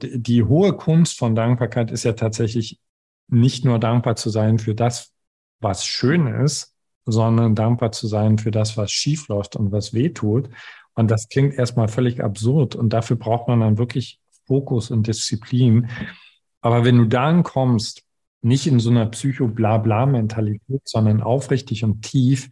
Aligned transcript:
die 0.00 0.44
hohe 0.44 0.74
Kunst 0.74 1.18
von 1.18 1.34
Dankbarkeit 1.34 1.90
ist 1.90 2.04
ja 2.04 2.12
tatsächlich 2.12 2.80
nicht 3.28 3.64
nur 3.64 3.78
dankbar 3.78 4.16
zu 4.16 4.30
sein 4.30 4.58
für 4.58 4.74
das, 4.74 5.12
was 5.60 5.84
schön 5.84 6.26
ist, 6.26 6.74
sondern 7.04 7.54
dankbar 7.54 7.92
zu 7.92 8.06
sein 8.06 8.38
für 8.38 8.50
das, 8.50 8.76
was 8.76 8.90
schief 8.90 9.28
läuft 9.28 9.56
und 9.56 9.72
was 9.72 9.94
weh 9.94 10.10
tut. 10.10 10.48
Und 10.94 11.10
das 11.10 11.28
klingt 11.28 11.54
erstmal 11.54 11.88
völlig 11.88 12.22
absurd. 12.22 12.74
Und 12.74 12.92
dafür 12.92 13.16
braucht 13.16 13.48
man 13.48 13.60
dann 13.60 13.78
wirklich 13.78 14.20
Fokus 14.46 14.90
und 14.90 15.06
Disziplin. 15.06 15.88
Aber 16.60 16.84
wenn 16.84 16.98
du 16.98 17.04
dann 17.04 17.42
kommst, 17.42 18.02
nicht 18.40 18.66
in 18.66 18.78
so 18.78 18.90
einer 18.90 19.06
Psycho-Blabla-Mentalität, 19.06 20.82
sondern 20.84 21.22
aufrichtig 21.22 21.84
und 21.84 22.02
tief, 22.02 22.50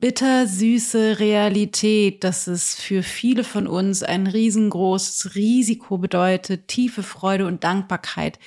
bittersüße 0.00 1.18
Realität, 1.18 2.22
dass 2.22 2.46
es 2.46 2.76
für 2.76 3.02
viele 3.02 3.42
von 3.42 3.66
uns 3.66 4.02
ein 4.04 4.28
riesengroßes 4.28 5.34
Risiko 5.34 5.98
bedeutet, 5.98 6.68
tiefe 6.68 7.02
Freude 7.02 7.46
und 7.46 7.64
Dankbarkeit 7.64 8.38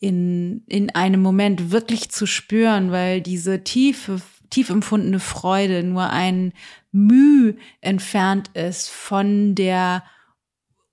in, 0.00 0.64
in 0.66 0.90
einem 0.90 1.22
Moment 1.22 1.70
wirklich 1.70 2.10
zu 2.10 2.26
spüren, 2.26 2.90
weil 2.90 3.20
diese 3.20 3.62
tiefe, 3.62 4.20
tief 4.50 4.70
empfundene 4.70 5.20
Freude 5.20 5.84
nur 5.84 6.10
ein 6.10 6.52
Mühe 6.90 7.56
entfernt 7.80 8.50
ist 8.54 8.88
von 8.90 9.54
der 9.54 10.02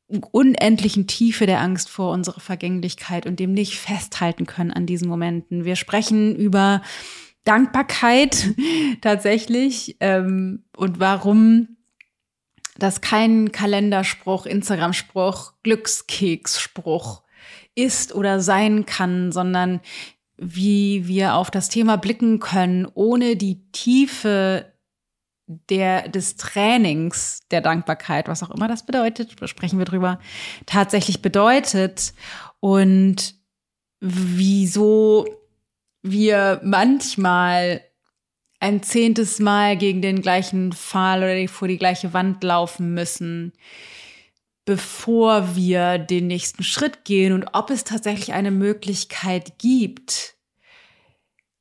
unendlichen 0.08 1.08
Tiefe 1.08 1.47
der 1.47 1.62
Angst 1.62 1.90
vor 1.90 2.12
unserer 2.12 2.40
Vergänglichkeit 2.40 3.25
und 3.25 3.40
dem 3.40 3.53
nicht 3.53 3.79
festhalten 3.79 4.46
können 4.46 4.72
an 4.72 4.85
diesen 4.85 5.08
Momenten. 5.08 5.66
Wir 5.66 5.75
sprechen 5.75 6.35
über 6.35 6.84
Dankbarkeit 7.45 8.53
tatsächlich 9.01 9.97
ähm, 10.01 10.66
und 10.75 11.00
warum 11.00 11.78
das 12.78 13.00
kein 13.00 13.53
Kalenderspruch, 13.53 14.45
Instagram-Spruch, 14.45 15.53
Glückskeks-Spruch 15.63 17.23
ist 17.73 18.13
oder 18.13 18.41
sein 18.41 18.85
kann, 18.85 19.31
sondern 19.31 19.79
wie 20.38 21.07
wir 21.07 21.35
auf 21.35 21.50
das 21.50 21.69
Thema 21.69 21.95
blicken 21.95 22.39
können, 22.39 22.85
ohne 22.94 23.38
die 23.38 23.72
Tiefe 23.72 24.73
der, 25.47 26.09
des 26.09 26.35
Trainings 26.35 27.41
der 27.51 27.61
Dankbarkeit, 27.61 28.28
was 28.28 28.44
auch 28.44 28.51
immer 28.51 28.67
das 28.67 28.85
bedeutet, 28.85 29.35
sprechen 29.47 29.78
wir 29.78 29.85
drüber, 29.85 30.19
tatsächlich 30.66 31.22
bedeutet. 31.22 32.13
Und 32.59 33.35
wieso 34.01 35.25
wir 36.05 36.61
manchmal 36.63 37.81
ein 38.59 38.83
zehntes 38.83 39.39
Mal 39.39 39.77
gegen 39.77 40.01
den 40.01 40.21
gleichen 40.21 40.71
Pfahl 40.71 41.19
oder 41.19 41.47
vor 41.47 41.67
die 41.67 41.77
gleiche 41.77 42.13
Wand 42.13 42.43
laufen 42.43 42.93
müssen, 42.93 43.53
bevor 44.66 45.55
wir 45.55 45.97
den 45.97 46.27
nächsten 46.27 46.63
Schritt 46.63 47.05
gehen 47.05 47.33
und 47.33 47.47
ob 47.53 47.69
es 47.69 47.83
tatsächlich 47.83 48.33
eine 48.33 48.51
Möglichkeit 48.51 49.59
gibt, 49.59 50.35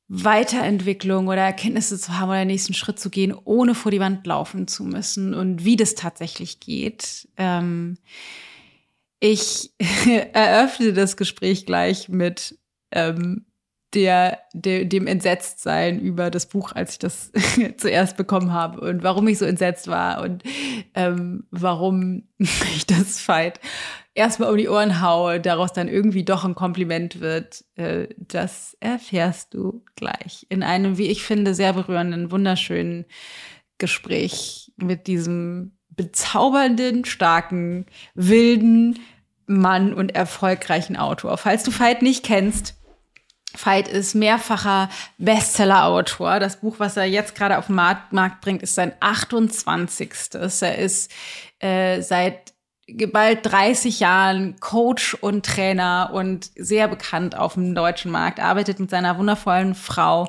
Weiterentwicklung 0.09 1.29
oder 1.29 1.43
Erkenntnisse 1.43 1.99
zu 1.99 2.19
haben 2.19 2.29
oder 2.29 2.41
den 2.41 2.49
nächsten 2.49 2.75
Schritt 2.75 2.99
zu 2.99 3.11
gehen, 3.11 3.35
ohne 3.45 3.75
vor 3.75 3.91
die 3.91 4.01
Wand 4.01 4.27
laufen 4.27 4.69
zu 4.69 4.85
müssen 4.85 5.35
und 5.35 5.65
wie 5.65 5.77
das 5.77 5.95
tatsächlich 5.95 6.61
geht. 6.61 7.29
Ähm, 7.39 7.97
ich 9.21 9.73
eröffne 10.33 10.93
das 10.93 11.17
Gespräch 11.17 11.65
gleich 11.65 12.11
mit 12.11 12.59
ähm, 12.91 13.47
der, 13.95 14.41
der, 14.53 14.85
dem 14.85 15.07
Entsetztsein 15.07 16.01
über 16.01 16.31
das 16.31 16.47
Buch, 16.47 16.73
als 16.73 16.93
ich 16.93 16.99
das 16.99 17.33
zuerst 17.77 18.17
bekommen 18.17 18.53
habe 18.53 18.81
und 18.81 19.03
warum 19.03 19.29
ich 19.29 19.39
so 19.39 19.45
entsetzt 19.45 19.89
war 19.89 20.23
und 20.23 20.43
ähm, 20.95 21.47
warum 21.51 22.25
ich 22.39 22.87
das 22.87 23.21
Fight 23.21 23.61
erstmal 24.15 24.51
um 24.51 24.57
die 24.57 24.69
Ohren 24.69 25.01
haue, 25.01 25.41
daraus 25.41 25.73
dann 25.73 25.89
irgendwie 25.89 26.25
doch 26.25 26.45
ein 26.45 26.55
Kompliment 26.55 27.21
wird, 27.21 27.65
äh, 27.77 28.09
das 28.17 28.77
erfährst 28.81 29.55
du 29.55 29.85
gleich 29.97 30.47
in 30.49 30.63
einem, 30.63 30.99
wie 30.99 31.09
ich 31.09 31.23
finde, 31.23 31.55
sehr 31.55 31.73
berührenden, 31.73 32.31
wunderschönen 32.31 33.05
Gespräch 33.79 34.73
mit 34.77 35.07
diesem 35.07 35.77
bezaubernden, 35.91 37.05
starken, 37.05 37.87
wilden 38.15 38.99
Mann 39.47 39.93
und 39.93 40.15
erfolgreichen 40.15 40.97
Autor. 40.97 41.37
Falls 41.37 41.65
du 41.65 41.71
Veit 41.71 42.03
nicht 42.03 42.25
kennst, 42.25 42.77
Veit 43.57 43.89
ist 43.89 44.15
mehrfacher 44.15 44.89
Bestseller-Autor. 45.19 46.41
Das 46.41 46.61
Buch, 46.61 46.77
was 46.79 46.97
er 46.97 47.05
jetzt 47.05 47.35
gerade 47.35 47.59
auf 47.59 47.67
den 47.67 47.77
Markt, 47.77 48.41
bringt, 48.41 48.63
ist 48.63 48.75
sein 48.75 48.93
28. 49.01 50.11
Er 50.61 50.79
ist 50.79 51.11
äh, 51.61 52.03
seit 52.03 52.44
bald 53.13 53.47
30 53.47 54.01
Jahren 54.01 54.61
Coach 54.61 55.15
und 55.15 55.47
Trainer 55.47 56.11
und 56.13 56.51
sehr 56.55 56.87
bekannt 56.87 57.37
auf 57.37 57.55
dem 57.55 57.75
deutschen 57.75 58.11
Markt, 58.11 58.41
arbeitet 58.41 58.79
mit 58.79 58.91
seiner 58.91 59.17
wundervollen 59.19 59.75
Frau 59.75 60.29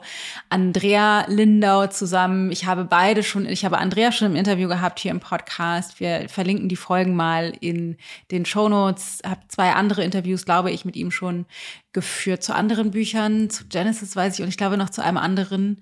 Andrea 0.50 1.26
Lindau 1.28 1.88
zusammen. 1.88 2.52
Ich 2.52 2.66
habe 2.66 2.86
beide 2.86 3.24
schon, 3.24 3.46
ich 3.46 3.66
habe 3.66 3.78
Andrea 3.78 4.12
schon 4.12 4.32
im 4.32 4.38
Interview 4.38 4.70
gehabt 4.70 5.00
hier 5.00 5.12
im 5.12 5.20
Podcast. 5.20 6.00
Wir 6.00 6.30
verlinken 6.30 6.70
die 6.70 6.78
Folgen 6.78 7.16
mal 7.16 7.54
in 7.60 7.98
den 8.32 8.46
Show 8.46 8.70
Notes. 8.70 9.20
Habe 9.26 9.42
zwei 9.50 9.74
andere 9.74 10.04
Interviews, 10.04 10.46
glaube 10.46 10.72
ich, 10.72 10.86
mit 10.86 10.96
ihm 10.96 11.12
schon 11.12 11.46
geführt 11.92 12.42
zu 12.42 12.56
anderen 12.56 12.92
Büchern. 12.92 13.50
Zu 13.50 13.66
Genesis 13.68 14.16
weiß 14.16 14.36
ich 14.36 14.44
und 14.44 14.50
ich 14.50 14.58
glaube 14.58 14.78
noch 14.78 14.90
zu 14.90 15.04
einem 15.04 15.18
anderen 15.18 15.82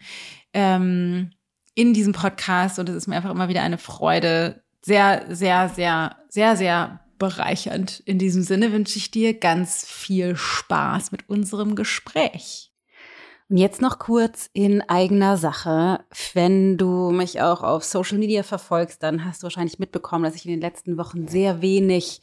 ähm, 0.54 1.32
in 1.76 1.94
diesem 1.94 2.14
Podcast. 2.14 2.80
Und 2.80 2.90
es 2.90 2.96
ist 2.96 3.08
mir 3.08 3.16
einfach 3.16 3.32
immer 3.32 3.50
wieder 3.50 3.62
eine 3.62 3.78
Freude, 3.78 4.64
sehr, 4.82 5.26
sehr, 5.30 5.70
sehr, 5.70 6.18
sehr, 6.34 6.58
sehr 6.58 7.00
bereichernd. 7.20 8.00
In 8.06 8.18
diesem 8.18 8.42
Sinne 8.42 8.72
wünsche 8.72 8.98
ich 8.98 9.12
dir 9.12 9.36
ganz 9.36 9.86
viel 9.86 10.36
Spaß 10.36 11.12
mit 11.12 11.30
unserem 11.30 11.76
Gespräch. 11.76 12.72
Und 13.50 13.58
jetzt 13.58 13.82
noch 13.82 14.00
kurz 14.00 14.50
in 14.52 14.82
eigener 14.82 15.38
Sache. 15.38 16.04
Wenn 16.34 16.80
du 16.80 17.12
mich 17.12 17.40
auch 17.40 17.62
auf 17.62 17.84
Social 17.84 18.18
Media 18.18 18.42
verfolgst, 18.42 19.04
dann 19.04 19.26
hast 19.26 19.44
du 19.44 19.46
wahrscheinlich 19.46 19.78
mitbekommen, 19.78 20.24
dass 20.24 20.34
ich 20.34 20.46
in 20.46 20.52
den 20.52 20.62
letzten 20.62 20.98
Wochen 20.98 21.28
sehr 21.28 21.62
wenig 21.62 22.22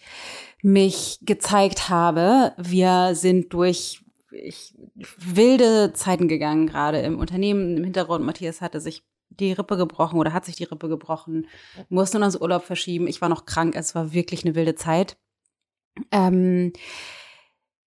mich 0.61 1.21
gezeigt 1.23 1.89
habe. 1.89 2.53
Wir 2.59 3.15
sind 3.15 3.55
durch 3.55 4.03
ich 4.33 4.75
wilde 5.19 5.93
Zeiten 5.93 6.27
gegangen, 6.27 6.67
gerade 6.67 6.99
im 6.99 7.21
Unternehmen. 7.21 7.77
Im 7.77 7.85
Hintergrund, 7.85 8.25
Matthias 8.25 8.61
hatte 8.61 8.81
sich 8.81 9.05
die 9.31 9.53
Rippe 9.53 9.77
gebrochen 9.77 10.19
oder 10.19 10.33
hat 10.33 10.45
sich 10.45 10.57
die 10.57 10.65
Rippe 10.65 10.89
gebrochen, 10.89 11.47
musste 11.89 12.19
unseren 12.19 12.43
Urlaub 12.43 12.65
verschieben. 12.65 13.07
Ich 13.07 13.21
war 13.21 13.29
noch 13.29 13.47
krank, 13.47 13.75
es 13.77 13.95
war 13.95 14.13
wirklich 14.13 14.45
eine 14.45 14.55
wilde 14.55 14.75
Zeit. 14.75 15.17
Ähm, 16.11 16.73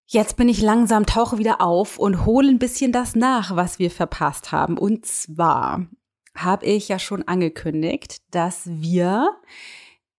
jetzt 0.08 0.38
bin 0.38 0.50
ich 0.50 0.62
langsam, 0.62 1.06
tauche 1.06 1.38
wieder 1.38 1.62
auf 1.62 2.00
und 2.00 2.26
hole 2.26 2.50
ein 2.50 2.60
bisschen 2.60 2.92
das 2.92 3.16
nach, 3.16 3.56
was 3.56 3.80
wir 3.80 3.92
verpasst 3.92 4.52
haben. 4.52 4.78
Und 4.78 5.06
zwar 5.06 5.88
habe 6.36 6.66
ich 6.66 6.90
ja 6.90 7.00
schon 7.00 7.28
angekündigt, 7.28 8.22
dass 8.32 8.64
wir 8.66 9.30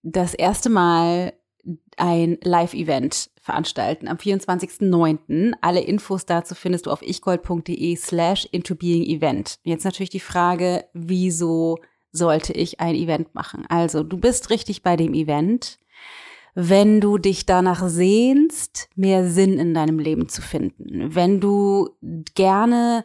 das 0.03 0.35
erste 0.35 0.71
Mal 0.71 1.33
ein 1.97 2.39
Live-Event 2.43 3.31
veranstalten 3.41 4.09
am 4.09 4.17
24.09. 4.17 5.53
Alle 5.61 5.81
Infos 5.81 6.27
dazu 6.27 6.55
findest 6.55 6.87
du 6.87 6.91
auf 6.91 7.03
ichgold.de 7.03 7.97
slash 7.97 8.47
intobeing-event. 8.51 9.59
Jetzt 9.63 9.85
natürlich 9.85 10.11
die 10.11 10.21
Frage, 10.21 10.85
wieso 10.93 11.79
sollte 12.13 12.53
ich 12.53 12.81
ein 12.81 12.95
Event 12.95 13.35
machen? 13.35 13.65
Also, 13.69 14.03
du 14.03 14.17
bist 14.17 14.51
richtig 14.51 14.83
bei 14.83 14.97
dem 14.97 15.15
Event, 15.15 15.79
wenn 16.55 17.01
du 17.01 17.19
dich 17.19 17.47
danach 17.47 17.87
sehnst, 17.89 18.89
mehr 18.95 19.29
Sinn 19.29 19.59
in 19.59 19.75
deinem 19.75 19.99
Leben 19.99 20.29
zu 20.29 20.41
finden. 20.41 21.15
Wenn 21.15 21.41
du 21.41 21.91
gerne 22.35 23.05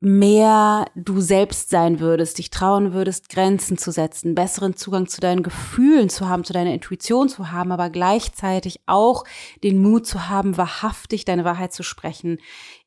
mehr 0.00 0.86
du 0.94 1.20
selbst 1.20 1.70
sein 1.70 1.98
würdest, 1.98 2.38
dich 2.38 2.50
trauen 2.50 2.92
würdest, 2.92 3.28
Grenzen 3.28 3.78
zu 3.78 3.90
setzen, 3.90 4.34
besseren 4.34 4.76
Zugang 4.76 5.08
zu 5.08 5.20
deinen 5.20 5.42
Gefühlen 5.42 6.08
zu 6.08 6.28
haben, 6.28 6.44
zu 6.44 6.52
deiner 6.52 6.72
Intuition 6.72 7.28
zu 7.28 7.50
haben, 7.50 7.72
aber 7.72 7.90
gleichzeitig 7.90 8.80
auch 8.86 9.24
den 9.64 9.82
Mut 9.82 10.06
zu 10.06 10.28
haben, 10.28 10.56
wahrhaftig 10.56 11.24
deine 11.24 11.44
Wahrheit 11.44 11.72
zu 11.72 11.82
sprechen 11.82 12.38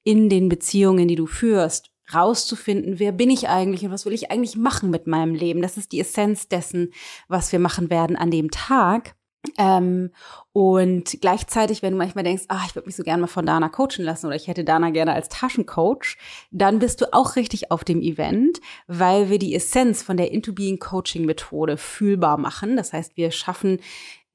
in 0.04 0.30
den 0.30 0.48
Beziehungen, 0.48 1.10
die 1.10 1.16
du 1.16 1.26
führst, 1.28 1.92
rauszufinden, 2.14 3.00
wer 3.00 3.12
bin 3.12 3.30
ich 3.30 3.50
eigentlich 3.50 3.84
und 3.84 3.92
was 3.92 4.06
will 4.06 4.14
ich 4.14 4.32
eigentlich 4.32 4.56
machen 4.56 4.90
mit 4.90 5.08
meinem 5.08 5.36
Leben. 5.36 5.62
Das 5.62 5.78
ist 5.78 5.92
die 5.92 6.00
Essenz 6.00 6.48
dessen, 6.48 6.94
was 7.28 7.52
wir 7.52 7.60
machen 7.60 7.90
werden 7.90 8.16
an 8.16 8.32
dem 8.32 8.52
Tag. 8.52 9.16
Ähm, 9.58 10.12
und 10.54 11.18
gleichzeitig, 11.22 11.82
wenn 11.82 11.94
du 11.94 11.98
manchmal 11.98 12.24
denkst, 12.24 12.44
ah, 12.50 12.64
ich 12.68 12.76
würde 12.76 12.88
mich 12.88 12.96
so 12.96 13.04
gerne 13.04 13.22
mal 13.22 13.28
von 13.28 13.46
Dana 13.46 13.70
coachen 13.70 14.04
lassen 14.04 14.28
oder 14.28 14.36
ich 14.36 14.48
hätte 14.48 14.64
Dana 14.64 14.92
gerne 14.92 15.14
als 15.14 15.30
Taschencoach, 15.30 16.18
dann 16.52 16.80
bist 16.80 17.02
du 17.02 17.14
auch 17.14 17.36
richtig 17.36 17.72
auf 17.72 17.84
dem 17.84 18.02
Event, 18.02 18.60
weil 18.88 19.30
wir 19.30 19.40
die 19.40 19.56
Essenz 19.56 20.04
von 20.04 20.18
der 20.18 20.32
Into 20.32 20.54
Being 20.54 20.80
Coaching 20.80 21.26
Methode 21.26 21.78
fühlbar 21.78 22.38
machen. 22.38 22.78
Das 22.78 22.94
heißt, 22.94 23.18
wir 23.18 23.32
schaffen 23.32 23.80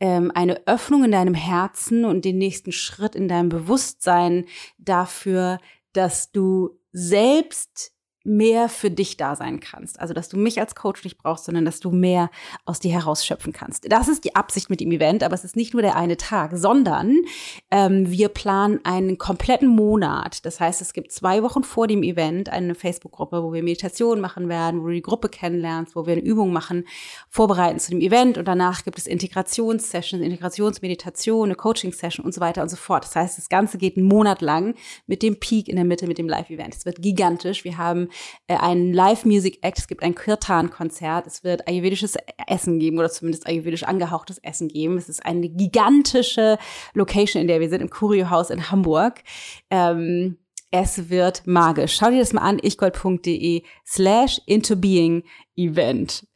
ähm, 0.01 0.33
eine 0.35 0.67
Öffnung 0.67 1.05
in 1.05 1.13
deinem 1.13 1.35
Herzen 1.35 2.05
und 2.05 2.25
den 2.25 2.39
nächsten 2.39 2.73
Schritt 2.73 3.15
in 3.15 3.29
deinem 3.29 3.49
Bewusstsein 3.49 4.47
dafür, 4.79 5.59
dass 5.93 6.33
du 6.33 6.79
selbst 6.93 7.96
mehr 8.27 8.69
für 8.69 8.91
dich 8.91 9.17
da 9.17 9.37
sein 9.37 9.61
kannst. 9.61 10.01
Also, 10.01 10.13
dass 10.13 10.29
du 10.29 10.37
mich 10.37 10.61
als 10.61 10.75
Coach 10.75 11.05
nicht 11.05 11.19
brauchst, 11.19 11.45
sondern 11.45 11.65
dass 11.65 11.81
du 11.81 11.91
mehr 11.91 12.31
aus 12.65 12.81
dir 12.81 12.93
herausschöpfen 12.93 13.53
kannst. 13.53 13.91
Das 13.91 14.09
ist 14.09 14.25
die 14.25 14.35
Absicht 14.35 14.69
mit 14.69 14.81
dem 14.81 14.91
Event, 14.93 15.23
aber 15.23 15.35
es 15.35 15.45
ist 15.45 15.57
nicht 15.57 15.73
nur 15.73 15.83
der 15.83 15.97
eine 15.97 16.17
Tag, 16.17 16.51
sondern 16.55 17.17
ähm, 17.71 18.11
wir 18.11 18.29
planen 18.29 18.81
einen 18.85 19.19
kompletten 19.19 19.69
Monat. 19.69 20.45
Das 20.45 20.61
heißt, 20.61 20.81
es 20.81 20.93
gibt 20.93 21.13
zwei 21.13 21.43
Wochen 21.43 21.63
vor 21.63 21.87
dem 21.87 22.03
Event 22.03 22.49
eine 22.49 22.75
Facebook-Gruppe, 22.75 23.43
wo 23.43 23.53
wir 23.53 23.63
Meditationen 23.63 24.21
machen 24.21 24.49
werden, 24.49 24.83
wo 24.83 24.87
du 24.87 24.93
die 24.93 25.03
Gruppe 25.03 25.29
kennenlernst, 25.29 25.95
wo 25.95 26.07
wir 26.07 26.15
eine 26.15 26.23
Übung 26.23 26.53
machen, 26.53 26.85
vorbereiten 27.29 27.79
zu 27.79 27.91
dem 27.91 28.01
Event 28.01 28.39
und 28.39 28.47
danach 28.47 28.85
gibt 28.85 28.99
es 28.99 29.07
Integrationssessions, 29.07 30.23
Integrationsmeditation, 30.23 31.45
eine 31.45 31.55
Coaching-Session 31.55 32.25
und 32.25 32.35
so 32.35 32.41
weiter 32.41 32.63
und 32.63 32.69
so 32.69 32.77
fort. 32.77 33.05
Das 33.05 33.15
heißt, 33.15 33.39
das 33.39 33.49
Ganze 33.49 33.79
geht 33.79 33.97
einen 33.97 34.07
Monat 34.07 34.41
lang 34.41 34.75
mit 35.07 35.23
dem 35.23 35.39
Peak 35.39 35.69
in 35.69 35.77
der 35.77 35.85
Mitte, 35.85 36.07
mit 36.07 36.19
dem 36.19 36.29
Live-Event. 36.29 36.75
Es 36.75 36.87
wird 36.87 37.01
gigantisch. 37.01 37.65
Wir 37.65 37.79
haben 37.79 38.09
äh, 38.47 38.57
ein 38.57 38.93
Live-Music-Act, 38.93 39.79
es 39.79 39.89
gibt 39.89 40.03
ein 40.03 40.15
Kirtan-Konzert, 40.15 41.27
es 41.27 41.45
wird 41.45 41.69
ayurvedisches 41.69 42.17
Essen 42.47 42.79
geben 42.79 42.99
oder 42.99 43.11
zumindest 43.11 43.47
ayurvedisch 43.47 43.85
angehauchtes 43.85 44.39
Essen 44.39 44.69
geben. 44.69 44.97
Es 44.97 45.09
ist 45.09 45.25
eine 45.25 45.49
gigantische 45.49 46.59
Location, 46.95 47.41
in 47.41 47.49
der 47.49 47.61
wir 47.61 47.69
sind, 47.69 47.81
im 47.81 47.91
Curio-Haus 47.91 48.51
in 48.51 48.71
Hamburg. 48.71 49.23
Ähm, 49.71 50.39
es 50.71 51.11
wird 51.11 51.47
magisch. 51.47 51.97
Schau 51.97 52.11
dir 52.11 52.19
das 52.19 52.33
mal 52.33 52.43
an, 52.43 52.59
ichgold.de 52.61 53.63
slash 53.87 54.41
intobeing 54.47 55.23
Event. 55.57 56.27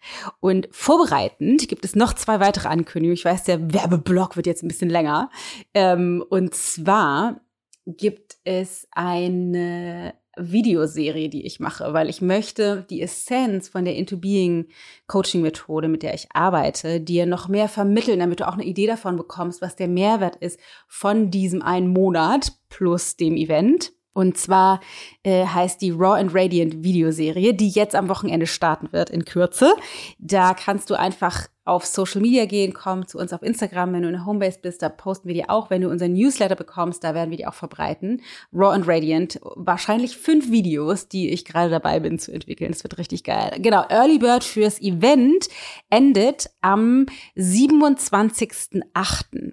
Und 0.40 0.68
vorbereitend 0.70 1.68
gibt 1.68 1.84
es 1.84 1.96
noch 1.96 2.14
zwei 2.14 2.40
weitere 2.40 2.68
Ankündigungen. 2.68 3.14
Ich 3.14 3.24
weiß, 3.24 3.44
der 3.44 3.72
Werbeblock 3.72 4.36
wird 4.36 4.46
jetzt 4.46 4.62
ein 4.62 4.68
bisschen 4.68 4.88
länger. 4.88 5.30
Ähm, 5.74 6.24
und 6.28 6.54
zwar 6.54 7.40
gibt 7.86 8.36
es 8.44 8.86
eine 8.92 10.14
Videoserie, 10.40 11.28
die 11.28 11.44
ich 11.46 11.60
mache, 11.60 11.92
weil 11.92 12.08
ich 12.08 12.20
möchte 12.20 12.86
die 12.90 13.02
Essenz 13.02 13.68
von 13.68 13.84
der 13.84 13.96
Into 13.96 14.16
Being 14.16 14.66
Coaching 15.06 15.42
Methode, 15.42 15.88
mit 15.88 16.02
der 16.02 16.14
ich 16.14 16.28
arbeite, 16.32 17.00
dir 17.00 17.26
noch 17.26 17.48
mehr 17.48 17.68
vermitteln, 17.68 18.20
damit 18.20 18.40
du 18.40 18.48
auch 18.48 18.54
eine 18.54 18.64
Idee 18.64 18.86
davon 18.86 19.16
bekommst, 19.16 19.62
was 19.62 19.76
der 19.76 19.88
Mehrwert 19.88 20.36
ist 20.36 20.58
von 20.86 21.30
diesem 21.30 21.62
einen 21.62 21.88
Monat 21.88 22.52
plus 22.68 23.16
dem 23.16 23.36
Event. 23.36 23.92
Und 24.12 24.36
zwar 24.36 24.80
äh, 25.22 25.46
heißt 25.46 25.80
die 25.80 25.92
Raw 25.92 26.18
and 26.18 26.34
Radiant 26.34 26.82
Videoserie, 26.82 27.54
die 27.54 27.68
jetzt 27.68 27.94
am 27.94 28.08
Wochenende 28.08 28.46
starten 28.46 28.92
wird 28.92 29.08
in 29.08 29.24
Kürze. 29.24 29.74
Da 30.18 30.54
kannst 30.54 30.90
du 30.90 30.98
einfach 30.98 31.46
auf 31.64 31.84
Social 31.84 32.20
Media 32.20 32.46
gehen, 32.46 32.72
komm 32.72 33.06
zu 33.06 33.18
uns 33.18 33.32
auf 33.32 33.42
Instagram, 33.42 33.92
wenn 33.92 34.02
du 34.02 34.08
in 34.08 34.14
der 34.14 34.26
Homebase 34.26 34.58
bist, 34.60 34.82
da 34.82 34.88
posten 34.88 35.28
wir 35.28 35.34
dir 35.34 35.50
auch, 35.50 35.70
wenn 35.70 35.82
du 35.82 35.90
unseren 35.90 36.14
Newsletter 36.14 36.56
bekommst, 36.56 37.04
da 37.04 37.14
werden 37.14 37.30
wir 37.30 37.36
dir 37.36 37.48
auch 37.48 37.54
verbreiten. 37.54 38.22
Raw 38.52 38.74
and 38.74 38.88
Radiant, 38.88 39.38
wahrscheinlich 39.42 40.16
fünf 40.16 40.50
Videos, 40.50 41.08
die 41.08 41.28
ich 41.30 41.44
gerade 41.44 41.70
dabei 41.70 42.00
bin 42.00 42.18
zu 42.18 42.32
entwickeln. 42.32 42.72
Das 42.72 42.82
wird 42.82 42.98
richtig 42.98 43.24
geil. 43.24 43.56
Genau, 43.58 43.84
Early 43.88 44.18
Bird 44.18 44.42
fürs 44.42 44.80
Event 44.80 45.48
endet 45.90 46.50
am 46.60 47.06
27.8. 47.36 48.82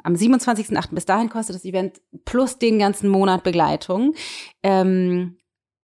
Am 0.04 0.14
27.8. 0.14 0.96
Bis 0.96 1.06
dahin 1.06 1.30
kostet 1.30 1.56
das 1.56 1.66
Event 1.66 2.02
plus 2.26 2.58
den 2.58 2.80
ganzen 2.80 3.10
Monat 3.10 3.44
Begleitung. 3.44 4.14
Ähm, 4.64 5.38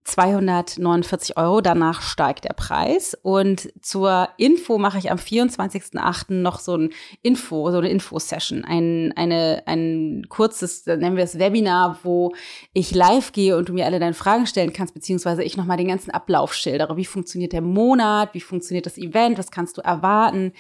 249 0.04 1.38
Euro. 1.38 1.62
Danach 1.62 2.02
steigt 2.02 2.46
der 2.46 2.54
Preis. 2.54 3.18
Und 3.22 3.72
zur 3.82 4.30
Info 4.38 4.78
mache 4.78 4.98
ich 4.98 5.12
am 5.12 5.18
24.08. 5.18 6.34
noch 6.34 6.60
so 6.60 6.76
ein 6.76 6.90
Info, 7.22 7.72
so 7.72 7.78
eine 7.78 7.90
Info-Session. 7.90 8.66
Ein, 8.66 9.14
eine, 9.16 9.64
ein 9.66 10.26
kurzes, 10.30 10.86
nennen 10.86 11.18
wir 11.18 11.24
es 11.24 11.40
Webinar, 11.40 12.00
wo 12.04 12.34
ich 12.74 12.94
live 12.94 13.32
gehe 13.32 13.58
und 13.58 13.70
du 13.70 13.74
mir 13.74 13.86
alle 13.86 14.00
deine 14.00 14.14
Fragen 14.14 14.48
stellen 14.48 14.74
kannst, 14.74 14.94
beziehungsweise 14.94 15.44
ich 15.44 15.58
nochmal 15.58 15.78
den 15.78 15.88
ganzen 15.88 16.12
Ablauf 16.12 16.54
schildere. 16.54 16.98
Wie 16.98 17.06
funktioniert 17.06 17.54
der 17.54 17.62
Monat? 17.62 18.34
Wie 18.34 18.42
funktioniert 18.42 18.86
das 18.86 18.98
Event? 18.98 19.38
Was 19.38 19.52
kannst 19.52 19.78
du 19.78 19.82
erwarten? 19.82 20.54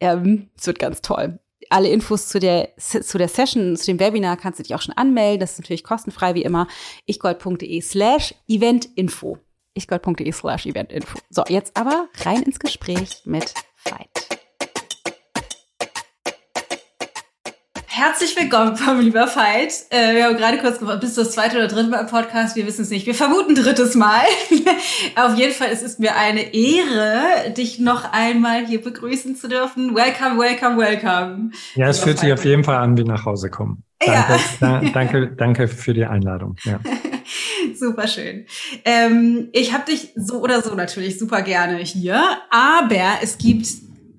Ähm, 0.00 0.50
es 0.56 0.66
wird 0.66 0.78
ganz 0.78 1.02
toll 1.02 1.38
alle 1.70 1.88
Infos 1.88 2.28
zu 2.28 2.38
der, 2.38 2.70
zu 2.76 3.18
der 3.18 3.28
Session, 3.28 3.76
zu 3.76 3.86
dem 3.86 4.00
Webinar 4.00 4.36
kannst 4.36 4.58
du 4.58 4.62
dich 4.62 4.74
auch 4.74 4.82
schon 4.82 4.96
anmelden. 4.96 5.40
Das 5.40 5.52
ist 5.52 5.60
natürlich 5.60 5.84
kostenfrei 5.84 6.34
wie 6.34 6.42
immer. 6.42 6.66
ichgold.de 7.06 7.80
slash 7.80 8.34
eventinfo. 8.48 9.38
ichgold.de 9.74 10.32
slash 10.32 10.66
eventinfo. 10.66 11.18
So, 11.30 11.44
jetzt 11.48 11.76
aber 11.76 12.08
rein 12.24 12.42
ins 12.42 12.58
Gespräch 12.58 13.22
mit 13.24 13.54
Veit. 13.84 14.17
Herzlich 18.00 18.36
willkommen, 18.38 19.00
lieber 19.00 19.26
Veit. 19.26 19.72
Äh, 19.90 20.14
wir 20.14 20.26
haben 20.26 20.36
gerade 20.36 20.58
kurz 20.58 20.78
gefragt, 20.78 21.00
bist 21.00 21.16
du 21.16 21.22
das 21.22 21.32
zweite 21.32 21.56
oder 21.56 21.66
dritte 21.66 21.90
Mal 21.90 22.02
im 22.02 22.06
Podcast? 22.06 22.54
Wir 22.54 22.64
wissen 22.64 22.82
es 22.82 22.90
nicht. 22.90 23.06
Wir 23.06 23.14
vermuten 23.14 23.56
drittes 23.56 23.96
Mal. 23.96 24.22
Auf 25.16 25.36
jeden 25.36 25.52
Fall 25.52 25.70
es 25.72 25.82
ist 25.82 25.98
mir 25.98 26.14
eine 26.14 26.54
Ehre, 26.54 27.50
dich 27.50 27.80
noch 27.80 28.12
einmal 28.12 28.64
hier 28.66 28.80
begrüßen 28.80 29.34
zu 29.34 29.48
dürfen. 29.48 29.96
Welcome, 29.96 30.38
welcome, 30.38 30.78
welcome. 30.78 31.50
Ja, 31.74 31.88
es 31.88 31.98
fühlt 31.98 32.20
sich 32.20 32.32
auf 32.32 32.44
jeden 32.44 32.62
Fall 32.62 32.76
an 32.76 32.96
wie 32.96 33.02
nach 33.02 33.24
Hause 33.24 33.50
kommen. 33.50 33.82
Danke, 33.98 34.32
ja. 34.32 34.38
da, 34.60 34.80
danke, 34.94 35.34
danke 35.36 35.66
für 35.66 35.92
die 35.92 36.04
Einladung. 36.04 36.54
Ja. 36.62 36.78
super 37.74 38.06
schön. 38.06 38.46
Ähm, 38.84 39.48
ich 39.52 39.72
habe 39.72 39.86
dich 39.90 40.12
so 40.14 40.40
oder 40.40 40.62
so 40.62 40.72
natürlich 40.76 41.18
super 41.18 41.42
gerne 41.42 41.78
hier, 41.78 42.22
aber 42.50 43.18
es 43.22 43.38
gibt 43.38 43.66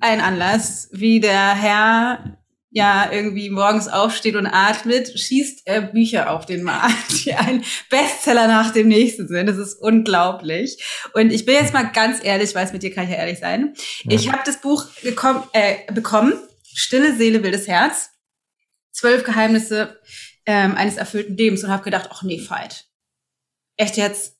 einen 0.02 0.20
Anlass, 0.20 0.90
wie 0.92 1.22
der 1.22 1.56
Herr 1.56 2.39
ja 2.72 3.12
irgendwie 3.12 3.50
morgens 3.50 3.88
aufsteht 3.88 4.36
und 4.36 4.46
atmet, 4.46 5.20
schießt 5.20 5.62
er 5.66 5.82
Bücher 5.82 6.32
auf 6.32 6.46
den 6.46 6.64
Markt, 6.64 7.10
die 7.26 7.34
ein 7.34 7.64
Bestseller 7.90 8.48
nach 8.48 8.72
dem 8.72 8.88
nächsten 8.88 9.28
sind. 9.28 9.48
Das 9.48 9.58
ist 9.58 9.74
unglaublich. 9.76 10.84
Und 11.14 11.32
ich 11.32 11.46
bin 11.46 11.56
jetzt 11.56 11.74
mal 11.74 11.92
ganz 11.92 12.24
ehrlich, 12.24 12.54
weiß 12.54 12.74
mit 12.74 12.84
dir 12.84 12.94
kann 12.94 13.06
ich 13.06 13.12
ja 13.12 13.18
ehrlich 13.18 13.40
sein. 13.40 13.74
Ja. 14.04 14.12
Ich 14.16 14.32
habe 14.32 14.44
das 14.46 14.62
Buch 14.62 14.86
gekommen, 15.02 15.44
äh, 15.54 15.92
bekommen, 15.92 16.34
Stille 16.64 17.16
Seele, 17.16 17.44
wildes 17.44 17.68
Herz, 17.68 18.12
zwölf 18.92 19.24
Geheimnisse 19.24 20.00
ähm, 20.46 20.76
eines 20.76 20.98
erfüllten 20.98 21.36
Lebens 21.36 21.64
und 21.64 21.72
habe 21.72 21.84
gedacht, 21.84 22.10
ach 22.12 22.22
nee, 22.22 22.40
Fight. 22.40 22.86
Echt 23.78 23.98
jetzt? 23.98 24.38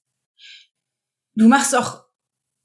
Du 1.34 1.48
machst 1.48 1.74
doch 1.74 2.06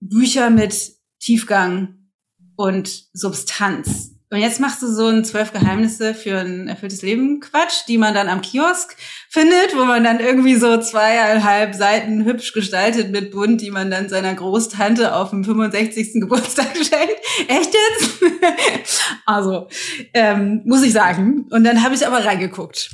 Bücher 0.01 0.51
mit 0.51 0.93
Tiefgang 1.21 2.11
und 2.57 3.09
Substanz 3.13 4.14
Und 4.35 4.41
jetzt 4.41 4.59
machst 4.59 4.83
du 4.83 4.89
so 4.89 5.07
ein 5.07 5.25
zwölf 5.25 5.53
Geheimnisse 5.53 6.13
für 6.13 6.41
ein 6.41 6.67
erfülltes 6.67 7.03
Leben 7.03 7.39
Quatsch, 7.39 7.87
die 7.87 7.99
man 7.99 8.15
dann 8.15 8.29
am 8.29 8.41
Kiosk 8.41 8.97
findet, 9.29 9.77
wo 9.77 9.85
man 9.85 10.03
dann 10.03 10.19
irgendwie 10.19 10.57
so 10.57 10.77
zweieinhalb 10.77 11.73
Seiten 11.77 12.25
hübsch 12.25 12.53
gestaltet 12.53 13.13
mit 13.13 13.31
bunt, 13.31 13.61
die 13.61 13.71
man 13.71 13.93
dann 13.93 14.09
seiner 14.09 14.35
Großtante 14.35 15.15
auf 15.15 15.31
dem 15.31 15.45
65. 15.45 16.15
Geburtstag 16.15 16.73
schenkt. 16.77 17.15
Echt 17.47 17.73
jetzt? 17.73 19.05
also, 19.25 19.69
ähm, 20.13 20.63
muss 20.65 20.83
ich 20.83 20.93
sagen. 20.93 21.47
Und 21.51 21.63
dann 21.63 21.85
habe 21.85 21.95
ich 21.95 22.05
aber 22.05 22.25
reingeguckt. 22.25 22.91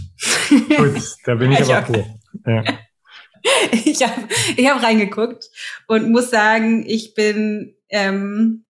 Gut, 0.50 1.00
da 1.25 1.37
bin 1.37 1.52
ich, 1.52 1.61
ich 1.61 1.75
aber 1.75 1.87
froh. 1.87 2.06
Ja. 2.47 2.64
Ich 3.87 4.02
habe 4.02 4.28
ich 4.59 4.68
hab 4.68 4.82
reingeguckt 4.82 5.47
und 5.87 6.11
muss 6.11 6.28
sagen, 6.28 6.85
ich 6.87 7.14
bin 7.14 7.76
ähm, 7.88 8.66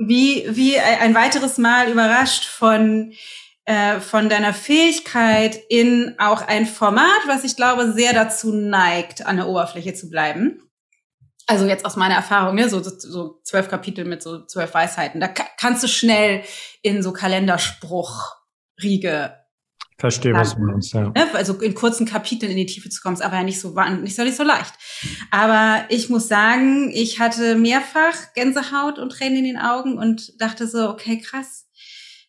wie, 0.00 0.44
wie 0.48 0.76
ein 0.78 1.14
weiteres 1.14 1.58
Mal 1.58 1.90
überrascht 1.90 2.46
von, 2.46 3.12
äh, 3.66 4.00
von 4.00 4.30
deiner 4.30 4.54
Fähigkeit 4.54 5.60
in 5.68 6.14
auch 6.18 6.40
ein 6.40 6.64
Format, 6.64 7.20
was 7.26 7.44
ich 7.44 7.54
glaube 7.54 7.92
sehr 7.92 8.14
dazu 8.14 8.54
neigt, 8.54 9.26
an 9.26 9.36
der 9.36 9.46
Oberfläche 9.46 9.92
zu 9.92 10.08
bleiben. 10.08 10.62
Also 11.46 11.66
jetzt 11.66 11.84
aus 11.84 11.96
meiner 11.96 12.14
Erfahrung, 12.14 12.54
ne, 12.54 12.70
so, 12.70 12.82
so, 12.82 13.42
zwölf 13.42 13.68
Kapitel 13.68 14.06
mit 14.06 14.22
so 14.22 14.46
zwölf 14.46 14.72
Weisheiten. 14.72 15.20
Da 15.20 15.28
kannst 15.28 15.82
du 15.82 15.88
schnell 15.88 16.44
in 16.80 17.02
so 17.02 17.12
Kalenderspruch-Riege 17.12 19.36
Verstehe, 20.00 20.32
was 20.32 20.54
du 20.54 20.62
meinst, 20.62 20.94
ja. 20.94 21.10
Ne, 21.10 21.26
also 21.34 21.52
in 21.60 21.74
kurzen 21.74 22.06
Kapiteln 22.06 22.50
in 22.50 22.56
die 22.56 22.64
Tiefe 22.64 22.88
zu 22.88 23.02
kommen, 23.02 23.16
ist 23.16 23.22
aber 23.22 23.36
ja 23.36 23.42
nicht 23.42 23.60
so, 23.60 23.74
nicht 24.00 24.16
so, 24.16 24.24
nicht 24.24 24.36
so 24.36 24.42
leicht. 24.42 24.72
Aber 25.30 25.84
ich 25.90 26.08
muss 26.08 26.26
sagen, 26.26 26.90
ich 26.90 27.20
hatte 27.20 27.54
mehrfach 27.54 28.32
Gänsehaut 28.34 28.98
und 28.98 29.12
Tränen 29.12 29.40
in 29.40 29.44
den 29.44 29.58
Augen 29.58 29.98
und 29.98 30.40
dachte 30.40 30.66
so, 30.66 30.88
okay, 30.88 31.20
krass. 31.20 31.68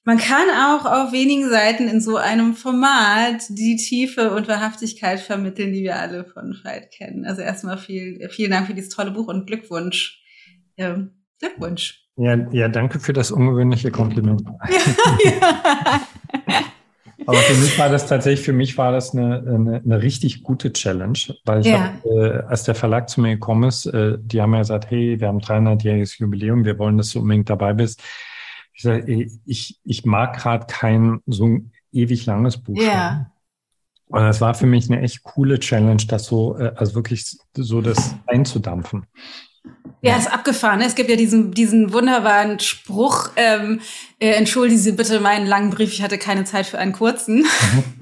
Man 0.04 0.18
kann 0.18 0.50
auch 0.50 0.86
auf 0.86 1.14
wenigen 1.14 1.50
Seiten 1.50 1.88
in 1.88 2.02
so 2.02 2.18
einem 2.18 2.56
Format 2.56 3.44
die 3.48 3.78
Tiefe 3.78 4.32
und 4.32 4.50
Wahrhaftigkeit 4.50 5.22
vermitteln, 5.22 5.72
die 5.72 5.84
wir 5.84 5.98
alle 5.98 6.26
von 6.26 6.54
Veit 6.64 6.92
kennen. 6.92 7.26
Also 7.26 7.42
erstmal 7.42 7.78
viel, 7.78 8.28
vielen 8.32 8.52
Dank 8.52 8.68
für 8.68 8.74
dieses 8.74 8.94
tolle 8.94 9.12
Buch 9.12 9.28
und 9.30 9.48
Glückwunsch. 9.48 10.22
Ja, 10.76 11.08
Glückwunsch. 11.40 12.04
Ja, 12.18 12.36
ja, 12.52 12.68
danke 12.68 13.00
für 13.00 13.14
das 13.14 13.32
ungewöhnliche 13.32 13.92
Kompliment. 13.92 14.42
ja. 15.24 15.32
ja. 15.32 16.02
Aber 17.32 17.40
für 17.40 17.62
mich 17.62 17.80
war 17.80 17.90
das 17.90 18.08
tatsächlich, 18.08 18.46
für 18.46 18.54
mich 18.54 18.78
war 18.78 18.92
das 18.92 19.14
eine, 19.14 19.40
eine, 19.40 19.82
eine 19.84 20.02
richtig 20.02 20.44
gute 20.44 20.74
Challenge, 20.74 21.18
weil 21.46 21.62
ich 21.62 21.68
ja. 21.68 21.94
hab, 21.94 22.06
äh, 22.06 22.44
als 22.48 22.64
der 22.64 22.76
Verlag 22.76 23.10
zu 23.10 23.22
mir 23.22 23.32
gekommen 23.32 23.64
ist, 23.64 23.86
äh, 23.86 24.18
die 24.20 24.42
haben 24.42 24.54
ja 24.54 24.60
gesagt, 24.60 24.90
hey, 24.92 25.20
wir 25.20 25.28
haben 25.28 25.40
300-jähriges 25.40 26.20
Jubiläum, 26.20 26.66
wir 26.66 26.78
wollen, 26.78 26.98
dass 26.98 27.12
du 27.12 27.20
unbedingt 27.20 27.50
dabei 27.50 27.74
bist. 27.74 28.02
Ich 28.74 28.84
sage, 28.84 29.30
ich, 29.46 29.80
ich 29.84 30.06
mag 30.06 30.38
gerade 30.38 30.66
kein 30.68 31.20
so 31.26 31.46
ein 31.46 31.72
ewig 31.92 32.26
langes 32.26 32.58
Buch. 32.58 32.82
Ja. 32.82 33.32
Und 34.08 34.22
das 34.22 34.42
war 34.42 34.54
für 34.54 34.66
mich 34.68 34.90
eine 34.92 35.02
echt 35.02 35.24
coole 35.24 35.60
Challenge, 35.60 36.04
das 36.08 36.26
so, 36.26 36.58
äh, 36.58 36.74
also 36.76 36.96
wirklich 36.96 37.38
so 37.56 37.82
das 37.82 38.16
einzudampfen. 38.28 39.06
Ja, 40.02 40.18
ist 40.18 40.32
abgefahren. 40.32 40.80
Ne? 40.80 40.86
Es 40.86 40.96
gibt 40.96 41.10
ja 41.10 41.16
diesen, 41.16 41.52
diesen 41.52 41.94
wunderbaren 41.94 42.60
Spruch, 42.60 43.30
ähm, 43.36 43.82
äh, 44.20 44.32
entschuldigen 44.32 44.82
Sie 44.82 44.94
bitte 44.94 45.20
meinen 45.20 45.46
langen 45.46 45.70
Brief, 45.70 45.94
ich 45.94 46.02
hatte 46.02 46.18
keine 46.18 46.44
Zeit 46.44 46.66
für 46.66 46.80
einen 46.80 46.94
kurzen. 46.94 47.46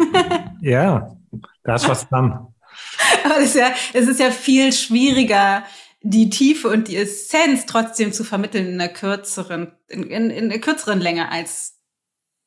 ja, 0.62 1.16
da 1.64 1.76
ist 1.76 1.90
was 1.90 2.08
dran. 2.08 2.48
Aber 3.26 3.40
es 3.40 3.50
ist, 3.50 3.56
ja, 3.56 3.72
es 3.94 4.08
ist 4.08 4.20
ja 4.20 4.32
viel 4.32 4.72
schwieriger, 4.72 5.64
die 6.02 6.30
Tiefe 6.30 6.70
und 6.70 6.88
die 6.88 6.96
Essenz 6.96 7.66
trotzdem 7.66 8.14
zu 8.14 8.24
vermitteln 8.24 8.68
in 8.68 8.80
einer 8.80 8.88
kürzeren, 8.88 9.74
in, 9.90 10.04
in, 10.04 10.30
in 10.30 10.46
einer 10.46 10.60
kürzeren 10.60 11.02
Länge 11.02 11.30
als 11.30 11.80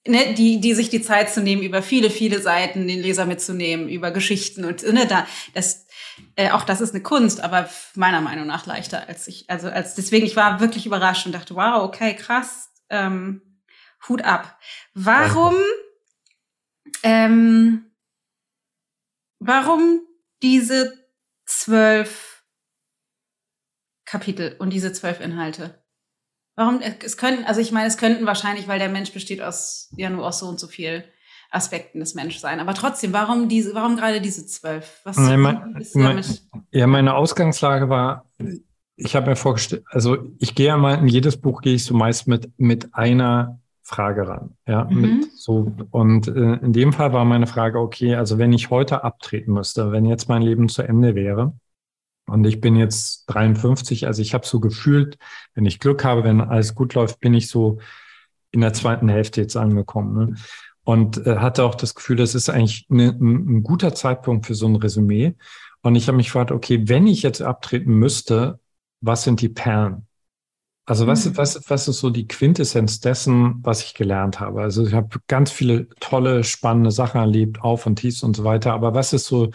ne, 0.07 0.35
die, 0.35 0.61
die 0.61 0.75
sich 0.75 0.88
die 0.88 1.02
Zeit 1.02 1.31
zu 1.31 1.42
nehmen, 1.42 1.62
über 1.62 1.83
viele, 1.83 2.11
viele 2.11 2.40
Seiten 2.40 2.88
den 2.88 3.00
Leser 3.00 3.26
mitzunehmen, 3.26 3.88
über 3.88 4.11
Geschichten 4.11 4.64
und 4.64 4.83
ne, 4.83 5.07
da, 5.07 5.26
das, 5.54 5.82
äh, 6.37 6.50
auch 6.50 6.64
das 6.64 6.81
ist 6.81 6.95
eine 6.95 7.02
Kunst, 7.02 7.40
aber 7.40 7.69
meiner 7.95 8.21
Meinung 8.21 8.47
nach 8.47 8.66
leichter 8.66 9.09
als 9.09 9.28
ich. 9.28 9.49
Also 9.49 9.69
als 9.69 9.95
deswegen, 9.95 10.26
ich 10.26 10.37
war 10.37 10.61
wirklich 10.61 10.87
überrascht 10.87 11.26
und 11.26 11.33
dachte, 11.33 11.54
wow, 11.54 11.83
okay, 11.83 12.14
krass, 12.14 12.71
ähm, 12.88 13.42
Hut 14.09 14.23
ab. 14.23 14.59
Warum, 14.95 15.54
ähm, 17.02 17.90
warum 19.38 20.00
diese 20.42 20.92
zwölf 21.47 22.45
Kapitel 24.04 24.57
und 24.59 24.71
diese 24.71 24.92
zwölf 24.92 25.21
Inhalte? 25.21 25.83
Warum, 26.54 26.81
es 26.81 27.16
könnten, 27.16 27.45
also 27.45 27.61
ich 27.61 27.73
meine, 27.73 27.87
es 27.88 27.97
könnten 27.97 28.26
wahrscheinlich, 28.26 28.69
weil 28.69 28.78
der 28.78 28.90
Mensch 28.90 29.12
besteht 29.12 29.40
aus, 29.40 29.90
ja 29.97 30.11
nur 30.11 30.26
aus 30.26 30.40
so 30.40 30.47
und 30.47 30.61
so 30.61 30.69
viel 30.69 31.04
Aspekten 31.53 32.01
des 32.01 32.15
Menschseins. 32.15 32.61
Aber 32.61 32.75
trotzdem, 32.75 33.13
warum 33.13 33.49
diese, 33.49 33.75
warum 33.75 33.97
gerade 33.97 34.21
diese 34.21 34.47
zwölf? 34.47 35.01
Was 35.05 35.17
ja, 35.17 35.37
mein, 35.37 35.77
mein, 35.95 36.25
ja, 36.71 36.87
meine 36.87 37.15
Ausgangslage 37.15 37.89
war, 37.89 38.25
ich 38.97 39.15
habe 39.15 39.31
mir 39.31 39.37
vorgestellt, 39.37 39.85
also 39.91 40.19
ich 40.39 40.55
gehe 40.55 40.69
ja 40.69 40.77
mal 40.77 40.99
in 40.99 41.09
jedes 41.09 41.37
Buch 41.37 41.61
gehe 41.61 41.75
ich 41.75 41.85
so 41.85 41.95
meist 41.95 42.27
mit 42.27 42.51
mit 42.59 42.95
einer 42.95 43.61
Frage 43.83 44.29
ran, 44.29 44.57
ja, 44.67 44.85
mhm. 44.85 45.01
mit 45.01 45.33
so 45.33 45.73
und 45.91 46.29
äh, 46.29 46.55
in 46.55 46.73
dem 46.73 46.93
Fall 46.93 47.13
war 47.13 47.25
meine 47.25 47.47
Frage, 47.47 47.79
okay, 47.79 48.15
also 48.15 48.39
wenn 48.39 48.53
ich 48.53 48.71
heute 48.71 49.05
abtreten 49.05 49.53
müsste, 49.53 49.93
wenn 49.93 50.05
jetzt 50.05 50.29
mein 50.29 50.43
Leben 50.43 50.69
zu 50.69 50.83
Ende 50.83 51.15
wäre 51.15 51.55
und 52.27 52.47
ich 52.47 52.61
bin 52.61 52.77
jetzt 52.77 53.27
53, 53.27 54.07
also 54.07 54.23
ich 54.23 54.35
habe 54.35 54.47
so 54.47 54.61
gefühlt, 54.61 55.19
wenn 55.55 55.67
ich 55.67 55.81
Glück 55.81 56.05
habe, 56.05 56.25
wenn 56.25 56.41
alles 56.41 56.75
gut 56.75 56.95
läuft, 56.95 57.21
bin 57.21 57.35
ich 57.35 57.49
so 57.49 57.79
in 58.53 58.61
der 58.61 58.73
zweiten 58.73 59.09
Hälfte 59.09 59.41
jetzt 59.41 59.57
angekommen. 59.57 60.15
Ne? 60.15 60.37
Und 60.85 61.27
äh, 61.27 61.37
hatte 61.37 61.65
auch 61.65 61.75
das 61.75 61.95
Gefühl, 61.95 62.17
das 62.17 62.35
ist 62.35 62.49
eigentlich 62.49 62.87
ne, 62.89 63.09
ein, 63.09 63.59
ein 63.59 63.62
guter 63.62 63.95
Zeitpunkt 63.95 64.47
für 64.47 64.55
so 64.55 64.67
ein 64.67 64.77
Resümee. 64.77 65.35
Und 65.83 65.97
ich 65.97 66.09
habe 66.09 66.17
mich 66.17 66.27
gefragt, 66.27 66.53
okay, 66.53 66.89
wenn 66.89 67.07
ich 67.07 67.23
jetzt 67.23 67.43
abtreten 67.43 67.95
müsste, 67.95 68.61
was 69.01 69.25
sind 69.25 69.41
die 69.41 69.49
Perlen? 69.49 70.07
Also 70.85 71.07
was, 71.07 71.27
mhm. 71.27 71.37
was, 71.37 71.61
was 71.69 71.89
ist 71.89 72.01
so 72.01 72.11
die 72.11 72.27
Quintessenz 72.27 73.01
dessen, 73.01 73.61
was 73.62 73.83
ich 73.85 73.95
gelernt 73.95 74.41
habe? 74.41 74.62
Also 74.62 74.87
ich 74.87 74.95
habe 74.95 75.21
ganz 75.29 75.51
viele 75.51 75.89
tolle, 76.01 76.43
spannende 76.43 76.91
Sachen 76.91 77.21
erlebt, 77.21 77.61
Auf 77.62 77.87
und 77.87 77.97
Tiefs 77.97 78.23
und 78.23 78.35
so 78.35 78.45
weiter. 78.45 78.73
Aber 78.73 78.95
was 78.95 79.12
ist 79.12 79.27
so, 79.27 79.51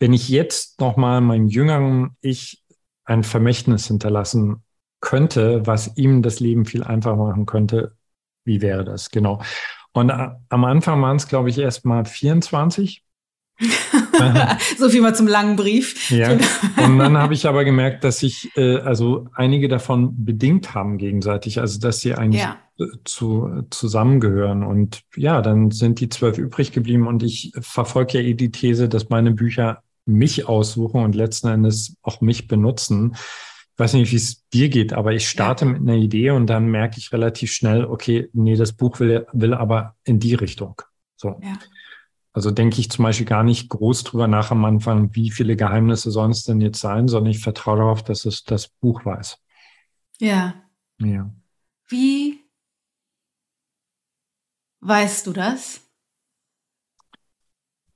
wenn 0.00 0.12
ich 0.12 0.28
jetzt 0.28 0.80
nochmal 0.80 1.20
meinem 1.20 1.46
jüngeren 1.46 2.16
Ich 2.20 2.64
ein 3.04 3.22
Vermächtnis 3.22 3.86
hinterlassen 3.86 4.62
könnte, 5.00 5.66
was 5.66 5.96
ihm 5.96 6.22
das 6.22 6.40
Leben 6.40 6.64
viel 6.64 6.82
einfacher 6.82 7.16
machen 7.16 7.46
könnte, 7.46 7.96
wie 8.44 8.60
wäre 8.60 8.84
das? 8.84 9.10
Genau. 9.10 9.42
Und 9.94 10.10
am 10.10 10.64
Anfang 10.64 11.00
waren 11.00 11.16
es, 11.16 11.28
glaube 11.28 11.50
ich, 11.50 11.58
erst 11.58 11.84
mal 11.84 12.04
24. 12.04 13.02
so 14.78 14.88
viel 14.88 15.00
mal 15.00 15.14
zum 15.14 15.28
langen 15.28 15.54
Brief. 15.54 16.10
Ja. 16.10 16.32
Und 16.32 16.98
dann 16.98 17.16
habe 17.16 17.34
ich 17.34 17.46
aber 17.46 17.64
gemerkt, 17.64 18.02
dass 18.02 18.18
sich 18.18 18.50
äh, 18.56 18.78
also 18.78 19.28
einige 19.34 19.68
davon 19.68 20.24
bedingt 20.24 20.74
haben 20.74 20.98
gegenseitig, 20.98 21.60
also 21.60 21.78
dass 21.78 22.00
sie 22.00 22.14
eigentlich 22.14 22.42
ja. 22.42 22.58
zu, 23.04 23.64
zusammengehören. 23.70 24.64
Und 24.64 25.02
ja, 25.14 25.40
dann 25.40 25.70
sind 25.70 26.00
die 26.00 26.08
zwölf 26.08 26.38
übrig 26.38 26.72
geblieben 26.72 27.06
und 27.06 27.22
ich 27.22 27.52
verfolge 27.60 28.18
ja 28.18 28.24
eh 28.24 28.34
die 28.34 28.50
These, 28.50 28.88
dass 28.88 29.08
meine 29.08 29.30
Bücher 29.30 29.82
mich 30.06 30.48
aussuchen 30.48 31.02
und 31.02 31.14
letzten 31.14 31.48
Endes 31.48 31.96
auch 32.02 32.20
mich 32.20 32.48
benutzen 32.48 33.14
weiß 33.76 33.94
nicht, 33.94 34.12
wie 34.12 34.16
es 34.16 34.48
dir 34.48 34.68
geht, 34.68 34.92
aber 34.92 35.12
ich 35.12 35.28
starte 35.28 35.64
mit 35.64 35.80
einer 35.80 35.96
Idee 35.96 36.30
und 36.30 36.46
dann 36.46 36.66
merke 36.66 36.98
ich 36.98 37.12
relativ 37.12 37.52
schnell, 37.52 37.84
okay, 37.84 38.28
nee, 38.32 38.56
das 38.56 38.72
Buch 38.72 39.00
will, 39.00 39.26
will 39.32 39.54
aber 39.54 39.96
in 40.04 40.20
die 40.20 40.34
Richtung. 40.34 40.80
So. 41.16 41.40
Ja. 41.42 41.58
Also 42.32 42.50
denke 42.50 42.80
ich 42.80 42.90
zum 42.90 43.04
Beispiel 43.04 43.26
gar 43.26 43.44
nicht 43.44 43.68
groß 43.68 44.04
drüber 44.04 44.26
nach 44.26 44.50
am 44.50 44.64
Anfang, 44.64 45.14
wie 45.14 45.30
viele 45.30 45.56
Geheimnisse 45.56 46.10
sollen 46.10 46.32
es 46.32 46.42
denn 46.42 46.60
jetzt 46.60 46.80
sein, 46.80 47.06
sondern 47.06 47.30
ich 47.30 47.38
vertraue 47.38 47.78
darauf, 47.78 48.02
dass 48.02 48.24
es 48.24 48.42
das 48.42 48.68
Buch 48.68 49.04
weiß. 49.04 49.38
Ja. 50.20 50.54
Ja. 50.98 51.30
Wie 51.88 52.40
weißt 54.80 55.26
du 55.26 55.32
das? 55.32 55.83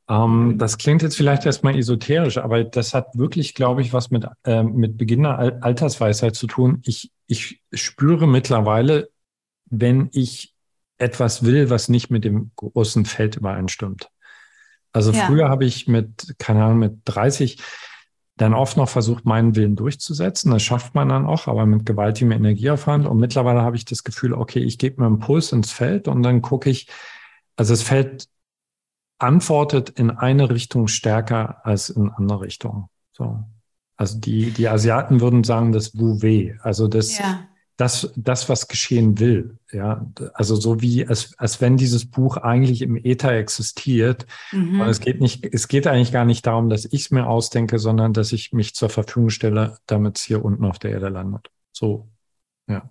Ähm, 0.09 0.57
das 0.57 0.79
klingt 0.79 1.03
jetzt 1.03 1.17
vielleicht 1.17 1.45
erstmal 1.45 1.77
esoterisch, 1.77 2.39
aber 2.39 2.65
das 2.65 2.95
hat 2.95 3.09
wirklich, 3.15 3.55
glaube 3.55 3.83
ich, 3.83 3.93
was 3.93 4.11
mit, 4.11 4.27
äh, 4.45 4.63
mit 4.63 4.97
Beginn 4.97 5.25
der 5.25 5.63
Altersweisheit 5.63 6.35
zu 6.35 6.47
tun. 6.47 6.83
Ich, 6.85 7.13
ich 7.27 7.61
spüre 7.73 8.27
mittlerweile, 8.27 9.11
wenn 9.67 10.09
ich 10.13 10.55
etwas 10.97 11.45
will, 11.45 11.71
was 11.71 11.89
nicht 11.89 12.11
mit 12.11 12.25
dem 12.25 12.51
großen 12.57 13.05
Feld 13.05 13.37
übereinstimmt. 13.37 14.09
Also 14.93 15.13
ja. 15.13 15.27
früher 15.27 15.49
habe 15.49 15.65
ich 15.65 15.87
mit, 15.87 16.35
keine 16.39 16.65
Ahnung, 16.65 16.79
mit 16.79 17.01
30 17.05 17.59
dann 18.37 18.55
oft 18.55 18.77
noch 18.77 18.89
versucht, 18.89 19.25
meinen 19.27 19.57
Willen 19.57 19.77
durchzusetzen. 19.77 20.53
Das 20.53 20.63
schafft 20.63 20.95
man 20.95 21.09
dann 21.09 21.27
auch, 21.27 21.49
aber 21.49 21.67
mit 21.67 21.85
gewaltigem 21.85 22.33
Energieaufwand. 22.33 23.07
Und 23.07 23.19
mittlerweile 23.19 23.63
habe 23.63 23.77
ich 23.77 23.85
das 23.85 24.05
Gefühl, 24.05 24.33
okay, 24.33 24.61
ich 24.61 24.79
gebe 24.79 25.01
mir 25.01 25.07
einen 25.07 25.19
Puls 25.19 25.53
ins 25.53 25.73
Feld 25.73 26.09
und 26.09 26.23
dann 26.23 26.41
gucke 26.41 26.71
ich, 26.71 26.89
also 27.57 27.75
es 27.75 27.83
fällt 27.83 28.29
antwortet 29.19 29.91
in 29.91 30.11
eine 30.11 30.51
Richtung 30.51 30.89
stärker 30.89 31.65
als 31.67 31.91
in 31.91 32.11
andere 32.11 32.43
Richtung. 32.43 32.89
So. 33.13 33.45
Also 33.97 34.19
die, 34.19 34.53
die 34.53 34.69
Asiaten 34.69 35.21
würden 35.21 35.43
sagen, 35.43 35.73
das 35.73 35.99
Wu 35.99 36.23
Wei. 36.23 36.57
Also 36.63 36.87
das, 36.87 37.19
ja. 37.19 37.49
das, 37.77 38.13
das, 38.15 38.49
was 38.49 38.69
geschehen 38.69 39.19
will. 39.19 39.59
Ja, 39.73 40.07
also 40.35 40.55
so 40.55 40.81
wie, 40.81 41.07
als, 41.07 41.37
als 41.37 41.61
wenn 41.61 41.77
dieses 41.77 42.09
Buch 42.09 42.37
eigentlich 42.37 42.83
im 42.83 42.97
Äther 42.97 43.33
existiert. 43.33 44.27
Mhm. 44.53 44.81
Und 44.81 44.89
es 44.89 45.01
geht 45.01 45.21
nicht, 45.21 45.45
es 45.45 45.67
geht 45.67 45.89
eigentlich 45.89 46.13
gar 46.13 46.25
nicht 46.25 46.47
darum, 46.47 46.69
dass 46.69 46.85
ich 46.85 47.07
es 47.07 47.11
mir 47.11 47.27
ausdenke, 47.27 47.81
sondern 47.81 48.13
dass 48.13 48.33
ich 48.33 48.53
mich 48.53 48.75
zur 48.77 48.89
Verfügung 48.89 49.31
stelle, 49.31 49.79
damit 49.87 50.19
es 50.19 50.25
hier 50.25 50.45
unten 50.45 50.65
auf 50.65 50.79
der 50.79 50.93
Erde 50.93 51.09
landet. 51.09 51.51
So 51.73 52.09
ja. 52.69 52.91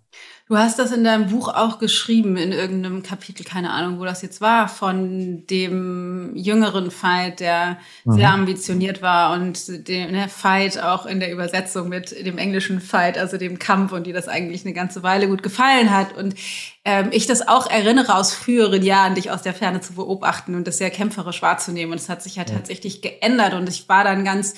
Du 0.49 0.57
hast 0.57 0.79
das 0.79 0.93
in 0.93 1.03
deinem 1.03 1.27
Buch 1.27 1.49
auch 1.49 1.77
geschrieben, 1.77 2.37
in 2.37 2.53
irgendeinem 2.53 3.03
Kapitel, 3.03 3.43
keine 3.43 3.71
Ahnung, 3.71 3.99
wo 3.99 4.05
das 4.05 4.21
jetzt 4.21 4.39
war, 4.39 4.69
von 4.69 5.45
dem 5.47 6.31
jüngeren 6.35 6.89
Fight, 6.89 7.41
der 7.41 7.77
mhm. 8.05 8.13
sehr 8.13 8.31
ambitioniert 8.31 9.01
war 9.01 9.33
und 9.33 9.87
dem 9.89 10.13
der 10.13 10.29
Fight 10.29 10.81
auch 10.81 11.05
in 11.05 11.19
der 11.19 11.33
Übersetzung 11.33 11.89
mit 11.89 12.11
dem 12.25 12.37
englischen 12.37 12.79
Fight, 12.79 13.17
also 13.17 13.35
dem 13.35 13.59
Kampf 13.59 13.91
und 13.91 14.07
die 14.07 14.13
das 14.13 14.29
eigentlich 14.29 14.63
eine 14.63 14.73
ganze 14.73 15.03
Weile 15.03 15.27
gut 15.27 15.43
gefallen 15.43 15.91
hat. 15.93 16.15
Und 16.15 16.33
ähm, 16.85 17.09
ich 17.11 17.27
das 17.27 17.45
auch 17.45 17.69
erinnere 17.69 18.15
aus 18.15 18.33
früheren 18.33 18.83
Jahren, 18.83 19.15
dich 19.15 19.31
aus 19.31 19.41
der 19.41 19.53
Ferne 19.53 19.81
zu 19.81 19.95
beobachten 19.95 20.55
und 20.55 20.65
das 20.65 20.77
sehr 20.77 20.91
kämpferisch 20.91 21.41
wahrzunehmen. 21.41 21.91
Und 21.91 21.99
es 21.99 22.07
hat 22.07 22.23
sich 22.23 22.37
ja, 22.37 22.43
ja 22.43 22.53
tatsächlich 22.53 23.01
geändert 23.01 23.53
und 23.53 23.67
ich 23.67 23.89
war 23.89 24.05
dann 24.05 24.23
ganz 24.23 24.53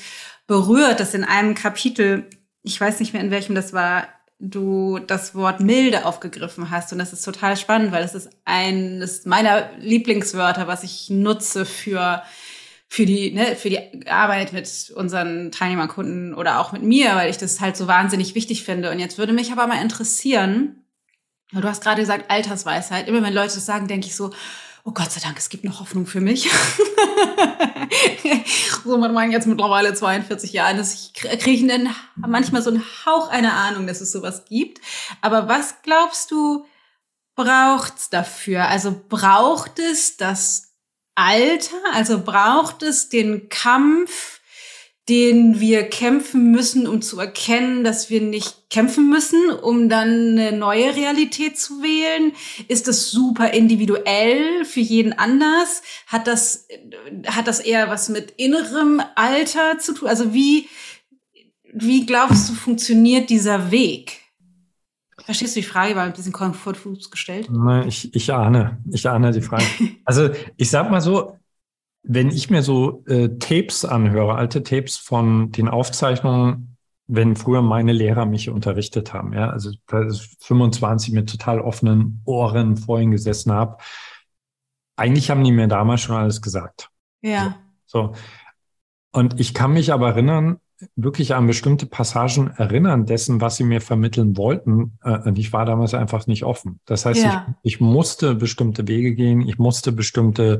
berührt, 0.45 0.99
dass 0.99 1.15
in 1.15 1.23
einem 1.23 1.55
Kapitel, 1.55 2.29
ich 2.61 2.79
weiß 2.79 2.99
nicht 2.99 3.13
mehr 3.13 3.23
in 3.23 3.31
welchem 3.31 3.55
das 3.55 3.73
war, 3.73 4.07
du 4.39 4.99
das 4.99 5.35
Wort 5.35 5.59
milde 5.59 6.05
aufgegriffen 6.05 6.69
hast. 6.69 6.93
Und 6.93 6.99
das 6.99 7.13
ist 7.13 7.23
total 7.23 7.57
spannend, 7.57 7.91
weil 7.91 8.01
das 8.01 8.15
ist 8.15 8.29
eines 8.45 9.25
meiner 9.25 9.69
Lieblingswörter, 9.79 10.67
was 10.67 10.83
ich 10.83 11.09
nutze 11.09 11.65
für, 11.65 12.23
für 12.87 13.05
die, 13.05 13.31
ne, 13.31 13.57
für 13.57 13.69
die 13.69 14.07
Arbeit 14.09 14.53
mit 14.53 14.93
unseren 14.95 15.51
Teilnehmerkunden 15.51 16.33
oder 16.33 16.59
auch 16.59 16.71
mit 16.71 16.83
mir, 16.83 17.15
weil 17.15 17.29
ich 17.29 17.37
das 17.37 17.59
halt 17.59 17.75
so 17.75 17.87
wahnsinnig 17.87 18.33
wichtig 18.33 18.63
finde. 18.63 18.91
Und 18.91 18.99
jetzt 18.99 19.17
würde 19.17 19.33
mich 19.33 19.51
aber 19.51 19.67
mal 19.67 19.81
interessieren, 19.81 20.85
du 21.51 21.63
hast 21.63 21.83
gerade 21.83 22.01
gesagt, 22.01 22.31
Altersweisheit. 22.31 23.09
Immer 23.09 23.21
wenn 23.21 23.33
Leute 23.33 23.55
das 23.55 23.65
sagen, 23.65 23.87
denke 23.87 24.07
ich 24.07 24.15
so, 24.15 24.31
oh 24.83 24.91
Gott 24.91 25.11
sei 25.11 25.21
Dank, 25.21 25.37
es 25.37 25.49
gibt 25.49 25.63
noch 25.63 25.79
Hoffnung 25.79 26.05
für 26.05 26.21
mich. 26.21 26.49
so 28.83 28.97
mit 28.97 29.13
meinen 29.13 29.31
jetzt 29.31 29.47
mittlerweile 29.47 29.93
42 29.93 30.53
Jahren, 30.53 30.77
dass 30.77 30.93
ich 30.93 31.13
kriege 31.13 31.67
dann 31.67 31.93
manchmal 32.15 32.61
so 32.61 32.69
einen 32.69 32.83
Hauch 33.05 33.29
einer 33.29 33.53
Ahnung, 33.53 33.87
dass 33.87 34.01
es 34.01 34.11
sowas 34.11 34.45
gibt. 34.45 34.81
Aber 35.21 35.47
was 35.47 35.81
glaubst 35.83 36.31
du, 36.31 36.65
braucht's 37.35 38.09
dafür? 38.09 38.67
Also 38.67 39.03
braucht 39.07 39.79
es 39.79 40.17
das 40.17 40.73
Alter? 41.15 41.77
Also 41.93 42.23
braucht 42.23 42.83
es 42.83 43.09
den 43.09 43.49
Kampf? 43.49 44.38
Den 45.09 45.59
wir 45.59 45.89
kämpfen 45.89 46.51
müssen, 46.51 46.87
um 46.87 47.01
zu 47.01 47.19
erkennen, 47.19 47.83
dass 47.83 48.11
wir 48.11 48.21
nicht 48.21 48.69
kämpfen 48.69 49.09
müssen, 49.09 49.49
um 49.49 49.89
dann 49.89 50.37
eine 50.37 50.51
neue 50.51 50.95
Realität 50.95 51.57
zu 51.57 51.81
wählen? 51.81 52.33
Ist 52.67 52.87
das 52.87 53.09
super 53.09 53.51
individuell 53.53 54.63
für 54.65 54.79
jeden 54.81 55.13
anders? 55.13 55.81
Hat 56.05 56.27
das, 56.27 56.67
hat 57.25 57.47
das 57.47 57.59
eher 57.59 57.89
was 57.89 58.09
mit 58.09 58.31
innerem 58.37 59.01
Alter 59.15 59.79
zu 59.79 59.95
tun? 59.95 60.07
Also 60.07 60.33
wie, 60.33 60.69
wie 61.73 62.05
glaubst 62.05 62.47
du, 62.49 62.53
funktioniert 62.53 63.31
dieser 63.31 63.71
Weg? 63.71 64.19
Verstehst 65.25 65.55
du 65.55 65.61
die 65.61 65.65
Frage? 65.65 65.95
War 65.95 66.05
ein 66.05 66.13
bisschen 66.13 66.31
konfus 66.31 67.09
gestellt. 67.09 67.49
Ich, 67.87 68.13
ich 68.13 68.33
ahne, 68.33 68.77
ich 68.91 69.07
ahne 69.09 69.31
die 69.31 69.41
Frage. 69.41 69.65
Also 70.05 70.29
ich 70.57 70.69
sag 70.69 70.89
mal 70.89 71.01
so, 71.01 71.38
wenn 72.03 72.29
ich 72.29 72.49
mir 72.49 72.61
so 72.61 73.03
äh, 73.07 73.29
Tapes 73.39 73.85
anhöre, 73.85 74.35
alte 74.35 74.63
Tapes 74.63 74.97
von 74.97 75.51
den 75.51 75.67
Aufzeichnungen, 75.67 76.77
wenn 77.07 77.35
früher 77.35 77.61
meine 77.61 77.91
Lehrer 77.91 78.25
mich 78.25 78.49
unterrichtet 78.49 79.13
haben, 79.13 79.33
ja, 79.33 79.49
also 79.49 79.71
da 79.87 80.03
ist 80.03 80.37
25 80.43 81.13
mit 81.13 81.29
total 81.29 81.59
offenen 81.59 82.21
Ohren 82.25 82.77
vorhin 82.77 83.11
gesessen 83.11 83.51
habe, 83.51 83.77
eigentlich 84.95 85.31
haben 85.31 85.43
die 85.43 85.51
mir 85.51 85.67
damals 85.67 86.01
schon 86.01 86.15
alles 86.15 86.41
gesagt. 86.41 86.89
Ja. 87.21 87.55
So. 87.85 88.13
Und 89.11 89.39
ich 89.39 89.53
kann 89.53 89.73
mich 89.73 89.91
aber 89.91 90.09
erinnern, 90.09 90.59
wirklich 90.95 91.35
an 91.35 91.47
bestimmte 91.47 91.85
Passagen 91.85 92.51
erinnern 92.51 93.05
dessen, 93.05 93.41
was 93.41 93.57
sie 93.57 93.63
mir 93.63 93.81
vermitteln 93.81 94.37
wollten. 94.37 94.97
Äh, 95.03 95.19
und 95.19 95.37
ich 95.37 95.51
war 95.51 95.65
damals 95.65 95.93
einfach 95.93 96.27
nicht 96.27 96.43
offen. 96.43 96.79
Das 96.85 97.05
heißt, 97.05 97.23
ja. 97.23 97.55
ich, 97.63 97.75
ich 97.75 97.81
musste 97.81 98.35
bestimmte 98.35 98.87
Wege 98.87 99.13
gehen, 99.13 99.41
ich 99.41 99.57
musste 99.57 99.91
bestimmte 99.91 100.59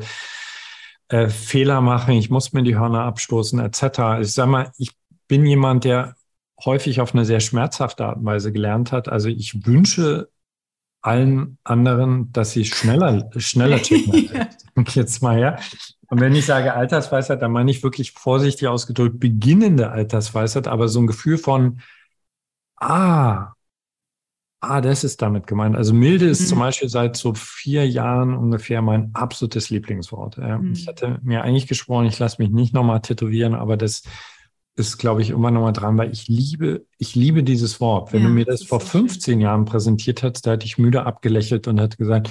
äh, 1.10 1.28
Fehler 1.28 1.82
machen, 1.82 2.14
ich 2.14 2.30
muss 2.30 2.54
mir 2.54 2.64
die 2.64 2.78
Hörner 2.78 3.04
abstoßen, 3.04 3.60
etc. 3.60 4.22
Ich 4.22 4.34
sag 4.34 4.48
mal, 4.48 4.72
ich 4.78 4.92
bin 5.28 5.46
jemand, 5.46 5.84
der 5.84 6.16
häufig 6.64 7.02
auf 7.02 7.14
eine 7.14 7.26
sehr 7.26 7.40
schmerzhafte 7.40 8.06
Art 8.06 8.18
und 8.18 8.26
Weise 8.26 8.52
gelernt 8.52 8.92
hat. 8.92 9.10
Also 9.10 9.30
ich 9.30 9.66
wünsche 9.66 10.30
allen 11.02 11.58
anderen, 11.64 12.32
dass 12.34 12.52
sie 12.52 12.66
schneller, 12.66 13.30
schneller 13.38 13.82
checken. 13.82 14.30
ja. 14.34 14.48
Jetzt 14.94 15.22
mal 15.22 15.36
her. 15.36 15.60
Und 16.08 16.20
wenn 16.22 16.36
ich 16.36 16.46
sage 16.46 16.74
Altersweisheit, 16.74 17.42
dann 17.42 17.52
meine 17.52 17.72
ich 17.72 17.84
wirklich 17.84 18.12
vorsichtig 18.12 18.68
ausgedrückt 18.68 19.20
beginnende 19.20 19.92
Altersweisheit, 19.92 20.68
aber 20.68 20.88
so 20.88 21.00
ein 21.00 21.08
Gefühl 21.08 21.38
von, 21.38 21.82
ah, 22.78 23.54
Ah, 24.62 24.82
das 24.82 25.06
ist 25.06 25.22
damit 25.22 25.48
gemeint. 25.48 25.78
Also 25.78 25.94
milde 25.94 26.26
ist 26.26 26.42
mhm. 26.42 26.46
zum 26.46 26.60
Beispiel 26.60 26.90
seit 26.90 27.16
so 27.16 27.34
vier 27.34 27.88
Jahren 27.88 28.36
ungefähr 28.36 28.82
mein 28.82 29.12
absolutes 29.14 29.70
Lieblingswort. 29.70 30.38
Mhm. 30.38 30.74
Ich 30.74 30.88
hatte 30.88 31.20
mir 31.24 31.44
eigentlich 31.44 31.68
geschworen, 31.68 32.06
ich 32.06 32.20
lasse 32.20 32.42
mich 32.42 32.52
nicht 32.52 32.74
nochmal 32.74 33.02
tätowieren, 33.02 33.56
aber 33.56 33.78
das 33.78 34.04
ist, 34.76 34.98
glaube 34.98 35.22
ich, 35.22 35.30
immer 35.30 35.52
nochmal 35.52 35.74
dran, 35.74 35.98
weil 35.98 36.12
ich 36.12 36.28
liebe, 36.28 36.86
ich 36.98 37.16
liebe 37.16 37.44
dieses 37.44 37.80
Wort. 37.80 38.12
Wenn 38.12 38.22
ja, 38.22 38.28
du 38.28 38.34
mir 38.34 38.46
das, 38.46 38.62
das 38.62 38.70
vor 38.70 38.80
15 38.80 39.34
schön. 39.34 39.42
Jahren 39.42 39.66
präsentiert 39.66 40.24
hast, 40.24 40.46
da 40.46 40.52
hätte 40.52 40.66
ich 40.66 40.78
müde 40.78 41.06
abgelächelt 41.06 41.68
und 41.68 41.80
hätte 41.80 41.98
gesagt, 41.98 42.30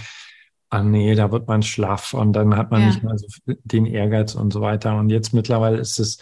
ah 0.70 0.82
nee, 0.82 1.14
da 1.14 1.32
wird 1.32 1.48
man 1.48 1.62
schlaff 1.62 2.12
und 2.12 2.34
dann 2.34 2.56
hat 2.56 2.70
man 2.70 2.82
ja. 2.82 2.86
nicht 2.88 3.02
mehr 3.02 3.16
so 3.16 3.26
den 3.46 3.86
Ehrgeiz 3.86 4.34
und 4.34 4.52
so 4.52 4.60
weiter. 4.60 4.96
Und 4.98 5.10
jetzt 5.10 5.32
mittlerweile 5.32 5.78
ist 5.78 5.98
es 5.98 6.18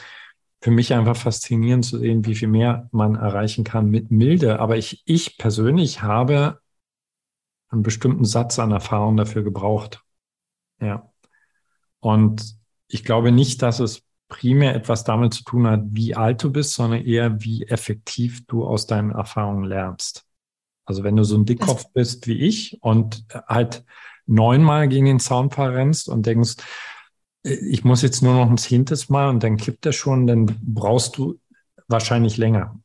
für 0.61 0.71
mich 0.71 0.95
einfach 0.95 1.17
faszinierend 1.17 1.85
zu 1.85 1.99
sehen, 1.99 2.25
wie 2.25 2.35
viel 2.35 2.49
mehr 2.49 2.89
man 2.93 3.15
erreichen 3.15 3.65
kann 3.65 3.91
mit 3.91 4.11
Milde. 4.11 4.59
Aber 4.59 4.77
ich, 4.77 5.03
ich 5.07 5.39
persönlich 5.39 6.03
habe 6.03 6.61
einen 7.69 7.83
bestimmten 7.83 8.25
Satz 8.25 8.59
an 8.59 8.73
Erfahrung 8.73 9.17
dafür 9.17 9.43
gebraucht. 9.43 10.03
Ja. 10.81 11.11
Und 12.01 12.57
ich 12.89 13.05
glaube 13.05 13.33
nicht, 13.33 13.63
dass 13.63 13.81
es 13.81 14.03
primär 14.29 14.75
etwas 14.75 15.05
damit 15.05 15.35
zu 15.35 15.45
tun 15.45 15.67
hat, 15.67 15.83
wie 15.91 16.15
alt 16.15 16.43
du 16.43 16.51
bist, 16.51 16.73
sondern 16.73 17.03
eher, 17.03 17.43
wie 17.43 17.65
effektiv 17.65 18.47
du 18.47 18.65
aus 18.65 18.87
deinen 18.87 19.11
Erfahrungen 19.11 19.65
lernst. 19.65 20.25
Also 20.85 21.03
wenn 21.05 21.17
du 21.17 21.25
so 21.25 21.37
ein 21.37 21.45
Dickkopf 21.45 21.93
bist 21.93 22.27
wie 22.27 22.39
ich 22.39 22.79
und 22.81 23.25
halt 23.47 23.85
neunmal 24.27 24.89
gegen 24.89 25.07
den 25.07 25.21
Zaunpfahl 25.21 25.71
rennst 25.71 26.09
und 26.09 26.27
denkst, 26.27 26.57
ich 27.47 27.85
muss 27.85 28.03
jetzt 28.03 28.23
nur 28.23 28.35
noch 28.35 28.51
ein 28.51 28.59
zehntes 28.59 29.09
Mal 29.09 29.29
und 29.29 29.43
dann 29.43 29.57
kippt 29.57 29.87
er 29.87 29.93
schon, 29.93 30.27
dann 30.27 30.47
brauchst 30.63 31.17
du 31.17 31.39
wahrscheinlich 31.89 32.37
länger. 32.37 32.79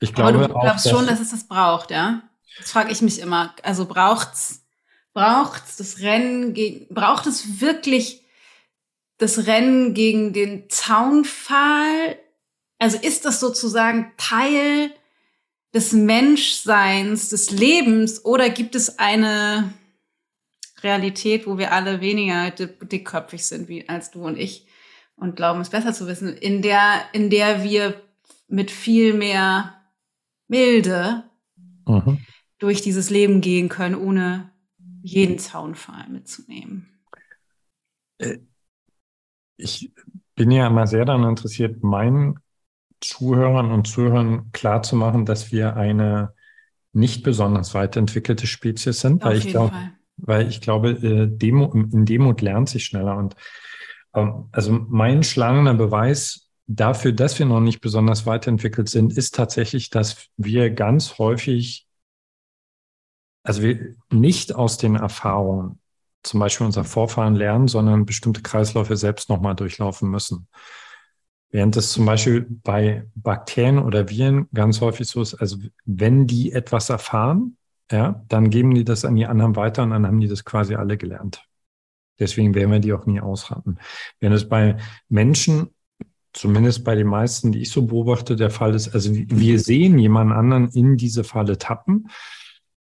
Ich 0.00 0.14
glaube 0.14 0.34
Aber 0.34 0.48
du 0.48 0.54
glaubst 0.60 0.86
auch, 0.86 0.90
schon, 0.92 1.06
dass 1.06 1.20
es 1.20 1.30
das 1.30 1.48
braucht, 1.48 1.90
ja? 1.90 2.22
Das 2.58 2.70
frage 2.70 2.92
ich 2.92 3.02
mich 3.02 3.18
immer. 3.20 3.54
Also 3.62 3.86
braucht's, 3.86 4.64
braucht's 5.12 5.76
das 5.76 6.00
Rennen 6.00 6.54
gegen, 6.54 6.92
braucht 6.94 7.26
es 7.26 7.60
wirklich 7.60 8.22
das 9.18 9.46
Rennen 9.46 9.94
gegen 9.94 10.32
den 10.32 10.68
Zaunpfahl? 10.68 12.18
Also 12.78 12.98
ist 12.98 13.24
das 13.24 13.40
sozusagen 13.40 14.12
Teil 14.16 14.92
des 15.74 15.92
Menschseins, 15.92 17.30
des 17.30 17.50
Lebens 17.50 18.24
oder 18.24 18.50
gibt 18.50 18.74
es 18.74 18.98
eine, 18.98 19.72
Realität, 20.82 21.46
wo 21.46 21.58
wir 21.58 21.72
alle 21.72 22.00
weniger 22.00 22.50
dickköpfig 22.50 23.44
sind 23.44 23.68
wie 23.68 23.88
als 23.88 24.10
du 24.10 24.24
und 24.26 24.38
ich 24.38 24.66
und 25.16 25.36
glauben 25.36 25.60
es 25.60 25.70
besser 25.70 25.92
zu 25.92 26.06
wissen, 26.06 26.36
in 26.36 26.62
der 26.62 27.00
in 27.12 27.30
der 27.30 27.62
wir 27.62 28.02
mit 28.48 28.70
viel 28.70 29.14
mehr 29.14 29.74
Milde 30.48 31.24
mhm. 31.86 32.18
durch 32.58 32.82
dieses 32.82 33.10
Leben 33.10 33.40
gehen 33.40 33.68
können, 33.68 33.94
ohne 33.94 34.52
jeden 35.02 35.38
Zaunfall 35.38 36.08
mitzunehmen. 36.08 36.88
Äh, 38.18 38.38
ich 39.56 39.92
bin 40.34 40.50
ja 40.50 40.66
immer 40.66 40.86
sehr 40.86 41.04
daran 41.04 41.24
interessiert, 41.24 41.82
meinen 41.82 42.40
Zuhörern 43.00 43.70
und 43.72 43.86
Zuhörern 43.86 44.50
klarzumachen, 44.52 45.24
dass 45.24 45.52
wir 45.52 45.76
eine 45.76 46.34
nicht 46.92 47.22
besonders 47.22 47.74
weit 47.74 47.96
entwickelte 47.96 48.46
Spezies 48.46 49.00
sind, 49.00 49.22
Auf 49.22 49.30
weil 49.30 49.38
ich 49.38 49.48
glaube, 49.48 49.74
weil 50.16 50.48
ich 50.48 50.60
glaube, 50.60 50.90
äh, 50.90 51.26
Demo, 51.28 51.72
in 51.72 52.04
Demut 52.04 52.40
lernt 52.40 52.68
sich 52.68 52.84
schneller. 52.84 53.16
Und 53.16 53.36
ähm, 54.14 54.48
also 54.52 54.72
mein 54.72 55.22
schlagender 55.22 55.74
Beweis 55.74 56.50
dafür, 56.66 57.12
dass 57.12 57.38
wir 57.38 57.46
noch 57.46 57.60
nicht 57.60 57.80
besonders 57.80 58.26
weiterentwickelt 58.26 58.88
sind, 58.88 59.16
ist 59.16 59.34
tatsächlich, 59.34 59.90
dass 59.90 60.28
wir 60.36 60.70
ganz 60.70 61.18
häufig, 61.18 61.86
also 63.42 63.62
wir 63.62 63.94
nicht 64.10 64.54
aus 64.54 64.78
den 64.78 64.96
Erfahrungen 64.96 65.78
zum 66.22 66.40
Beispiel 66.40 66.66
unserer 66.66 66.84
Vorfahren 66.84 67.36
lernen, 67.36 67.68
sondern 67.68 68.04
bestimmte 68.04 68.42
Kreisläufe 68.42 68.96
selbst 68.96 69.28
nochmal 69.28 69.54
durchlaufen 69.54 70.10
müssen. 70.10 70.48
Während 71.50 71.76
es 71.76 71.92
zum 71.92 72.04
Beispiel 72.04 72.46
bei 72.64 73.06
Bakterien 73.14 73.78
oder 73.78 74.10
Viren 74.10 74.48
ganz 74.52 74.80
häufig 74.80 75.06
so 75.06 75.22
ist, 75.22 75.34
also 75.34 75.58
wenn 75.84 76.26
die 76.26 76.52
etwas 76.52 76.90
erfahren, 76.90 77.56
ja, 77.90 78.24
dann 78.28 78.50
geben 78.50 78.74
die 78.74 78.84
das 78.84 79.04
an 79.04 79.16
die 79.16 79.26
anderen 79.26 79.56
weiter 79.56 79.82
und 79.82 79.90
dann 79.90 80.06
haben 80.06 80.20
die 80.20 80.28
das 80.28 80.44
quasi 80.44 80.74
alle 80.74 80.96
gelernt. 80.96 81.46
Deswegen 82.18 82.54
werden 82.54 82.72
wir 82.72 82.80
die 82.80 82.92
auch 82.92 83.06
nie 83.06 83.20
ausraten. 83.20 83.78
Wenn 84.20 84.32
es 84.32 84.48
bei 84.48 84.78
Menschen, 85.08 85.68
zumindest 86.32 86.84
bei 86.84 86.94
den 86.94 87.06
meisten, 87.06 87.52
die 87.52 87.60
ich 87.60 87.70
so 87.70 87.86
beobachte, 87.86 88.36
der 88.36 88.50
Fall 88.50 88.74
ist, 88.74 88.94
also 88.94 89.10
wir 89.14 89.58
sehen 89.58 89.98
jemand 89.98 90.32
anderen 90.32 90.68
in 90.68 90.96
diese 90.96 91.24
Falle 91.24 91.58
tappen. 91.58 92.08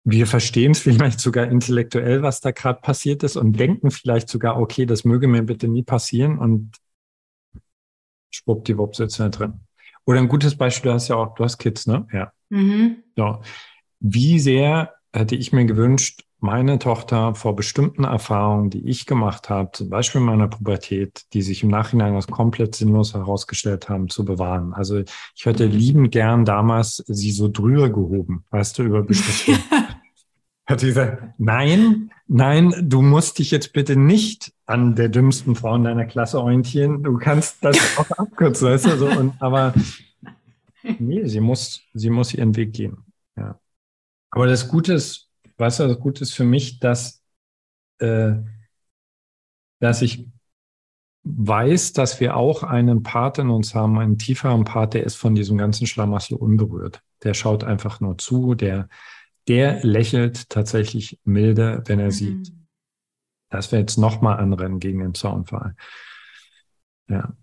Wir 0.04 0.26
verstehen 0.26 0.72
es 0.72 0.78
vielleicht 0.80 1.20
sogar 1.20 1.46
intellektuell, 1.46 2.22
was 2.22 2.40
da 2.40 2.50
gerade 2.50 2.80
passiert 2.80 3.22
ist 3.22 3.36
und 3.36 3.58
denken 3.58 3.90
vielleicht 3.90 4.28
sogar, 4.28 4.60
okay, 4.60 4.86
das 4.86 5.04
möge 5.04 5.28
mir 5.28 5.42
bitte 5.42 5.68
nie 5.68 5.82
passieren 5.82 6.38
und 6.38 6.76
schwuppdiwupp 8.30 8.94
sitzen 8.94 9.22
da 9.22 9.28
drin. 9.30 9.60
Oder 10.04 10.20
ein 10.20 10.28
gutes 10.28 10.56
Beispiel, 10.56 10.90
du 10.90 10.94
hast 10.94 11.08
ja 11.08 11.16
auch, 11.16 11.34
du 11.34 11.42
hast 11.42 11.58
Kids, 11.58 11.86
ne? 11.86 12.06
Ja. 12.12 12.32
Mhm. 12.48 13.02
So. 13.16 13.40
Wie 14.00 14.38
sehr 14.38 14.94
hätte 15.12 15.36
ich 15.36 15.52
mir 15.52 15.64
gewünscht, 15.64 16.26
meine 16.38 16.78
Tochter 16.78 17.34
vor 17.34 17.56
bestimmten 17.56 18.04
Erfahrungen, 18.04 18.70
die 18.70 18.86
ich 18.88 19.06
gemacht 19.06 19.48
habe, 19.48 19.70
zum 19.72 19.88
Beispiel 19.88 20.20
in 20.20 20.26
meiner 20.26 20.48
Pubertät, 20.48 21.22
die 21.32 21.42
sich 21.42 21.62
im 21.62 21.70
Nachhinein 21.70 22.14
als 22.14 22.26
komplett 22.26 22.74
sinnlos 22.74 23.14
herausgestellt 23.14 23.88
haben, 23.88 24.08
zu 24.08 24.24
bewahren. 24.24 24.74
Also 24.74 25.02
ich 25.34 25.46
hätte 25.46 25.66
liebend 25.66 26.12
gern 26.12 26.44
damals 26.44 27.02
sie 27.06 27.30
so 27.30 27.48
drüber 27.48 27.88
gehoben, 27.88 28.44
weißt 28.50 28.78
du, 28.78 28.82
über 28.82 29.02
bestimmte. 29.04 29.62
hat 30.66 30.80
sie 30.80 30.88
gesagt, 30.88 31.22
nein, 31.38 32.10
nein, 32.26 32.74
du 32.82 33.00
musst 33.00 33.38
dich 33.38 33.50
jetzt 33.50 33.72
bitte 33.72 33.96
nicht 33.96 34.52
an 34.66 34.94
der 34.94 35.08
dümmsten 35.08 35.54
Frau 35.54 35.74
in 35.76 35.84
deiner 35.84 36.04
Klasse 36.04 36.40
orientieren. 36.40 37.02
Du 37.02 37.16
kannst 37.16 37.64
das 37.64 37.78
auch 37.98 38.10
abkürzen, 38.10 38.68
weißt 38.68 38.86
du, 38.86 38.96
so, 38.98 39.06
und, 39.06 39.34
aber 39.40 39.72
nee, 40.98 41.24
sie 41.26 41.40
muss, 41.40 41.80
sie 41.94 42.10
muss 42.10 42.34
ihren 42.34 42.54
Weg 42.56 42.74
gehen. 42.74 42.98
Ja. 43.36 43.58
Aber 44.30 44.46
das 44.46 44.68
Gute 44.68 44.94
ist, 44.94 45.28
was 45.56 45.78
das 45.78 45.98
Gute 45.98 46.22
ist 46.22 46.34
für 46.34 46.44
mich, 46.44 46.78
dass, 46.78 47.22
äh, 47.98 48.34
dass 49.80 50.02
ich 50.02 50.28
weiß, 51.24 51.92
dass 51.92 52.20
wir 52.20 52.36
auch 52.36 52.62
einen 52.62 53.02
Part 53.02 53.38
in 53.38 53.50
uns 53.50 53.74
haben, 53.74 53.98
einen 53.98 54.18
tieferen 54.18 54.64
Part, 54.64 54.94
der 54.94 55.04
ist 55.04 55.16
von 55.16 55.34
diesem 55.34 55.58
ganzen 55.58 55.86
Schlamassel 55.86 56.36
unberührt. 56.36 57.02
Der 57.24 57.34
schaut 57.34 57.64
einfach 57.64 58.00
nur 58.00 58.16
zu, 58.16 58.54
der, 58.54 58.88
der 59.48 59.84
lächelt 59.84 60.48
tatsächlich 60.50 61.18
milde, 61.24 61.82
wenn 61.86 61.98
er 61.98 62.06
mhm. 62.06 62.10
sieht, 62.12 62.52
dass 63.48 63.72
wir 63.72 63.80
jetzt 63.80 63.96
nochmal 63.96 64.38
anrennen 64.38 64.78
gegen 64.78 65.00
den 65.00 65.14
Zaunfall. 65.14 65.74
Ja. 67.08 67.36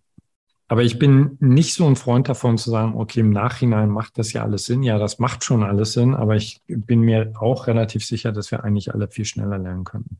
Aber 0.73 0.81
ich 0.81 0.97
bin 0.97 1.37
nicht 1.39 1.75
so 1.75 1.85
ein 1.85 1.95
Freund 1.95 2.27
davon 2.27 2.57
zu 2.57 2.71
sagen, 2.71 2.95
okay, 2.95 3.19
im 3.19 3.29
Nachhinein 3.29 3.91
macht 3.91 4.17
das 4.17 4.33
ja 4.33 4.41
alles 4.41 4.65
Sinn. 4.65 4.81
Ja, 4.81 4.97
das 4.97 5.19
macht 5.19 5.43
schon 5.43 5.61
alles 5.61 5.93
Sinn, 5.93 6.15
aber 6.15 6.35
ich 6.35 6.63
bin 6.65 7.01
mir 7.01 7.31
auch 7.39 7.67
relativ 7.67 8.03
sicher, 8.03 8.31
dass 8.31 8.49
wir 8.49 8.63
eigentlich 8.63 8.91
alle 8.91 9.07
viel 9.07 9.23
schneller 9.23 9.59
lernen 9.59 9.83
könnten. 9.83 10.19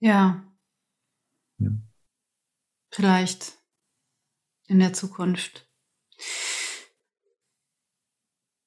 Ja. 0.00 0.42
ja. 1.58 1.68
Vielleicht 2.90 3.52
in 4.66 4.78
der 4.78 4.94
Zukunft. 4.94 5.68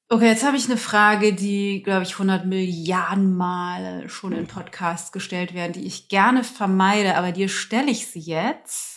Okay, 0.09 0.27
jetzt 0.27 0.45
habe 0.45 0.57
ich 0.57 0.65
eine 0.65 0.77
Frage, 0.77 1.33
die, 1.33 1.81
glaube 1.81 2.03
ich, 2.03 2.11
100 2.11 2.45
Milliarden 2.45 3.35
Mal 3.35 4.09
schon 4.09 4.33
in 4.33 4.45
Podcasts 4.45 5.11
gestellt 5.11 5.55
werden, 5.55 5.73
die 5.73 5.87
ich 5.87 6.07
gerne 6.07 6.43
vermeide, 6.43 7.17
aber 7.17 7.31
dir 7.31 7.49
stelle 7.49 7.89
ich 7.89 8.05
sie 8.05 8.19
jetzt 8.19 8.94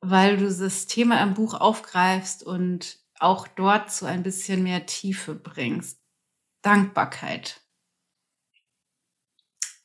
weil 0.00 0.36
du 0.38 0.52
das 0.52 0.86
Thema 0.86 1.22
im 1.22 1.34
Buch 1.34 1.54
aufgreifst 1.54 2.42
und 2.42 2.98
auch 3.18 3.46
dort 3.48 3.92
zu 3.92 4.06
ein 4.06 4.22
bisschen 4.22 4.62
mehr 4.62 4.86
Tiefe 4.86 5.34
bringst. 5.34 6.00
Dankbarkeit. 6.62 7.60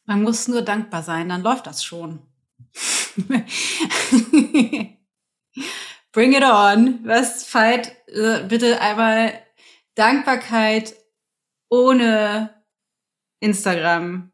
Man 0.06 0.24
muss 0.24 0.48
nur 0.48 0.62
dankbar 0.62 1.04
sein, 1.04 1.30
dann 1.30 1.42
läuft 1.42 1.68
das 1.68 1.84
schon. 1.84 2.26
Bring 6.12 6.34
it 6.34 6.44
on. 6.44 7.06
Was 7.06 7.46
feit 7.46 7.96
äh, 8.08 8.44
bitte 8.48 8.80
einmal 8.80 9.46
Dankbarkeit 9.96 10.96
ohne 11.70 12.64
Instagram 13.40 14.32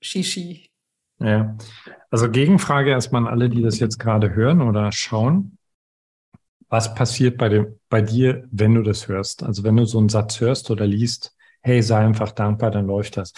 Shishi. 0.00 0.70
Ja, 1.18 1.56
also 2.10 2.30
Gegenfrage 2.30 2.90
erstmal 2.90 3.22
an 3.22 3.28
alle, 3.28 3.48
die 3.48 3.62
das 3.62 3.78
jetzt 3.78 3.98
gerade 3.98 4.34
hören 4.34 4.60
oder 4.60 4.92
schauen. 4.92 5.58
Was 6.68 6.94
passiert 6.94 7.38
bei, 7.38 7.48
dem, 7.48 7.78
bei 7.88 8.02
dir, 8.02 8.46
wenn 8.50 8.74
du 8.74 8.82
das 8.82 9.08
hörst? 9.08 9.42
Also 9.42 9.62
wenn 9.64 9.76
du 9.76 9.84
so 9.86 9.98
einen 9.98 10.08
Satz 10.08 10.40
hörst 10.40 10.70
oder 10.70 10.86
liest, 10.86 11.34
hey, 11.62 11.82
sei 11.82 12.04
einfach 12.04 12.32
dankbar, 12.32 12.70
dann 12.70 12.86
läuft 12.86 13.16
das. 13.16 13.32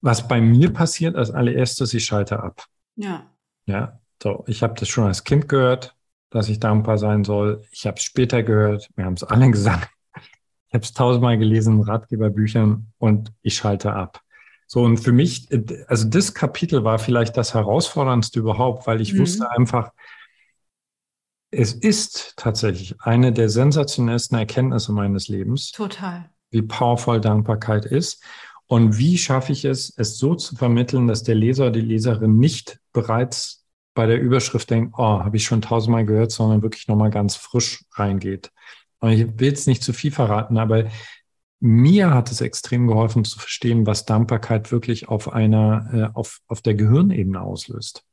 Was 0.00 0.26
bei 0.28 0.40
mir 0.40 0.72
passiert 0.72 1.16
als 1.16 1.30
allererstes, 1.30 1.92
ich 1.94 2.04
schalte 2.04 2.40
ab. 2.40 2.64
Ja. 2.96 3.30
Ja, 3.66 4.00
so, 4.22 4.44
ich 4.46 4.62
habe 4.62 4.74
das 4.74 4.88
schon 4.88 5.04
als 5.04 5.24
Kind 5.24 5.48
gehört, 5.48 5.96
dass 6.30 6.48
ich 6.48 6.60
dankbar 6.60 6.98
sein 6.98 7.24
soll. 7.24 7.62
Ich 7.70 7.86
habe 7.86 7.96
es 7.96 8.04
später 8.04 8.42
gehört, 8.42 8.88
wir 8.96 9.04
haben 9.04 9.14
es 9.14 9.24
alle 9.24 9.50
gesagt. 9.50 9.90
Ich 10.14 10.74
habe 10.74 10.84
es 10.84 10.92
tausendmal 10.92 11.38
gelesen 11.38 11.78
in 11.78 11.82
Ratgeberbüchern 11.82 12.92
und 12.98 13.32
ich 13.42 13.54
schalte 13.56 13.92
ab. 13.92 14.20
So, 14.70 14.82
und 14.82 14.98
für 14.98 15.12
mich, 15.12 15.50
äh, 15.50 15.84
also 15.88 16.06
das 16.06 16.34
Kapitel 16.34 16.84
war 16.84 16.98
vielleicht 16.98 17.36
das 17.36 17.54
herausforderndste 17.54 18.38
überhaupt, 18.38 18.86
weil 18.86 19.00
ich 19.00 19.14
mhm. 19.14 19.20
wusste 19.20 19.50
einfach, 19.50 19.90
es 21.50 21.72
ist 21.72 22.34
tatsächlich 22.36 22.94
eine 23.00 23.32
der 23.32 23.48
sensationellsten 23.48 24.36
Erkenntnisse 24.36 24.92
meines 24.92 25.28
Lebens. 25.28 25.72
Total. 25.72 26.30
Wie 26.50 26.62
powervoll 26.62 27.20
Dankbarkeit 27.20 27.86
ist. 27.86 28.22
Und 28.66 28.98
wie 28.98 29.16
schaffe 29.16 29.52
ich 29.52 29.64
es, 29.64 29.94
es 29.96 30.18
so 30.18 30.34
zu 30.34 30.54
vermitteln, 30.54 31.06
dass 31.06 31.22
der 31.22 31.34
Leser 31.34 31.64
oder 31.64 31.72
die 31.72 31.80
Leserin 31.80 32.36
nicht 32.36 32.78
bereits 32.92 33.64
bei 33.94 34.04
der 34.04 34.20
Überschrift 34.20 34.68
denkt, 34.68 34.94
oh, 34.98 35.24
habe 35.24 35.38
ich 35.38 35.44
schon 35.44 35.62
tausendmal 35.62 36.04
gehört, 36.04 36.30
sondern 36.30 36.60
wirklich 36.62 36.86
nochmal 36.86 37.10
ganz 37.10 37.36
frisch 37.36 37.84
reingeht. 37.94 38.52
Und 39.00 39.10
ich 39.12 39.26
will 39.38 39.48
jetzt 39.48 39.66
nicht 39.66 39.82
zu 39.82 39.94
viel 39.94 40.12
verraten, 40.12 40.58
aber 40.58 40.84
mir 41.60 42.14
hat 42.14 42.30
es 42.30 42.40
extrem 42.40 42.86
geholfen 42.86 43.24
zu 43.24 43.38
verstehen, 43.38 43.86
was 43.86 44.06
Dankbarkeit 44.06 44.70
wirklich 44.70 45.08
auf 45.08 45.32
einer, 45.32 45.90
äh, 45.92 46.16
auf, 46.16 46.40
auf 46.46 46.62
der 46.62 46.74
Gehirnebene 46.74 47.40
auslöst. 47.40 48.04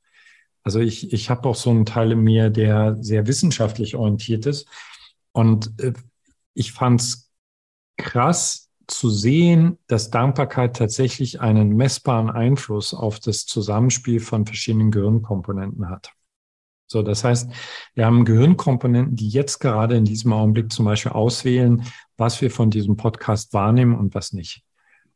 Also 0.64 0.80
ich, 0.80 1.14
ich 1.14 1.30
habe 1.30 1.48
auch 1.48 1.56
so 1.56 1.70
einen 1.70 1.86
Teil 1.86 2.12
in 2.12 2.22
mir, 2.22 2.50
der 2.50 2.98
sehr 3.00 3.28
wissenschaftlich 3.28 3.96
orientiert 3.96 4.48
ist. 4.48 4.68
Und 5.32 5.80
äh, 5.80 5.94
ich 6.56 6.72
fand 6.72 7.02
es 7.02 7.32
krass 7.98 8.72
zu 8.88 9.10
sehen, 9.10 9.78
dass 9.88 10.10
Dankbarkeit 10.10 10.76
tatsächlich 10.76 11.40
einen 11.40 11.76
messbaren 11.76 12.30
Einfluss 12.30 12.94
auf 12.94 13.20
das 13.20 13.46
Zusammenspiel 13.46 14.20
von 14.20 14.46
verschiedenen 14.46 14.92
Gehirnkomponenten 14.92 15.90
hat. 15.90 16.12
So, 16.88 17.02
das 17.02 17.24
heißt, 17.24 17.52
wir 17.96 18.06
haben 18.06 18.26
Gehirnkomponenten, 18.26 19.16
die 19.16 19.30
jetzt 19.30 19.60
gerade 19.60 19.96
in 19.96 20.06
diesem 20.06 20.34
Augenblick 20.34 20.72
zum 20.72 20.86
Beispiel 20.86 21.12
auswählen, 21.12 21.84
was 22.18 22.42
wir 22.42 22.52
von 22.52 22.70
diesem 22.70 22.96
Podcast 22.96 23.54
wahrnehmen 23.54 23.96
und 23.96 24.14
was 24.14 24.34
nicht. 24.34 24.64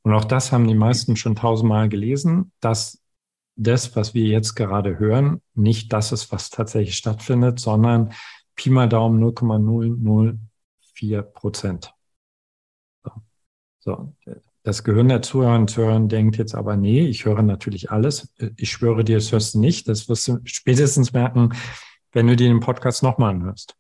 Und 0.02 0.14
auch 0.14 0.26
das 0.26 0.52
haben 0.52 0.68
die 0.68 0.76
meisten 0.76 1.16
schon 1.16 1.36
tausendmal 1.36 1.90
gelesen, 1.90 2.52
dass 2.60 3.02
das, 3.56 3.96
was 3.96 4.14
wir 4.14 4.26
jetzt 4.26 4.56
gerade 4.56 4.98
hören, 4.98 5.42
nicht 5.54 5.94
das 5.94 6.12
ist, 6.12 6.32
was 6.32 6.50
tatsächlich 6.50 6.96
stattfindet, 6.96 7.60
sondern 7.60 8.14
Pi 8.56 8.70
mal 8.70 8.90
Daumen 8.90 9.20
0,004 9.20 11.22
Prozent. 11.22 11.94
So. 13.04 13.12
so 14.26 14.49
das 14.70 14.84
Gehirn 14.84 15.10
der 15.10 15.24
Zuhörer 15.24 15.56
und 15.56 15.70
Zuhörer 15.70 16.00
denkt 16.00 16.38
jetzt 16.38 16.54
aber, 16.54 16.78
nee, 16.78 17.02
ich 17.02 17.26
höre 17.26 17.42
natürlich 17.42 17.90
alles. 17.90 18.32
Ich 18.56 18.70
schwöre 18.70 19.04
dir, 19.04 19.18
das 19.18 19.32
hörst 19.32 19.56
du 19.56 19.60
nicht. 19.60 19.88
Das 19.88 20.08
wirst 20.08 20.28
du 20.28 20.38
spätestens 20.44 21.12
merken, 21.12 21.50
wenn 22.12 22.28
du 22.28 22.36
dir 22.36 22.48
den 22.48 22.60
Podcast 22.60 23.02
nochmal 23.02 23.32
anhörst. 23.32 23.76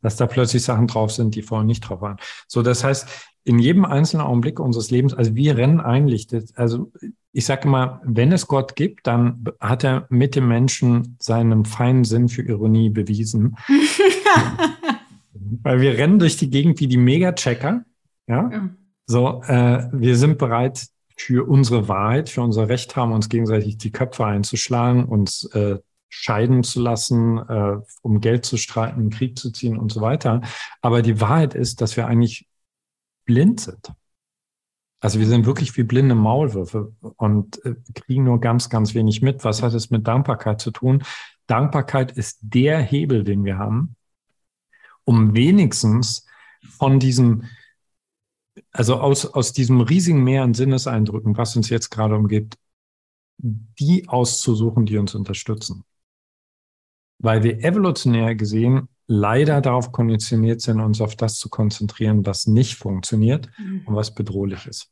Dass 0.00 0.16
da 0.16 0.26
plötzlich 0.26 0.62
Sachen 0.62 0.86
drauf 0.86 1.12
sind, 1.12 1.34
die 1.34 1.42
vorher 1.42 1.66
nicht 1.66 1.82
drauf 1.82 2.00
waren. 2.00 2.16
So, 2.48 2.62
das 2.62 2.82
heißt, 2.82 3.06
in 3.44 3.58
jedem 3.58 3.84
einzelnen 3.84 4.24
Augenblick 4.24 4.58
unseres 4.60 4.90
Lebens, 4.90 5.12
also 5.12 5.34
wir 5.34 5.58
rennen 5.58 5.80
eigentlich, 5.80 6.26
also 6.54 6.90
ich 7.32 7.44
sage 7.44 7.68
mal, 7.68 8.00
wenn 8.04 8.32
es 8.32 8.46
Gott 8.46 8.76
gibt, 8.76 9.06
dann 9.06 9.44
hat 9.60 9.84
er 9.84 10.06
mit 10.08 10.36
dem 10.36 10.48
Menschen 10.48 11.18
seinen 11.20 11.66
feinen 11.66 12.04
Sinn 12.04 12.30
für 12.30 12.42
Ironie 12.42 12.88
bewiesen. 12.88 13.56
Weil 15.62 15.82
wir 15.82 15.98
rennen 15.98 16.18
durch 16.18 16.38
die 16.38 16.48
Gegend 16.48 16.80
wie 16.80 16.88
die 16.88 16.96
Mega-Checker, 16.96 17.84
ja? 18.26 18.50
ja 18.50 18.70
so, 19.06 19.42
äh, 19.42 19.88
wir 19.92 20.16
sind 20.16 20.38
bereit 20.38 20.86
für 21.16 21.48
unsere 21.48 21.88
Wahrheit, 21.88 22.28
für 22.28 22.42
unser 22.42 22.68
Recht 22.68 22.96
haben, 22.96 23.12
uns 23.12 23.28
gegenseitig 23.28 23.78
die 23.78 23.92
Köpfe 23.92 24.24
einzuschlagen, 24.24 25.04
uns 25.04 25.44
äh, 25.52 25.78
scheiden 26.08 26.62
zu 26.62 26.80
lassen, 26.80 27.38
äh, 27.38 27.76
um 28.02 28.20
Geld 28.20 28.44
zu 28.44 28.56
streiten, 28.56 29.10
Krieg 29.10 29.38
zu 29.38 29.50
ziehen 29.50 29.76
und 29.76 29.92
so 29.92 30.00
weiter. 30.00 30.42
Aber 30.80 31.02
die 31.02 31.20
Wahrheit 31.20 31.54
ist, 31.54 31.80
dass 31.80 31.96
wir 31.96 32.06
eigentlich 32.06 32.46
blind 33.24 33.60
sind. 33.60 33.92
Also 35.00 35.18
wir 35.18 35.26
sind 35.26 35.44
wirklich 35.44 35.76
wie 35.76 35.82
blinde 35.82 36.14
Maulwürfe 36.14 36.94
und 37.16 37.62
äh, 37.66 37.74
kriegen 37.94 38.24
nur 38.24 38.40
ganz, 38.40 38.70
ganz 38.70 38.94
wenig 38.94 39.20
mit. 39.22 39.44
Was 39.44 39.62
hat 39.62 39.74
es 39.74 39.90
mit 39.90 40.06
Dankbarkeit 40.06 40.60
zu 40.60 40.70
tun? 40.70 41.02
Dankbarkeit 41.46 42.12
ist 42.12 42.38
der 42.40 42.80
Hebel, 42.80 43.22
den 43.22 43.44
wir 43.44 43.58
haben, 43.58 43.96
um 45.04 45.34
wenigstens 45.34 46.26
von 46.78 46.98
diesem, 46.98 47.44
also 48.74 48.96
aus, 48.96 49.24
aus 49.24 49.52
diesem 49.52 49.80
riesigen 49.80 50.24
Meer 50.24 50.42
an 50.42 50.52
Sinneseindrücken, 50.52 51.36
was 51.36 51.56
uns 51.56 51.70
jetzt 51.70 51.90
gerade 51.90 52.16
umgibt, 52.16 52.56
die 53.38 54.08
auszusuchen, 54.08 54.84
die 54.84 54.98
uns 54.98 55.14
unterstützen. 55.14 55.84
Weil 57.18 57.44
wir 57.44 57.62
evolutionär 57.62 58.34
gesehen 58.34 58.88
leider 59.06 59.60
darauf 59.60 59.92
konditioniert 59.92 60.60
sind, 60.60 60.80
uns 60.80 61.00
auf 61.00 61.14
das 61.14 61.38
zu 61.38 61.48
konzentrieren, 61.48 62.26
was 62.26 62.46
nicht 62.46 62.74
funktioniert 62.74 63.48
mhm. 63.58 63.82
und 63.86 63.94
was 63.94 64.14
bedrohlich 64.14 64.66
ist. 64.66 64.90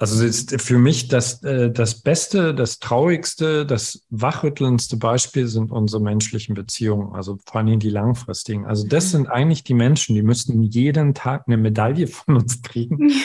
Also 0.00 0.24
ist 0.24 0.58
für 0.62 0.78
mich 0.78 1.08
das, 1.08 1.42
äh, 1.42 1.70
das 1.70 2.00
Beste, 2.00 2.54
das 2.54 2.78
Traurigste, 2.78 3.66
das 3.66 4.06
wachrüttelndste 4.08 4.96
Beispiel 4.96 5.46
sind 5.46 5.70
unsere 5.70 6.02
menschlichen 6.02 6.54
Beziehungen, 6.54 7.14
also 7.14 7.36
vor 7.44 7.60
allem 7.60 7.78
die 7.78 7.90
langfristigen. 7.90 8.64
Also 8.64 8.88
das 8.88 9.04
mhm. 9.04 9.08
sind 9.10 9.28
eigentlich 9.28 9.62
die 9.62 9.74
Menschen, 9.74 10.14
die 10.14 10.22
müssten 10.22 10.62
jeden 10.62 11.12
Tag 11.12 11.44
eine 11.46 11.58
Medaille 11.58 12.06
von 12.06 12.36
uns 12.36 12.62
kriegen, 12.62 13.10
ja. 13.10 13.16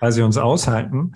weil 0.00 0.10
sie 0.10 0.22
uns 0.22 0.38
aushalten, 0.38 1.12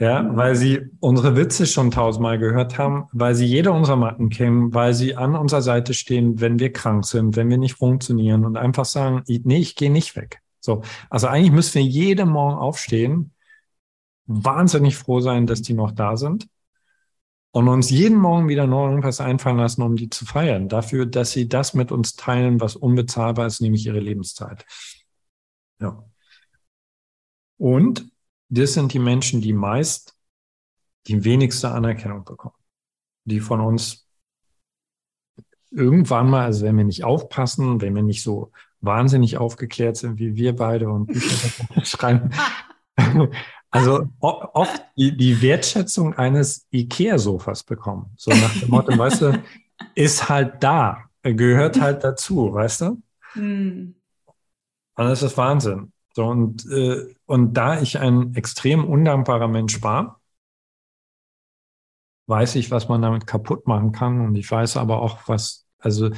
ja, 0.00 0.28
weil 0.34 0.56
sie 0.56 0.80
unsere 0.98 1.36
Witze 1.36 1.64
schon 1.64 1.92
tausendmal 1.92 2.40
gehört 2.40 2.76
haben, 2.76 3.04
weil 3.12 3.36
sie 3.36 3.46
jede 3.46 3.70
unserer 3.70 3.96
Matten 3.96 4.30
kennen, 4.30 4.74
weil 4.74 4.94
sie 4.94 5.14
an 5.14 5.36
unserer 5.36 5.62
Seite 5.62 5.94
stehen, 5.94 6.40
wenn 6.40 6.58
wir 6.58 6.72
krank 6.72 7.06
sind, 7.06 7.36
wenn 7.36 7.50
wir 7.50 7.58
nicht 7.58 7.76
funktionieren 7.76 8.44
und 8.44 8.56
einfach 8.56 8.84
sagen, 8.84 9.22
nee, 9.28 9.58
ich 9.58 9.76
gehe 9.76 9.92
nicht 9.92 10.16
weg. 10.16 10.40
So, 10.58 10.82
also 11.08 11.28
eigentlich 11.28 11.52
müssen 11.52 11.74
wir 11.76 11.82
jeden 11.82 12.30
Morgen 12.30 12.58
aufstehen 12.58 13.30
wahnsinnig 14.30 14.96
froh 14.96 15.20
sein, 15.20 15.46
dass 15.46 15.60
die 15.60 15.74
noch 15.74 15.90
da 15.90 16.16
sind 16.16 16.48
und 17.50 17.68
uns 17.68 17.90
jeden 17.90 18.16
Morgen 18.16 18.48
wieder 18.48 18.66
neu 18.66 18.88
irgendwas 18.88 19.20
einfallen 19.20 19.58
lassen, 19.58 19.82
um 19.82 19.96
die 19.96 20.08
zu 20.08 20.24
feiern. 20.24 20.68
Dafür, 20.68 21.04
dass 21.06 21.32
sie 21.32 21.48
das 21.48 21.74
mit 21.74 21.90
uns 21.90 22.14
teilen, 22.14 22.60
was 22.60 22.76
unbezahlbar 22.76 23.46
ist, 23.46 23.60
nämlich 23.60 23.86
ihre 23.86 23.98
Lebenszeit. 23.98 24.64
Ja. 25.80 26.04
Und 27.56 28.10
das 28.48 28.74
sind 28.74 28.92
die 28.92 29.00
Menschen, 29.00 29.40
die 29.40 29.52
meist 29.52 30.16
die 31.08 31.24
wenigste 31.24 31.70
Anerkennung 31.70 32.24
bekommen, 32.24 32.54
die 33.24 33.40
von 33.40 33.60
uns 33.60 34.06
irgendwann 35.70 36.30
mal, 36.30 36.44
also 36.44 36.64
wenn 36.64 36.76
wir 36.76 36.84
nicht 36.84 37.04
aufpassen, 37.04 37.80
wenn 37.80 37.94
wir 37.94 38.02
nicht 38.02 38.22
so 38.22 38.52
wahnsinnig 38.80 39.38
aufgeklärt 39.38 39.96
sind 39.96 40.18
wie 40.18 40.36
wir 40.36 40.54
beide 40.54 40.88
und 40.88 41.06
Bücher 41.06 41.50
schreiben, 41.84 42.30
Also 43.70 44.08
oft 44.20 44.82
die, 44.96 45.16
die 45.16 45.40
Wertschätzung 45.42 46.14
eines 46.14 46.66
IKEA-Sofas 46.72 47.62
bekommen. 47.62 48.12
So 48.16 48.30
nach 48.32 48.58
dem 48.58 48.70
Motto, 48.70 48.96
weißt 48.96 49.22
du, 49.22 49.42
ist 49.94 50.28
halt 50.28 50.62
da, 50.62 51.04
gehört 51.22 51.80
halt 51.80 52.02
dazu, 52.02 52.52
weißt 52.52 52.80
du? 52.80 53.02
Mhm. 53.34 53.94
Und 54.96 55.04
das 55.04 55.22
ist 55.22 55.36
Wahnsinn. 55.36 55.92
So, 56.14 56.26
und, 56.26 56.66
äh, 56.66 57.14
und 57.26 57.54
da 57.54 57.80
ich 57.80 57.98
ein 57.98 58.34
extrem 58.34 58.84
undankbarer 58.84 59.46
Mensch 59.46 59.80
war, 59.82 60.20
weiß 62.26 62.56
ich, 62.56 62.70
was 62.70 62.88
man 62.88 63.02
damit 63.02 63.26
kaputt 63.26 63.66
machen 63.68 63.92
kann. 63.92 64.20
Und 64.20 64.34
ich 64.34 64.50
weiß 64.50 64.76
aber 64.76 65.00
auch, 65.00 65.28
was, 65.28 65.66
also 65.78 66.10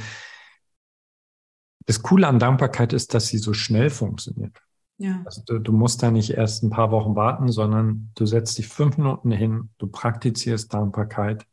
das 1.85 2.01
Coole 2.01 2.27
an 2.27 2.39
Dankbarkeit 2.39 2.93
ist, 2.93 3.13
dass 3.13 3.27
sie 3.27 3.37
so 3.37 3.53
schnell 3.53 3.89
funktioniert. 3.89 4.62
Ja. 4.97 5.21
Also 5.25 5.41
du, 5.45 5.59
du, 5.59 5.71
musst 5.71 6.03
da 6.03 6.11
nicht 6.11 6.31
erst 6.31 6.63
ein 6.63 6.69
paar 6.69 6.91
Wochen 6.91 7.15
warten, 7.15 7.51
sondern 7.51 8.11
du 8.15 8.25
setzt 8.25 8.57
dich 8.57 8.67
fünf 8.67 8.97
Minuten 8.97 9.31
hin, 9.31 9.69
du 9.77 9.87
praktizierst 9.87 10.73
Dankbarkeit. 10.73 11.45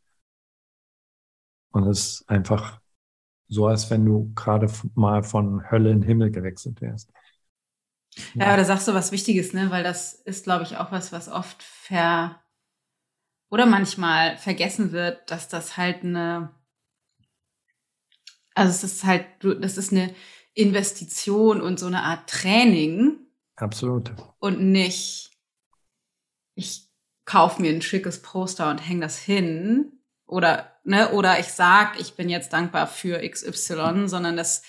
Und 1.72 1.86
es 1.86 2.20
ist 2.20 2.28
einfach 2.28 2.80
so, 3.48 3.66
als 3.66 3.90
wenn 3.90 4.04
du 4.04 4.32
gerade 4.34 4.70
mal 4.94 5.22
von 5.22 5.70
Hölle 5.70 5.90
in 5.90 6.02
Himmel 6.02 6.30
gewechselt 6.30 6.80
wärst. 6.80 7.10
Ja, 8.34 8.46
aber 8.46 8.56
da 8.58 8.64
sagst 8.64 8.88
du 8.88 8.94
was 8.94 9.12
Wichtiges, 9.12 9.52
ne? 9.52 9.70
Weil 9.70 9.84
das 9.84 10.14
ist, 10.14 10.44
glaube 10.44 10.64
ich, 10.64 10.76
auch 10.76 10.92
was, 10.92 11.12
was 11.12 11.28
oft 11.28 11.62
ver 11.62 12.40
oder 13.50 13.66
manchmal 13.66 14.36
vergessen 14.36 14.92
wird, 14.92 15.30
dass 15.30 15.48
das 15.48 15.76
halt 15.76 16.04
eine, 16.04 16.54
also 18.54 18.70
es 18.70 18.84
ist 18.84 19.04
halt, 19.04 19.26
das 19.42 19.76
ist 19.76 19.92
eine 19.92 20.14
Investition 20.54 21.60
und 21.60 21.78
so 21.78 21.86
eine 21.86 22.02
Art 22.02 22.28
Training, 22.30 23.18
Absolut. 23.60 24.12
Und 24.38 24.60
nicht, 24.60 25.30
ich 26.54 26.88
kaufe 27.24 27.60
mir 27.60 27.70
ein 27.70 27.82
schickes 27.82 28.22
Poster 28.22 28.70
und 28.70 28.78
hänge 28.78 29.02
das 29.02 29.18
hin. 29.18 30.00
Oder, 30.26 30.76
ne, 30.84 31.12
oder 31.12 31.38
ich 31.38 31.48
sag, 31.48 32.00
ich 32.00 32.14
bin 32.14 32.28
jetzt 32.28 32.52
dankbar 32.52 32.86
für 32.86 33.20
XY, 33.28 34.08
sondern 34.08 34.36
das 34.36 34.62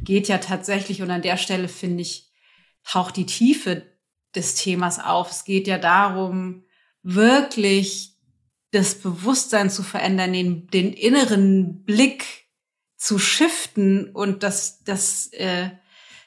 geht 0.00 0.28
ja 0.28 0.38
tatsächlich, 0.38 1.02
und 1.02 1.10
an 1.10 1.22
der 1.22 1.36
Stelle 1.36 1.68
finde 1.68 2.02
ich, 2.02 2.30
taucht 2.84 3.16
die 3.16 3.26
Tiefe 3.26 3.82
des 4.34 4.54
Themas 4.54 4.98
auf. 4.98 5.30
Es 5.30 5.44
geht 5.44 5.66
ja 5.66 5.78
darum, 5.78 6.64
wirklich 7.02 8.16
das 8.70 8.94
Bewusstsein 8.96 9.70
zu 9.70 9.82
verändern, 9.82 10.32
den, 10.32 10.66
den 10.68 10.92
inneren 10.92 11.84
Blick 11.84 12.46
zu 12.96 13.18
shiften 13.18 14.10
und 14.10 14.42
das, 14.42 14.84
das, 14.84 15.28
äh, 15.32 15.70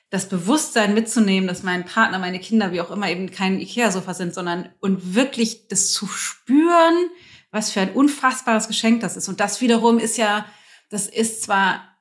das 0.10 0.28
Bewusstsein 0.28 0.94
mitzunehmen, 0.94 1.48
dass 1.48 1.64
mein 1.64 1.86
Partner, 1.86 2.18
meine 2.18 2.40
Kinder, 2.40 2.72
wie 2.72 2.82
auch 2.82 2.92
immer, 2.92 3.10
eben 3.10 3.30
kein 3.30 3.60
Ikea-Sofa 3.60 4.14
sind, 4.14 4.34
sondern 4.34 4.70
und 4.80 5.14
wirklich 5.16 5.68
das 5.68 5.92
zu 5.92 6.08
spüren, 6.08 7.10
was 7.52 7.72
für 7.72 7.82
ein 7.82 7.94
unfassbares 7.94 8.68
Geschenk 8.68 9.02
das 9.02 9.18
ist. 9.18 9.28
Und 9.28 9.40
das 9.40 9.62
wiederum 9.62 10.00
ist 10.00 10.18
ja, 10.18 10.46
das 10.90 11.08
ist 11.08 11.44
zwar 11.44 11.98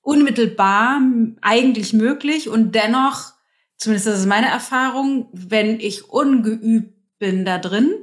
unmittelbar 0.00 1.00
eigentlich 1.42 1.92
möglich 1.92 2.48
und 2.48 2.74
dennoch, 2.74 3.32
zumindest 3.76 4.06
das 4.06 4.20
ist 4.20 4.26
meine 4.26 4.48
Erfahrung, 4.48 5.28
wenn 5.32 5.78
ich 5.78 6.08
ungeübt 6.08 7.18
bin 7.18 7.44
da 7.44 7.58
drin, 7.58 7.94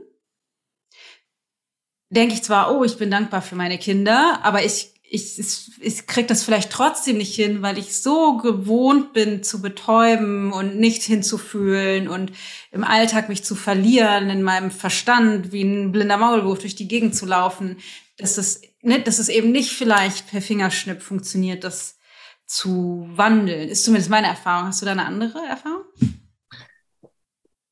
denke 2.09 2.33
ich 2.33 2.43
zwar, 2.43 2.75
oh, 2.75 2.83
ich 2.83 2.97
bin 2.97 3.11
dankbar 3.11 3.41
für 3.41 3.55
meine 3.55 3.77
Kinder, 3.77 4.39
aber 4.43 4.63
ich 4.63 4.93
ich, 5.11 5.39
ich, 5.39 5.71
ich 5.79 6.07
krieg 6.07 6.27
das 6.27 6.43
vielleicht 6.43 6.71
trotzdem 6.71 7.17
nicht 7.17 7.35
hin, 7.35 7.61
weil 7.61 7.77
ich 7.77 7.99
so 7.99 8.37
gewohnt 8.37 9.13
bin 9.13 9.43
zu 9.43 9.61
betäuben 9.61 10.53
und 10.53 10.79
nicht 10.79 11.01
hinzufühlen 11.03 12.07
und 12.07 12.31
im 12.71 12.83
Alltag 12.83 13.27
mich 13.27 13.43
zu 13.43 13.55
verlieren, 13.55 14.29
in 14.29 14.43
meinem 14.43 14.71
Verstand 14.71 15.51
wie 15.51 15.63
ein 15.63 15.91
blinder 15.91 16.17
Maulwurf 16.17 16.59
durch 16.59 16.75
die 16.75 16.87
Gegend 16.87 17.15
zu 17.15 17.25
laufen, 17.25 17.77
dass 18.17 18.37
es, 18.37 18.61
ne, 18.81 19.01
dass 19.01 19.17
es 19.17 19.29
eben 19.29 19.51
nicht 19.51 19.71
vielleicht 19.71 20.29
per 20.29 20.41
Fingerschnipp 20.41 21.01
funktioniert, 21.01 21.63
das 21.63 21.97
zu 22.45 23.09
wandeln. 23.11 23.69
Ist 23.69 23.85
zumindest 23.85 24.11
meine 24.11 24.27
Erfahrung. 24.27 24.67
Hast 24.67 24.81
du 24.81 24.85
da 24.85 24.91
eine 24.91 25.05
andere 25.05 25.39
Erfahrung? 25.39 25.83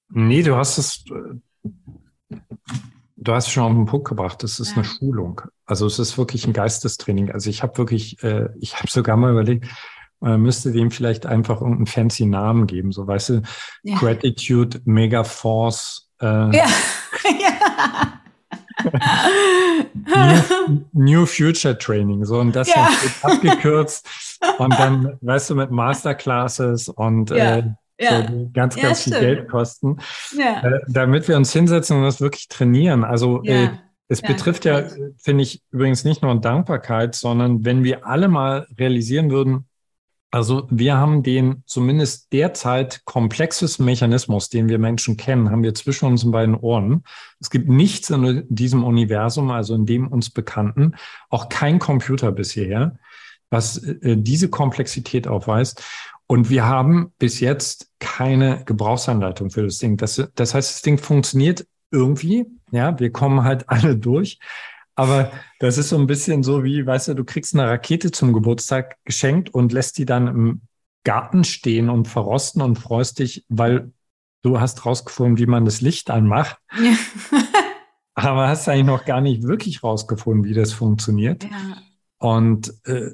Nee, 0.10 0.42
du 0.42 0.56
hast 0.56 0.78
es 0.78 1.04
du 3.28 3.34
hast 3.34 3.52
schon 3.52 3.64
auf 3.64 3.74
den 3.74 3.86
Punkt 3.86 4.08
gebracht, 4.08 4.44
es 4.44 4.60
ist 4.60 4.70
ja. 4.70 4.76
eine 4.78 4.86
Schulung. 4.86 5.42
Also 5.66 5.86
es 5.86 6.00
ist 6.00 6.18
wirklich 6.18 6.48
ein 6.48 6.54
Geistestraining. 6.54 7.32
Also 7.32 7.50
ich 7.50 7.62
habe 7.62 7.78
wirklich, 7.78 8.24
äh, 8.24 8.50
ich 8.60 8.78
habe 8.78 8.90
sogar 8.90 9.18
mal 9.18 9.32
überlegt, 9.32 9.68
man 10.20 10.42
müsste 10.42 10.72
dem 10.72 10.90
vielleicht 10.90 11.26
einfach 11.26 11.62
irgendeinen 11.62 11.88
fancy 11.88 12.26
Namen 12.26 12.66
geben. 12.68 12.92
So, 12.92 13.06
weißt 13.06 13.30
du, 13.30 13.42
ja. 13.84 13.98
Gratitude, 13.98 14.82
Mega 14.86 15.24
Force. 15.24 16.10
Äh, 16.22 16.58
ja. 16.58 16.66
New, 19.94 20.80
New, 20.94 21.26
Future 21.26 21.78
Training. 21.78 22.26
So, 22.26 22.40
und 22.40 22.56
das 22.56 22.70
ja. 22.70 22.90
abgekürzt. 23.22 24.08
Und 24.58 24.74
dann, 24.80 25.18
weißt 25.22 25.50
du, 25.52 25.56
mit 25.56 25.72
Masterclasses 25.72 26.90
und 26.90 27.32
äh, 27.32 27.64
ja. 28.00 28.28
So 28.28 28.50
ganz, 28.54 28.76
ganz 28.76 28.78
ja, 28.78 28.94
viel 28.96 29.14
stimmt. 29.14 29.20
Geld 29.20 29.50
kosten, 29.50 29.98
ja. 30.38 30.62
äh, 30.62 30.80
damit 30.88 31.28
wir 31.28 31.38
uns 31.38 31.52
hinsetzen 31.52 31.98
und 31.98 32.04
das 32.04 32.22
wirklich 32.22 32.48
trainieren. 32.48 33.04
Also 33.04 33.44
äh, 33.44 33.70
es 34.08 34.22
betrifft 34.22 34.66
ja, 34.66 34.84
finde 35.18 35.44
ich, 35.44 35.62
übrigens 35.72 36.06
nicht 36.06 36.22
nur 36.22 36.40
Dankbarkeit, 36.40 37.16
sondern 37.16 37.66
wenn 37.66 37.84
wir 37.84 38.06
alle 38.06 38.28
mal 38.28 38.68
realisieren 38.78 39.32
würden, 39.32 39.66
also 40.30 40.68
wir 40.70 40.98
haben 40.98 41.24
den 41.24 41.64
zumindest 41.66 42.34
derzeit 42.34 43.02
komplexesten 43.06 43.86
Mechanismus, 43.86 44.50
den 44.50 44.68
wir 44.68 44.78
Menschen 44.78 45.16
kennen, 45.16 45.52
haben 45.52 45.64
wir 45.64 45.74
zwischen 45.74 46.06
unseren 46.06 46.32
beiden 46.32 46.56
Ohren. 46.56 47.04
Es 47.40 47.50
gibt 47.50 47.70
nichts 47.70 48.10
in 48.10 48.44
diesem 48.50 48.84
Universum, 48.84 49.52
also 49.52 49.74
in 49.74 49.86
dem 49.86 50.08
uns 50.08 50.30
Bekannten, 50.30 50.96
auch 51.30 51.48
kein 51.48 51.80
Computer 51.80 52.34
bisher, 52.34 53.00
was 53.50 53.78
äh, 53.78 54.18
diese 54.18 54.50
Komplexität 54.50 55.28
aufweist. 55.28 55.82
Und 56.28 56.50
wir 56.50 56.66
haben 56.66 57.14
bis 57.20 57.40
jetzt 57.40 57.90
keine 58.00 58.64
Gebrauchsanleitung 58.66 59.50
für 59.50 59.64
das 59.64 59.80
Ding. 59.80 59.96
Das, 59.98 60.22
das 60.36 60.54
heißt, 60.54 60.76
das 60.76 60.82
Ding 60.82 60.98
funktioniert 60.98 61.66
irgendwie. 61.90 62.46
Ja, 62.72 63.00
wir 63.00 63.12
kommen 63.12 63.44
halt 63.44 63.64
alle 63.70 63.96
durch. 63.96 64.40
Aber 64.96 65.32
das 65.60 65.78
ist 65.78 65.90
so 65.90 65.98
ein 65.98 66.08
bisschen 66.08 66.44
so 66.44 66.64
wie, 66.64 66.86
weißt 66.86 67.10
du, 67.10 67.14
du 67.14 67.24
kriegst 67.24 67.54
eine 67.54 67.70
Rakete 67.70 68.12
zum 68.12 68.34
Geburtstag 68.34 68.98
geschenkt 69.06 69.54
und 69.54 69.72
lässt 69.72 69.98
die 69.98 70.06
dann 70.06 70.28
im 70.28 70.62
Garten 71.04 71.44
stehen 71.44 71.90
und 71.90 72.08
verrosten 72.08 72.62
und 72.62 72.78
freust 72.78 73.20
dich, 73.20 73.46
weil 73.48 73.92
du 74.42 74.60
hast 74.60 74.86
rausgefunden, 74.86 75.38
wie 75.38 75.46
man 75.46 75.66
das 75.66 75.82
Licht 75.82 76.10
anmacht. 76.10 76.58
Ja. 76.84 76.94
aber 78.16 78.48
hast 78.48 78.68
eigentlich 78.68 78.88
noch 78.88 79.06
gar 79.06 79.22
nicht 79.22 79.44
wirklich 79.44 79.84
rausgefunden, 79.84 80.44
wie 80.44 80.56
das 80.56 80.74
funktioniert. 80.74 81.44
Ja. 81.44 81.78
Und 82.18 82.74
äh, 82.86 83.12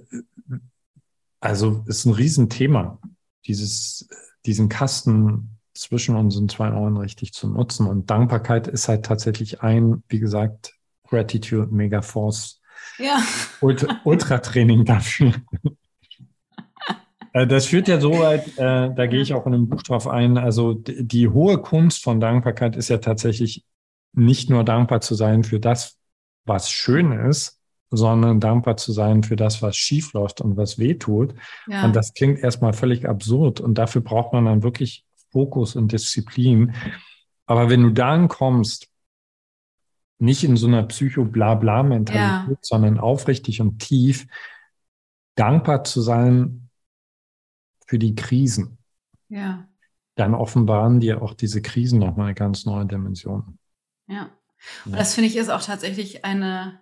also 1.43 1.83
ist 1.87 2.05
ein 2.05 2.13
Riesenthema, 2.13 2.99
dieses, 3.45 4.07
diesen 4.45 4.69
Kasten 4.69 5.59
zwischen 5.73 6.15
unseren 6.15 6.47
zwei 6.47 6.71
Ohren 6.71 6.95
richtig 6.95 7.33
zu 7.33 7.49
nutzen. 7.49 7.85
Und 7.87 8.09
Dankbarkeit 8.09 8.67
ist 8.67 8.87
halt 8.87 9.03
tatsächlich 9.05 9.61
ein, 9.61 10.03
wie 10.07 10.19
gesagt, 10.19 10.75
Gratitude 11.05 11.67
Mega 11.73 12.01
Force 12.01 12.61
ja. 12.97 13.21
Ultra, 13.59 13.99
Ultra 14.05 14.37
Training 14.37 14.85
dafür. 14.85 15.33
Äh, 17.33 17.47
das 17.47 17.65
führt 17.65 17.87
ja 17.87 17.99
so 17.99 18.19
weit, 18.19 18.47
äh, 18.59 18.93
da 18.93 19.07
gehe 19.07 19.21
ich 19.21 19.33
auch 19.33 19.47
in 19.47 19.55
einem 19.55 19.67
Buch 19.67 19.81
drauf 19.81 20.07
ein. 20.07 20.37
Also 20.37 20.75
die, 20.75 21.03
die 21.05 21.27
hohe 21.27 21.57
Kunst 21.57 22.03
von 22.03 22.19
Dankbarkeit 22.19 22.75
ist 22.75 22.89
ja 22.89 22.99
tatsächlich 22.99 23.65
nicht 24.13 24.51
nur 24.51 24.63
dankbar 24.63 25.01
zu 25.01 25.15
sein 25.15 25.43
für 25.43 25.59
das, 25.59 25.97
was 26.45 26.69
schön 26.69 27.11
ist, 27.11 27.59
sondern 27.95 28.39
dankbar 28.39 28.77
zu 28.77 28.91
sein 28.91 29.23
für 29.23 29.35
das, 29.35 29.61
was 29.61 29.75
schief 29.75 30.13
läuft 30.13 30.41
und 30.41 30.57
was 30.57 30.79
weh 30.79 30.95
tut. 30.95 31.33
Ja. 31.67 31.85
Und 31.85 31.95
das 31.95 32.13
klingt 32.13 32.39
erstmal 32.39 32.73
völlig 32.73 33.07
absurd. 33.07 33.59
Und 33.59 33.77
dafür 33.77 34.01
braucht 34.01 34.33
man 34.33 34.45
dann 34.45 34.63
wirklich 34.63 35.05
Fokus 35.31 35.75
und 35.75 35.91
Disziplin. 35.91 36.73
Aber 37.45 37.69
wenn 37.69 37.83
du 37.83 37.89
dann 37.91 38.27
kommst, 38.27 38.89
nicht 40.19 40.43
in 40.43 40.55
so 40.55 40.67
einer 40.67 40.83
Psycho-Blabla-Mentalität, 40.83 42.49
ja. 42.49 42.57
sondern 42.61 42.97
aufrichtig 42.97 43.61
und 43.61 43.79
tief, 43.79 44.25
dankbar 45.35 45.83
zu 45.83 46.01
sein 46.01 46.69
für 47.85 47.99
die 47.99 48.15
Krisen. 48.15 48.77
Ja. 49.27 49.67
Dann 50.15 50.33
offenbaren 50.33 50.99
dir 50.99 51.21
auch 51.21 51.33
diese 51.33 51.61
Krisen 51.61 51.99
nochmal 51.99 52.27
eine 52.27 52.35
ganz 52.35 52.65
neue 52.65 52.85
Dimension. 52.85 53.57
Ja. 54.07 54.29
Und 54.85 54.93
ja. 54.93 54.97
das 54.97 55.15
finde 55.15 55.29
ich 55.29 55.35
ist 55.35 55.49
auch 55.49 55.61
tatsächlich 55.61 56.23
eine, 56.23 56.79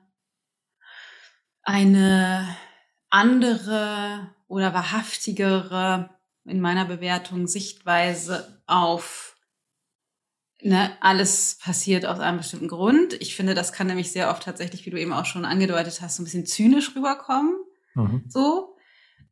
eine 1.64 2.56
andere 3.10 4.30
oder 4.48 4.74
wahrhaftigere 4.74 6.10
in 6.46 6.60
meiner 6.60 6.86
Bewertung 6.86 7.48
Sichtweise 7.48 8.62
auf 8.68 9.32
ne, 10.62 10.92
alles 11.02 11.58
passiert 11.62 12.06
aus 12.06 12.20
einem 12.20 12.38
bestimmten 12.38 12.68
Grund. 12.68 13.14
Ich 13.14 13.36
finde, 13.36 13.54
das 13.54 13.74
kann 13.74 13.88
nämlich 13.88 14.12
sehr 14.12 14.30
oft 14.30 14.44
tatsächlich, 14.44 14.86
wie 14.86 14.90
du 14.90 15.00
eben 15.00 15.14
auch 15.14 15.26
schon 15.26 15.46
angedeutet 15.46 16.02
hast, 16.02 16.16
so 16.16 16.22
ein 16.22 16.26
bisschen 16.26 16.46
zynisch 16.46 16.96
rüberkommen. 16.96 17.56
Mhm. 17.96 18.24
So. 18.28 18.76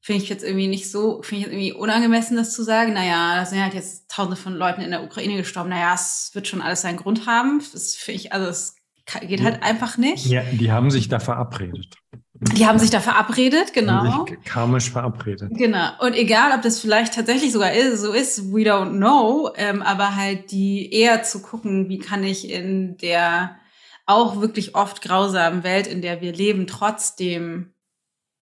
Finde 0.01 0.23
ich 0.23 0.29
jetzt 0.29 0.45
irgendwie 0.45 0.67
nicht 0.67 0.89
so, 0.89 1.21
finde 1.21 1.35
ich 1.35 1.45
jetzt 1.47 1.53
irgendwie 1.53 1.73
unangemessen, 1.73 2.37
das 2.37 2.53
zu 2.53 2.63
sagen. 2.63 2.93
Naja, 2.93 3.35
da 3.35 3.45
sind 3.45 3.61
halt 3.61 3.73
jetzt 3.73 4.09
tausende 4.09 4.37
von 4.37 4.53
Leuten 4.53 4.81
in 4.81 4.91
der 4.91 5.03
Ukraine 5.03 5.35
gestorben. 5.35 5.69
Naja, 5.69 5.93
es 5.93 6.31
wird 6.33 6.47
schon 6.47 6.61
alles 6.61 6.81
seinen 6.81 6.97
Grund 6.97 7.25
haben. 7.25 7.61
Das 7.73 7.95
finde 7.95 8.21
ich, 8.21 8.31
also 8.31 8.47
es 8.47 8.75
geht 9.21 9.43
halt 9.43 9.63
einfach 9.63 9.97
nicht. 9.97 10.25
Ja, 10.25 10.43
die 10.43 10.71
haben 10.71 10.91
sich 10.91 11.07
da 11.09 11.19
verabredet. 11.19 11.95
Die 12.41 12.65
haben 12.65 12.79
sich 12.79 12.89
da 12.89 13.01
verabredet, 13.01 13.73
genau. 13.73 14.03
Haben 14.03 14.27
sich 14.27 14.41
karmisch 14.45 14.89
verabredet. 14.89 15.51
Genau. 15.55 15.89
Und 15.99 16.15
egal, 16.15 16.53
ob 16.55 16.61
das 16.61 16.79
vielleicht 16.79 17.13
tatsächlich 17.13 17.51
sogar 17.51 17.73
ist, 17.73 18.01
so 18.01 18.13
ist, 18.13 18.53
we 18.53 18.61
don't 18.61 18.91
know, 18.91 19.51
ähm, 19.55 19.81
aber 19.81 20.15
halt 20.15 20.51
die 20.51 20.93
eher 20.93 21.23
zu 21.23 21.41
gucken, 21.41 21.89
wie 21.89 21.99
kann 21.99 22.23
ich 22.23 22.49
in 22.49 22.95
der 22.97 23.57
auch 24.05 24.39
wirklich 24.39 24.73
oft 24.73 25.01
grausamen 25.01 25.63
Welt, 25.63 25.85
in 25.85 26.01
der 26.01 26.21
wir 26.21 26.33
leben, 26.33 26.65
trotzdem 26.65 27.73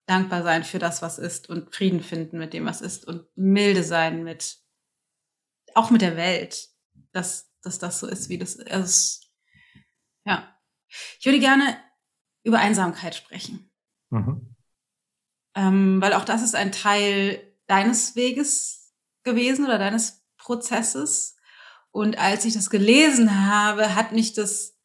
dankbar 0.05 0.43
sein 0.43 0.63
für 0.63 0.79
das, 0.79 1.01
was 1.01 1.17
ist 1.17 1.49
und 1.49 1.75
Frieden 1.75 2.01
finden 2.01 2.37
mit 2.37 2.53
dem, 2.53 2.65
was 2.65 2.81
ist 2.81 3.05
und 3.05 3.25
milde 3.35 3.83
sein 3.83 4.23
mit, 4.23 4.57
auch 5.73 5.89
mit 5.89 6.01
der 6.01 6.15
Welt, 6.15 6.69
dass, 7.11 7.51
dass 7.61 7.79
das 7.79 7.99
so 7.99 8.07
ist, 8.07 8.29
wie 8.29 8.37
das 8.37 8.55
ist. 8.55 9.29
Ja. 10.23 10.56
Ich 11.19 11.25
würde 11.25 11.39
gerne 11.39 11.77
über 12.43 12.59
Einsamkeit 12.59 13.15
sprechen. 13.15 13.69
Mhm. 14.09 14.55
Ähm, 15.55 16.01
weil 16.01 16.13
auch 16.13 16.25
das 16.25 16.41
ist 16.41 16.55
ein 16.55 16.71
Teil 16.71 17.41
deines 17.67 18.15
Weges 18.15 18.93
gewesen 19.23 19.65
oder 19.65 19.77
deines 19.77 20.23
Prozesses. 20.37 21.35
Und 21.91 22.17
als 22.17 22.45
ich 22.45 22.53
das 22.53 22.69
gelesen 22.69 23.47
habe, 23.47 23.95
hat 23.95 24.11
mich 24.11 24.33
das 24.33 24.77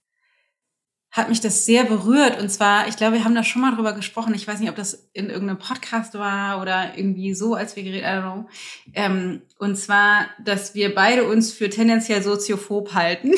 hat 1.12 1.28
mich 1.28 1.40
das 1.40 1.66
sehr 1.66 1.84
berührt. 1.84 2.40
Und 2.40 2.48
zwar, 2.48 2.88
ich 2.88 2.96
glaube, 2.96 3.16
wir 3.16 3.24
haben 3.24 3.34
da 3.34 3.44
schon 3.44 3.60
mal 3.60 3.74
drüber 3.74 3.92
gesprochen. 3.92 4.34
Ich 4.34 4.48
weiß 4.48 4.60
nicht, 4.60 4.70
ob 4.70 4.76
das 4.76 5.10
in 5.12 5.28
irgendeinem 5.28 5.58
Podcast 5.58 6.14
war 6.14 6.60
oder 6.60 6.96
irgendwie 6.96 7.34
so, 7.34 7.54
als 7.54 7.76
wir 7.76 7.82
geredet 7.82 8.06
haben. 8.06 8.48
Ähm, 8.94 9.42
und 9.58 9.76
zwar, 9.76 10.24
dass 10.42 10.74
wir 10.74 10.94
beide 10.94 11.24
uns 11.24 11.52
für 11.52 11.68
tendenziell 11.68 12.22
soziophob 12.22 12.94
halten. 12.94 13.32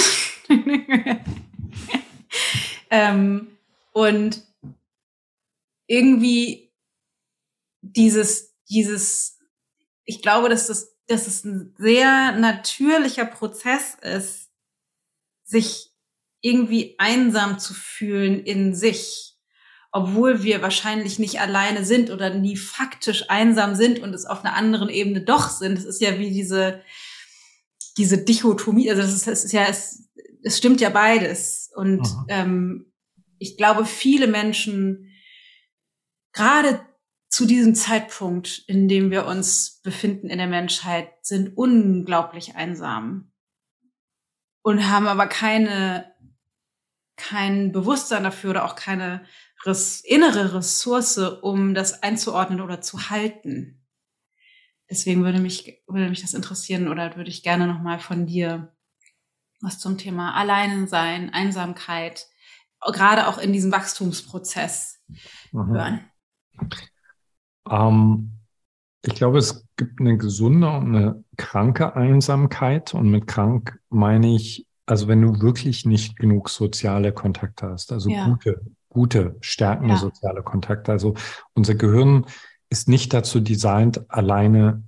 ähm, 2.95 3.49
und 3.93 4.45
irgendwie 5.89 6.73
dieses, 7.83 8.55
dieses, 8.71 9.41
ich 10.05 10.23
glaube, 10.23 10.49
dass 10.49 10.69
das, 10.69 10.95
dass 11.09 11.27
es 11.27 11.45
ein 11.45 11.75
sehr 11.77 12.33
natürlicher 12.39 13.25
Prozess 13.25 13.97
ist, 14.01 14.49
sich 15.43 15.91
irgendwie 16.41 16.95
einsam 16.99 17.59
zu 17.59 17.75
fühlen 17.75 18.45
in 18.45 18.77
sich, 18.77 19.37
obwohl 19.91 20.45
wir 20.45 20.63
wahrscheinlich 20.63 21.19
nicht 21.19 21.41
alleine 21.41 21.85
sind 21.85 22.11
oder 22.11 22.33
nie 22.33 22.57
faktisch 22.57 23.29
einsam 23.29 23.75
sind 23.75 23.99
und 23.99 24.15
es 24.15 24.25
auf 24.25 24.45
einer 24.45 24.55
anderen 24.55 24.89
Ebene 24.89 25.21
doch 25.21 25.51
sind. 25.51 25.79
Es 25.79 25.85
ist 25.85 26.01
ja 26.01 26.21
wie 26.21 26.31
diese, 26.31 26.81
diese 27.97 28.19
Dichotomie, 28.19 28.89
also 28.89 29.03
das 29.03 29.15
ist, 29.15 29.27
ist 29.27 29.53
ja, 29.53 29.65
es, 29.65 30.09
es 30.45 30.59
stimmt 30.59 30.81
ja 30.81 30.91
beides. 30.91 31.64
Und 31.75 32.09
ähm, 32.29 32.93
ich 33.39 33.57
glaube, 33.57 33.85
viele 33.85 34.27
Menschen 34.27 35.11
gerade 36.33 36.81
zu 37.29 37.47
diesem 37.47 37.75
Zeitpunkt, 37.75 38.63
in 38.69 38.89
dem 38.89 39.11
wir 39.11 39.27
uns 39.27 39.81
befinden 39.83 40.29
in 40.29 40.39
der 40.39 40.47
Menschheit, 40.47 41.11
sind 41.23 41.57
unglaublich 41.57 42.55
einsam 42.55 43.33
und 44.63 44.89
haben 44.89 45.07
aber 45.07 45.27
keine, 45.27 46.15
kein 47.17 47.73
Bewusstsein 47.73 48.23
dafür 48.23 48.51
oder 48.51 48.65
auch 48.65 48.77
keine 48.77 49.25
res 49.67 50.01
innere 50.01 50.55
Ressource, 50.55 51.19
um 51.19 51.75
das 51.75 52.03
einzuordnen 52.03 52.61
oder 52.61 52.81
zu 52.81 53.11
halten. 53.11 53.85
Deswegen 54.91 55.25
würde 55.25 55.41
mich, 55.41 55.83
würde 55.87 56.09
mich 56.09 56.23
das 56.23 56.35
interessieren 56.35 56.89
oder 56.89 57.17
würde 57.17 57.31
ich 57.31 57.43
gerne 57.43 57.67
nochmal 57.67 57.99
von 57.99 58.27
dir 58.27 58.74
was 59.65 59.79
zum 59.79 59.99
Thema 59.99 60.35
Alleine 60.35 60.87
sein, 60.87 61.33
Einsamkeit, 61.33 62.27
gerade 62.93 63.29
auch 63.29 63.39
in 63.39 63.53
diesem 63.53 63.73
Wachstumsprozess 63.73 65.01
mhm. 65.53 65.67
hören. 65.69 66.01
Ähm, 67.71 68.33
ich 69.03 69.15
glaube, 69.15 69.39
es 69.39 69.67
gibt 69.77 70.01
eine 70.01 70.17
gesunde 70.17 70.69
und 70.69 70.95
eine 70.95 71.25
kranke 71.37 71.95
Einsamkeit. 71.95 72.95
Und 72.95 73.11
mit 73.11 73.27
krank 73.27 73.79
meine 73.91 74.35
ich, 74.35 74.67
also 74.87 75.09
wenn 75.09 75.23
du 75.23 75.41
wirklich 75.41 75.85
nicht 75.85 76.17
genug 76.17 76.49
soziale 76.49 77.13
Kontakte 77.13 77.69
hast, 77.69 77.93
also 77.93 78.09
ja. 78.09 78.29
gute, 78.29 78.63
gute, 78.89 79.37
stärkende 79.41 79.95
ja. 79.95 80.01
soziale 80.01 80.43
Kontakte. 80.43 80.93
Also 80.93 81.15
unser 81.55 81.75
Gehirn 81.75 82.27
ist 82.71 82.89
nicht 82.89 83.13
dazu 83.13 83.41
designt, 83.41 84.11
alleine 84.11 84.83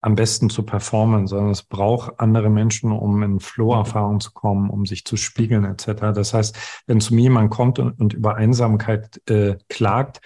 am 0.00 0.14
besten 0.14 0.48
zu 0.48 0.62
performen, 0.62 1.26
sondern 1.26 1.50
es 1.50 1.62
braucht 1.62 2.20
andere 2.20 2.50
Menschen, 2.50 2.92
um 2.92 3.22
in 3.22 3.40
Flow-Erfahrung 3.40 4.20
zu 4.20 4.32
kommen, 4.32 4.70
um 4.70 4.86
sich 4.86 5.04
zu 5.04 5.16
spiegeln 5.16 5.64
etc. 5.64 6.12
Das 6.14 6.34
heißt, 6.34 6.56
wenn 6.86 7.00
zu 7.00 7.14
mir 7.14 7.22
jemand 7.22 7.50
kommt 7.50 7.78
und, 7.78 7.98
und 8.00 8.12
über 8.12 8.36
Einsamkeit 8.36 9.20
äh, 9.28 9.56
klagt, 9.68 10.20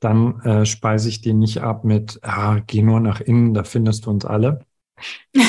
dann 0.00 0.40
äh, 0.40 0.66
speise 0.66 1.08
ich 1.08 1.20
den 1.20 1.38
nicht 1.38 1.58
ab 1.58 1.84
mit, 1.84 2.18
ah, 2.22 2.58
geh 2.66 2.82
nur 2.82 3.00
nach 3.00 3.20
innen, 3.20 3.54
da 3.54 3.64
findest 3.64 4.06
du 4.06 4.10
uns 4.10 4.24
alle. 4.24 4.64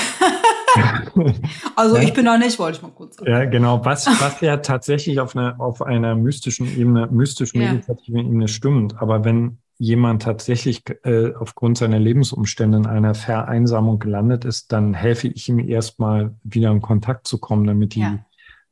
also 1.75 1.97
ich 1.97 2.13
bin 2.13 2.25
da 2.25 2.37
nicht, 2.37 2.59
wollte 2.59 2.77
ich 2.77 2.83
mal 2.83 2.91
kurz 2.91 3.15
sagen. 3.15 3.31
Ja, 3.31 3.45
genau. 3.45 3.83
Was, 3.83 4.05
was 4.05 4.39
ja 4.41 4.57
tatsächlich 4.57 5.19
auf 5.19 5.35
einer, 5.35 5.59
auf 5.59 5.81
einer 5.81 6.15
mystischen 6.15 6.67
Ebene, 6.77 7.07
mystisch-meditativen 7.07 8.19
ja. 8.19 8.25
Ebene 8.25 8.47
stimmt. 8.47 9.01
Aber 9.01 9.25
wenn 9.25 9.57
jemand 9.81 10.21
tatsächlich 10.21 10.83
äh, 11.05 11.33
aufgrund 11.33 11.75
seiner 11.75 11.97
Lebensumstände 11.97 12.77
in 12.77 12.85
einer 12.85 13.15
Vereinsamung 13.15 13.97
gelandet 13.97 14.45
ist, 14.45 14.71
dann 14.71 14.93
helfe 14.93 15.27
ich 15.27 15.49
ihm 15.49 15.57
erstmal 15.57 16.35
wieder 16.43 16.69
in 16.69 16.83
Kontakt 16.83 17.25
zu 17.25 17.39
kommen, 17.39 17.65
damit 17.65 17.95
die 17.95 18.01
ja. 18.01 18.23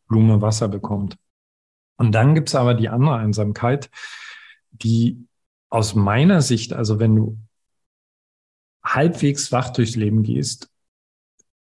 Blume 0.08 0.39
Wasser 0.43 0.67
bekommt. 0.67 1.17
Und 1.98 2.12
dann 2.12 2.36
gibt's 2.36 2.54
aber 2.54 2.76
die 2.76 2.89
andere 2.89 3.15
Einsamkeit, 3.15 3.90
die 4.69 5.25
aus 5.71 5.96
meiner 5.96 6.44
Sicht, 6.44 6.73
also 6.73 7.00
wenn 7.00 7.15
du 7.15 7.40
halbwegs 8.83 9.52
wach 9.52 9.71
durchs 9.71 9.96
Leben 9.96 10.21
gehst, 10.21 10.69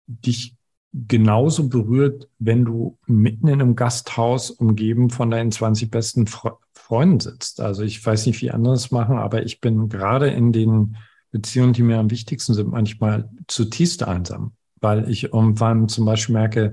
dich 0.07 0.55
genauso 0.93 1.71
berührt, 1.71 2.29
wenn 2.39 2.67
du 2.67 2.99
mitten 3.07 3.49
in 3.49 3.62
einem 3.62 3.75
Gasthaus 3.75 4.51
umgeben 4.51 5.09
von 5.09 5.31
deinen 5.31 5.51
20 5.51 5.91
besten 5.91 6.27
Fre 6.27 6.59
Freunden 6.91 7.20
sitzt. 7.20 7.61
Also 7.61 7.84
ich 7.84 8.05
weiß 8.05 8.26
nicht, 8.26 8.43
wie 8.43 8.51
andere 8.51 8.74
es 8.74 8.91
machen, 8.91 9.16
aber 9.16 9.45
ich 9.45 9.61
bin 9.61 9.88
gerade 9.88 10.26
in 10.28 10.51
den 10.51 10.97
Beziehungen, 11.30 11.72
die 11.72 11.84
mir 11.84 12.01
am 12.01 12.11
wichtigsten 12.11 12.53
sind, 12.53 12.72
manchmal 12.72 13.30
zutiefst 13.47 14.03
einsam, 14.03 14.55
weil 14.80 15.09
ich 15.09 15.32
irgendwann 15.32 15.88
zum 15.88 16.05
Beispiel 16.05 16.32
merke, 16.32 16.72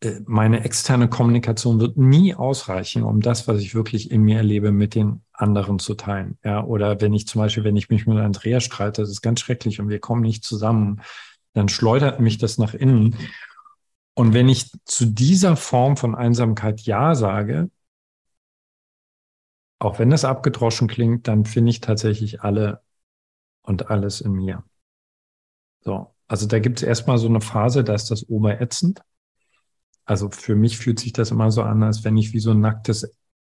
äh, 0.00 0.20
meine 0.26 0.64
externe 0.64 1.08
Kommunikation 1.08 1.80
wird 1.80 1.96
nie 1.96 2.34
ausreichen, 2.34 3.02
um 3.02 3.22
das, 3.22 3.48
was 3.48 3.60
ich 3.60 3.74
wirklich 3.74 4.10
in 4.10 4.20
mir 4.20 4.36
erlebe, 4.36 4.70
mit 4.70 4.94
den 4.94 5.22
anderen 5.32 5.78
zu 5.78 5.94
teilen. 5.94 6.36
Ja, 6.44 6.62
oder 6.62 7.00
wenn 7.00 7.14
ich 7.14 7.26
zum 7.26 7.40
Beispiel, 7.40 7.64
wenn 7.64 7.76
ich 7.76 7.88
mich 7.88 8.06
mit 8.06 8.18
Andrea 8.18 8.60
streite, 8.60 9.00
das 9.00 9.08
ist 9.08 9.22
ganz 9.22 9.40
schrecklich 9.40 9.80
und 9.80 9.88
wir 9.88 10.00
kommen 10.00 10.20
nicht 10.20 10.44
zusammen, 10.44 11.00
dann 11.54 11.70
schleudert 11.70 12.20
mich 12.20 12.36
das 12.36 12.58
nach 12.58 12.74
innen. 12.74 13.16
Und 14.12 14.34
wenn 14.34 14.50
ich 14.50 14.70
zu 14.84 15.06
dieser 15.06 15.56
Form 15.56 15.96
von 15.96 16.14
Einsamkeit 16.14 16.82
Ja 16.82 17.14
sage, 17.14 17.70
auch 19.80 19.98
wenn 19.98 20.10
das 20.10 20.24
abgedroschen 20.24 20.86
klingt, 20.86 21.26
dann 21.26 21.44
finde 21.44 21.70
ich 21.70 21.80
tatsächlich 21.80 22.42
alle 22.42 22.82
und 23.62 23.90
alles 23.90 24.20
in 24.20 24.32
mir. 24.32 24.62
So, 25.80 26.14
also 26.28 26.46
da 26.46 26.58
gibt 26.58 26.78
es 26.78 26.82
erstmal 26.82 27.18
so 27.18 27.28
eine 27.28 27.40
Phase, 27.40 27.82
da 27.82 27.94
ist 27.94 28.10
das 28.10 28.28
oberätzend. 28.28 29.00
Also 30.04 30.28
für 30.30 30.54
mich 30.54 30.76
fühlt 30.76 31.00
sich 31.00 31.12
das 31.12 31.30
immer 31.30 31.50
so 31.50 31.62
an, 31.62 31.82
als 31.82 32.04
wenn 32.04 32.16
ich 32.16 32.32
wie 32.34 32.40
so 32.40 32.50
ein 32.50 32.60
nacktes 32.60 33.10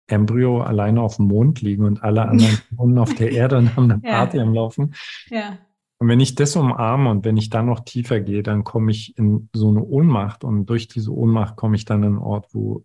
Embryo 0.07 0.62
alleine 0.62 1.01
auf 1.01 1.16
dem 1.16 1.27
Mond 1.27 1.61
liege 1.61 1.85
und 1.85 2.03
alle 2.05 2.29
anderen 2.29 2.59
wohnen 2.70 2.99
auf 2.99 3.14
der 3.14 3.33
Erde 3.33 3.59
und 3.59 3.77
haben 3.77 3.91
eine 3.91 4.01
Party 4.01 4.37
ja. 4.37 4.43
am 4.45 4.55
Laufen. 4.55 4.95
Ja. 5.29 5.59
Und 5.99 6.09
wenn 6.09 6.20
ich 6.20 6.35
das 6.37 6.55
umarme 6.55 7.11
und 7.11 7.25
wenn 7.25 7.37
ich 7.37 7.51
dann 7.51 7.66
noch 7.66 7.81
tiefer 7.81 8.20
gehe, 8.20 8.43
dann 8.43 8.64
komme 8.64 8.93
ich 8.93 9.16
in 9.18 9.49
so 9.53 9.68
eine 9.68 9.83
Ohnmacht 9.83 10.45
und 10.45 10.66
durch 10.66 10.89
diese 10.89 11.12
Ohnmacht 11.12 11.57
komme 11.57 11.77
ich 11.77 11.85
dann 11.85 12.03
in 12.03 12.11
einen 12.11 12.18
Ort, 12.18 12.55
wo 12.55 12.85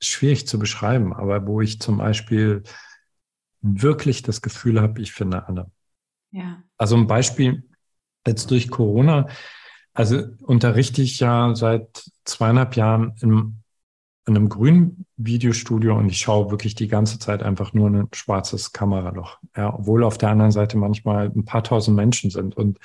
schwierig 0.00 0.46
zu 0.46 0.58
beschreiben, 0.58 1.12
aber 1.12 1.46
wo 1.46 1.60
ich 1.60 1.80
zum 1.80 1.98
Beispiel 1.98 2.62
wirklich 3.60 4.22
das 4.22 4.42
Gefühl 4.42 4.80
habe, 4.80 5.00
ich 5.00 5.12
finde 5.12 5.46
alle. 5.46 5.70
Ja. 6.30 6.62
Also 6.76 6.96
ein 6.96 7.06
Beispiel 7.06 7.68
jetzt 8.26 8.50
durch 8.50 8.70
Corona. 8.70 9.28
Also 9.94 10.24
unterrichte 10.42 11.02
ich 11.02 11.20
ja 11.20 11.54
seit 11.54 12.04
zweieinhalb 12.24 12.76
Jahren 12.76 13.14
im 13.20 13.62
in 14.26 14.36
einem 14.36 14.48
grünen 14.48 15.06
Videostudio 15.16 15.96
und 15.96 16.08
ich 16.08 16.18
schaue 16.18 16.50
wirklich 16.50 16.74
die 16.74 16.88
ganze 16.88 17.20
Zeit 17.20 17.44
einfach 17.44 17.72
nur 17.72 17.88
ein 17.88 18.08
schwarzes 18.12 18.72
Kameraloch. 18.72 19.38
Ja, 19.56 19.72
obwohl 19.72 20.02
auf 20.02 20.18
der 20.18 20.30
anderen 20.30 20.50
Seite 20.50 20.76
manchmal 20.76 21.30
ein 21.30 21.44
paar 21.44 21.62
tausend 21.62 21.96
Menschen 21.96 22.30
sind. 22.30 22.56
Und, 22.56 22.78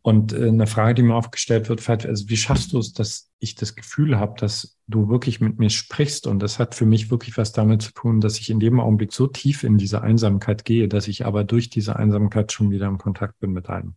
und 0.00 0.32
äh, 0.32 0.48
eine 0.48 0.66
Frage, 0.66 0.94
die 0.94 1.02
mir 1.02 1.14
aufgestellt 1.14 1.68
wird, 1.68 1.86
also 2.06 2.28
wie 2.30 2.38
schaffst 2.38 2.72
du 2.72 2.78
es, 2.78 2.94
dass 2.94 3.30
ich 3.38 3.54
das 3.54 3.74
Gefühl 3.74 4.18
habe, 4.18 4.40
dass 4.40 4.78
du 4.86 5.10
wirklich 5.10 5.42
mit 5.42 5.58
mir 5.58 5.68
sprichst? 5.68 6.26
Und 6.26 6.38
das 6.38 6.58
hat 6.58 6.74
für 6.74 6.86
mich 6.86 7.10
wirklich 7.10 7.36
was 7.36 7.52
damit 7.52 7.82
zu 7.82 7.92
tun, 7.92 8.22
dass 8.22 8.38
ich 8.38 8.48
in 8.48 8.58
dem 8.58 8.80
Augenblick 8.80 9.12
so 9.12 9.26
tief 9.26 9.64
in 9.64 9.76
diese 9.76 10.00
Einsamkeit 10.00 10.64
gehe, 10.64 10.88
dass 10.88 11.06
ich 11.06 11.26
aber 11.26 11.44
durch 11.44 11.68
diese 11.68 11.96
Einsamkeit 11.96 12.50
schon 12.50 12.70
wieder 12.70 12.86
im 12.86 12.96
Kontakt 12.96 13.38
bin 13.40 13.52
mit 13.52 13.68
einem. 13.68 13.94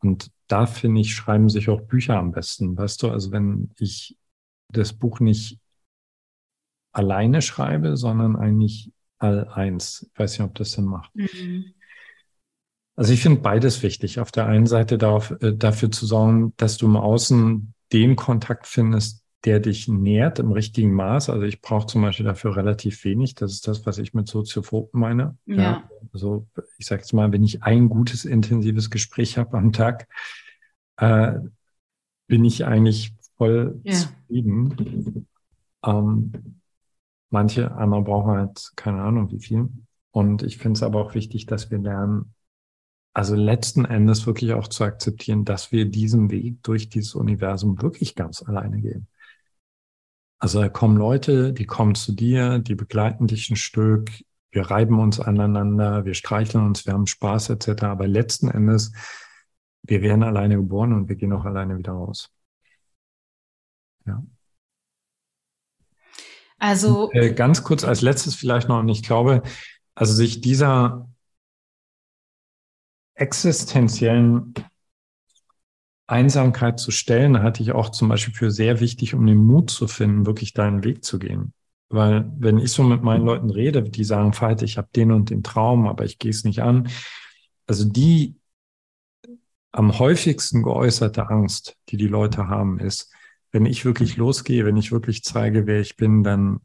Und 0.00 0.32
da 0.48 0.66
finde 0.66 1.00
ich, 1.00 1.14
schreiben 1.14 1.48
sich 1.48 1.68
auch 1.68 1.82
Bücher 1.82 2.18
am 2.18 2.32
besten. 2.32 2.76
Weißt 2.76 3.04
du, 3.04 3.10
also 3.10 3.30
wenn 3.30 3.70
ich 3.78 4.16
das 4.72 4.92
Buch 4.92 5.20
nicht 5.20 5.58
alleine 6.92 7.42
schreibe, 7.42 7.96
sondern 7.96 8.36
eigentlich 8.36 8.92
all 9.18 9.48
eins. 9.48 10.10
Ich 10.12 10.18
weiß 10.18 10.38
nicht, 10.38 10.48
ob 10.48 10.54
das 10.54 10.72
Sinn 10.72 10.84
macht. 10.84 11.14
Mhm. 11.14 11.64
Also 12.94 13.12
ich 13.12 13.22
finde 13.22 13.40
beides 13.40 13.82
wichtig. 13.82 14.20
Auf 14.20 14.32
der 14.32 14.46
einen 14.46 14.66
Seite 14.66 14.98
darauf, 14.98 15.30
äh, 15.40 15.54
dafür 15.54 15.90
zu 15.90 16.06
sorgen, 16.06 16.52
dass 16.56 16.76
du 16.76 16.86
im 16.86 16.96
Außen 16.96 17.72
den 17.92 18.16
Kontakt 18.16 18.66
findest, 18.66 19.22
der 19.44 19.60
dich 19.60 19.88
nährt 19.88 20.38
im 20.38 20.52
richtigen 20.52 20.92
Maß. 20.92 21.30
Also 21.30 21.44
ich 21.44 21.60
brauche 21.60 21.86
zum 21.86 22.02
Beispiel 22.02 22.26
dafür 22.26 22.56
relativ 22.56 23.04
wenig. 23.04 23.34
Das 23.34 23.52
ist 23.52 23.66
das, 23.66 23.86
was 23.86 23.98
ich 23.98 24.14
mit 24.14 24.28
Soziophoben 24.28 25.00
meine. 25.00 25.36
Ja. 25.46 25.56
ja. 25.56 25.90
Also 26.12 26.46
ich 26.78 26.86
sage 26.86 27.02
jetzt 27.02 27.12
mal, 27.12 27.32
wenn 27.32 27.42
ich 27.42 27.62
ein 27.62 27.88
gutes, 27.88 28.24
intensives 28.24 28.90
Gespräch 28.90 29.38
habe 29.38 29.56
am 29.56 29.72
Tag, 29.72 30.06
äh, 30.98 31.34
bin 32.26 32.44
ich 32.44 32.64
eigentlich 32.64 33.14
voll 33.42 33.80
ja. 33.82 33.94
zufrieden. 33.94 35.26
Ähm, 35.84 36.60
manche 37.30 37.72
andere 37.72 38.02
brauchen 38.02 38.30
halt 38.30 38.72
keine 38.76 39.02
Ahnung 39.02 39.32
wie 39.32 39.40
viel. 39.40 39.68
Und 40.12 40.44
ich 40.44 40.58
finde 40.58 40.76
es 40.76 40.84
aber 40.84 41.00
auch 41.00 41.14
wichtig, 41.14 41.46
dass 41.46 41.72
wir 41.72 41.78
lernen, 41.78 42.34
also 43.14 43.34
letzten 43.34 43.84
Endes 43.84 44.26
wirklich 44.26 44.52
auch 44.52 44.68
zu 44.68 44.84
akzeptieren, 44.84 45.44
dass 45.44 45.72
wir 45.72 45.86
diesen 45.86 46.30
Weg 46.30 46.62
durch 46.62 46.88
dieses 46.88 47.16
Universum 47.16 47.82
wirklich 47.82 48.14
ganz 48.14 48.42
alleine 48.42 48.80
gehen. 48.80 49.08
Also 50.38 50.60
da 50.60 50.68
kommen 50.68 50.96
Leute, 50.96 51.52
die 51.52 51.66
kommen 51.66 51.96
zu 51.96 52.12
dir, 52.12 52.60
die 52.60 52.76
begleiten 52.76 53.26
dich 53.26 53.50
ein 53.50 53.56
Stück, 53.56 54.10
wir 54.52 54.70
reiben 54.70 55.00
uns 55.00 55.18
aneinander, 55.18 56.04
wir 56.04 56.14
streicheln 56.14 56.64
uns, 56.64 56.86
wir 56.86 56.92
haben 56.92 57.06
Spaß 57.06 57.50
etc. 57.50 57.82
Aber 57.84 58.06
letzten 58.06 58.48
Endes, 58.48 58.92
wir 59.82 60.00
werden 60.00 60.22
alleine 60.22 60.56
geboren 60.56 60.92
und 60.92 61.08
wir 61.08 61.16
gehen 61.16 61.32
auch 61.32 61.44
alleine 61.44 61.76
wieder 61.76 61.92
raus. 61.92 62.30
Ja. 64.06 64.22
Also. 66.58 67.08
Und, 67.08 67.14
äh, 67.14 67.32
ganz 67.32 67.64
kurz 67.64 67.84
als 67.84 68.02
letztes 68.02 68.34
vielleicht 68.34 68.68
noch, 68.68 68.80
und 68.80 68.88
ich 68.88 69.02
glaube, 69.02 69.42
also 69.94 70.14
sich 70.14 70.40
dieser 70.40 71.08
existenziellen 73.14 74.54
Einsamkeit 76.06 76.78
zu 76.78 76.90
stellen, 76.90 77.42
hatte 77.42 77.62
ich 77.62 77.72
auch 77.72 77.90
zum 77.90 78.08
Beispiel 78.08 78.34
für 78.34 78.50
sehr 78.50 78.80
wichtig, 78.80 79.14
um 79.14 79.26
den 79.26 79.38
Mut 79.38 79.70
zu 79.70 79.88
finden, 79.88 80.26
wirklich 80.26 80.52
deinen 80.52 80.84
Weg 80.84 81.04
zu 81.04 81.18
gehen. 81.18 81.52
Weil 81.88 82.30
wenn 82.38 82.58
ich 82.58 82.72
so 82.72 82.82
mit 82.82 83.02
meinen 83.02 83.24
Leuten 83.24 83.50
rede, 83.50 83.82
die 83.82 84.04
sagen, 84.04 84.32
Veit, 84.32 84.62
ich 84.62 84.78
habe 84.78 84.88
den 84.94 85.12
und 85.12 85.30
den 85.30 85.42
Traum, 85.42 85.86
aber 85.86 86.04
ich 86.04 86.18
gehe 86.18 86.30
es 86.30 86.44
nicht 86.44 86.62
an. 86.62 86.88
Also 87.66 87.84
die 87.84 88.36
am 89.72 89.98
häufigsten 89.98 90.62
geäußerte 90.62 91.28
Angst, 91.28 91.76
die 91.88 91.96
die 91.96 92.08
Leute 92.08 92.48
haben, 92.48 92.78
ist, 92.78 93.10
wenn 93.52 93.66
ich 93.66 93.84
wirklich 93.84 94.16
losgehe, 94.16 94.64
wenn 94.64 94.76
ich 94.76 94.90
wirklich 94.90 95.22
zeige, 95.22 95.66
wer 95.66 95.80
ich 95.80 95.96
bin, 95.96 96.24
dann 96.24 96.60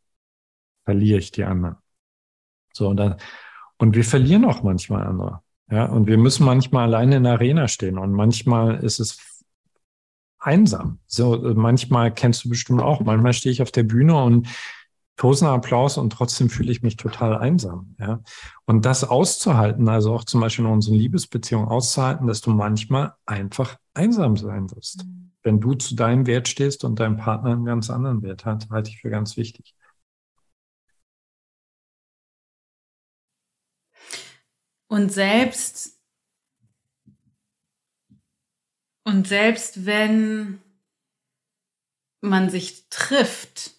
verliere 0.85 1.19
ich 1.19 1.31
die 1.31 1.43
anderen. 1.43 1.75
So, 2.73 2.87
und 2.87 2.97
dann, 2.97 3.17
und 3.77 3.95
wir 3.95 4.05
verlieren 4.05 4.45
auch 4.45 4.63
manchmal 4.63 5.05
andere. 5.05 5.41
Ja, 5.69 5.85
und 5.85 6.07
wir 6.07 6.17
müssen 6.17 6.45
manchmal 6.45 6.85
alleine 6.85 7.17
in 7.17 7.23
der 7.23 7.33
Arena 7.33 7.67
stehen 7.67 7.97
und 7.97 8.13
manchmal 8.13 8.81
ist 8.83 8.99
es 8.99 9.43
einsam. 10.39 10.99
So, 11.07 11.37
manchmal 11.55 12.13
kennst 12.13 12.45
du 12.45 12.49
bestimmt 12.49 12.81
auch. 12.81 13.01
Manchmal 13.01 13.33
stehe 13.33 13.51
ich 13.51 13.61
auf 13.61 13.71
der 13.71 13.83
Bühne 13.83 14.15
und 14.23 14.47
tosender 15.17 15.51
Applaus 15.51 15.97
und 15.97 16.11
trotzdem 16.11 16.49
fühle 16.49 16.71
ich 16.71 16.83
mich 16.83 16.95
total 16.95 17.37
einsam. 17.37 17.95
Ja, 17.99 18.21
und 18.65 18.85
das 18.85 19.03
auszuhalten, 19.03 19.89
also 19.89 20.13
auch 20.13 20.23
zum 20.23 20.39
Beispiel 20.39 20.63
in 20.63 20.71
unseren 20.71 20.95
Liebesbeziehungen 20.95 21.67
auszuhalten, 21.67 22.27
dass 22.27 22.39
du 22.39 22.51
manchmal 22.51 23.15
einfach 23.25 23.75
einsam 23.93 24.37
sein 24.37 24.71
wirst. 24.71 25.05
Mhm 25.05 25.27
wenn 25.47 25.61
du 25.61 25.75
zu 25.75 25.95
deinem 25.95 26.27
Wert 26.27 26.49
stehst 26.49 26.83
und 26.83 26.99
dein 26.99 27.15
Partner 27.15 27.51
einen 27.51 27.63
ganz 27.63 27.89
anderen 27.89 28.21
Wert 28.21 28.43
hat, 28.43 28.69
halte 28.69 28.89
ich 28.89 28.99
für 28.99 29.09
ganz 29.09 29.37
wichtig. 29.37 29.73
Und 34.89 35.09
selbst 35.09 35.97
und 39.05 39.25
selbst 39.25 39.85
wenn 39.85 40.61
man 42.19 42.49
sich 42.49 42.89
trifft, 42.89 43.76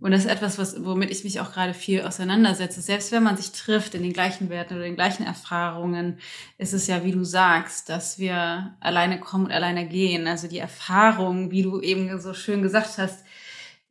und 0.00 0.12
das 0.12 0.24
ist 0.24 0.30
etwas, 0.30 0.56
was, 0.58 0.82
womit 0.82 1.10
ich 1.10 1.24
mich 1.24 1.40
auch 1.40 1.52
gerade 1.52 1.74
viel 1.74 2.02
auseinandersetze. 2.02 2.80
Selbst 2.80 3.12
wenn 3.12 3.22
man 3.22 3.36
sich 3.36 3.52
trifft 3.52 3.94
in 3.94 4.02
den 4.02 4.14
gleichen 4.14 4.48
Werten 4.48 4.74
oder 4.74 4.84
den 4.84 4.94
gleichen 4.94 5.24
Erfahrungen, 5.26 6.18
ist 6.56 6.72
es 6.72 6.86
ja, 6.86 7.04
wie 7.04 7.12
du 7.12 7.22
sagst, 7.22 7.90
dass 7.90 8.18
wir 8.18 8.76
alleine 8.80 9.20
kommen 9.20 9.46
und 9.46 9.52
alleine 9.52 9.86
gehen. 9.86 10.26
Also 10.26 10.48
die 10.48 10.58
Erfahrung, 10.58 11.50
wie 11.50 11.62
du 11.62 11.80
eben 11.80 12.18
so 12.18 12.32
schön 12.32 12.62
gesagt 12.62 12.96
hast, 12.96 13.24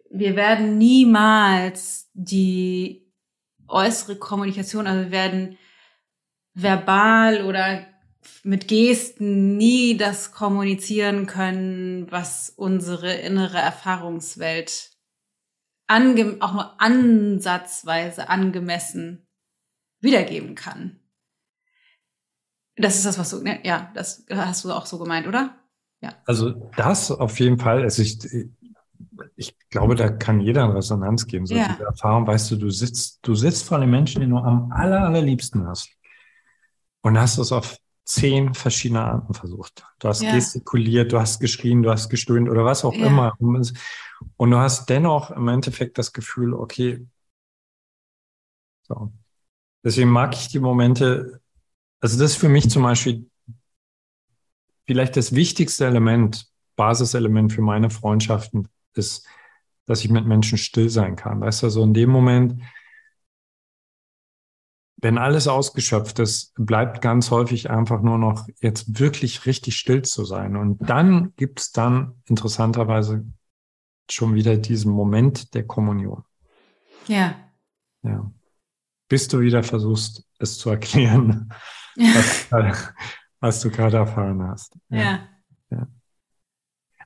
wir 0.09 0.35
werden 0.35 0.79
niemals 0.79 2.09
die 2.13 3.05
äußere 3.67 4.15
Kommunikation, 4.15 4.87
also 4.87 5.03
wir 5.05 5.11
werden 5.11 5.59
verbal 6.55 7.45
oder 7.45 7.85
mit 8.43 8.67
Gesten 8.67 9.57
nie 9.57 9.95
das 9.95 10.31
kommunizieren 10.31 11.27
können, 11.27 12.11
was 12.11 12.51
unsere 12.55 13.13
innere 13.13 13.57
Erfahrungswelt 13.57 14.88
ange 15.89 16.37
auch 16.39 16.53
nur 16.53 16.81
ansatzweise 16.81 18.29
angemessen 18.29 19.27
wiedergeben 19.99 20.55
kann. 20.55 20.99
Das 22.75 22.95
ist 22.95 23.05
das, 23.05 23.19
was 23.19 23.31
du, 23.31 23.41
ne? 23.41 23.59
ja, 23.63 23.91
das 23.93 24.25
hast 24.29 24.63
du 24.63 24.71
auch 24.71 24.85
so 24.85 24.99
gemeint, 24.99 25.27
oder? 25.27 25.55
Ja. 26.01 26.13
Also 26.25 26.51
das 26.77 27.11
auf 27.11 27.39
jeden 27.39 27.59
Fall. 27.59 27.81
Also 27.81 28.01
ich, 28.01 28.19
ich 29.35 29.57
glaube, 29.69 29.95
da 29.95 30.09
kann 30.09 30.39
jeder 30.39 30.63
in 30.63 30.71
Resonanz 30.71 31.27
gehen. 31.27 31.45
So 31.45 31.55
ja. 31.55 31.67
diese 31.69 31.83
Erfahrung, 31.83 32.25
weißt 32.25 32.51
du, 32.51 32.55
du 32.55 32.69
sitzt, 32.69 33.19
du 33.23 33.35
sitzt 33.35 33.65
vor 33.65 33.79
den 33.79 33.89
Menschen, 33.89 34.21
die 34.21 34.29
du 34.29 34.37
am 34.37 34.71
aller, 34.71 35.01
allerliebsten 35.01 35.67
hast. 35.67 35.89
Und 37.01 37.19
hast 37.19 37.37
es 37.37 37.51
auf 37.51 37.77
zehn 38.09 38.55
verschiedene 38.55 39.01
Arten 39.01 39.33
versucht. 39.35 39.85
Du 39.99 40.07
hast 40.07 40.23
ja. 40.23 40.33
gestikuliert, 40.33 41.11
du 41.11 41.19
hast 41.19 41.39
geschrien, 41.39 41.83
du 41.83 41.91
hast 41.91 42.09
gestöhnt 42.09 42.49
oder 42.49 42.65
was 42.65 42.83
auch 42.83 42.95
ja. 42.95 43.05
immer. 43.05 43.35
Und 43.39 44.51
du 44.51 44.57
hast 44.57 44.89
dennoch 44.89 45.29
im 45.29 45.47
Endeffekt 45.47 45.97
das 45.99 46.11
Gefühl, 46.11 46.53
okay, 46.53 47.05
so. 48.81 49.13
Deswegen 49.83 50.09
mag 50.09 50.33
ich 50.33 50.47
die 50.47 50.59
Momente, 50.59 51.39
also 52.01 52.17
das 52.19 52.31
ist 52.31 52.37
für 52.37 52.49
mich 52.49 52.69
zum 52.69 52.83
Beispiel 52.83 53.29
vielleicht 54.85 55.15
das 55.15 55.35
wichtigste 55.35 55.85
Element 55.85 56.47
Basiselement 56.75 57.53
für 57.53 57.61
meine 57.61 57.89
Freundschaften 57.89 58.69
ist, 58.95 59.27
dass 59.85 60.03
ich 60.03 60.09
mit 60.09 60.25
Menschen 60.25 60.57
still 60.57 60.89
sein 60.89 61.15
kann. 61.15 61.41
Weißt 61.41 61.61
du, 61.61 61.69
so 61.69 61.83
in 61.83 61.93
dem 61.93 62.09
Moment, 62.09 62.61
wenn 65.01 65.17
alles 65.17 65.47
ausgeschöpft 65.47 66.19
ist, 66.19 66.53
bleibt 66.55 67.01
ganz 67.01 67.31
häufig 67.31 67.69
einfach 67.69 68.01
nur 68.01 68.17
noch 68.17 68.47
jetzt 68.61 68.99
wirklich 68.99 69.45
richtig 69.45 69.77
still 69.77 70.01
zu 70.01 70.25
sein. 70.25 70.57
Und 70.57 70.77
dann 70.89 71.33
gibt 71.37 71.61
es 71.61 71.71
dann 71.71 72.21
interessanterweise 72.25 73.25
schon 74.09 74.33
wieder 74.35 74.57
diesen 74.57 74.91
Moment 74.91 75.53
der 75.53 75.65
Kommunion. 75.65 76.23
Ja. 77.07 77.35
Ja. 78.03 78.29
Bis 79.07 79.27
du 79.27 79.39
wieder 79.39 79.63
versuchst, 79.63 80.25
es 80.37 80.57
zu 80.57 80.69
erklären, 80.69 81.51
was, 81.95 82.93
was 83.39 83.61
du 83.61 83.69
gerade 83.69 83.97
erfahren 83.97 84.43
hast. 84.43 84.77
Ja. 84.89 84.99
ja. 84.99 85.29
ja. 85.71 85.87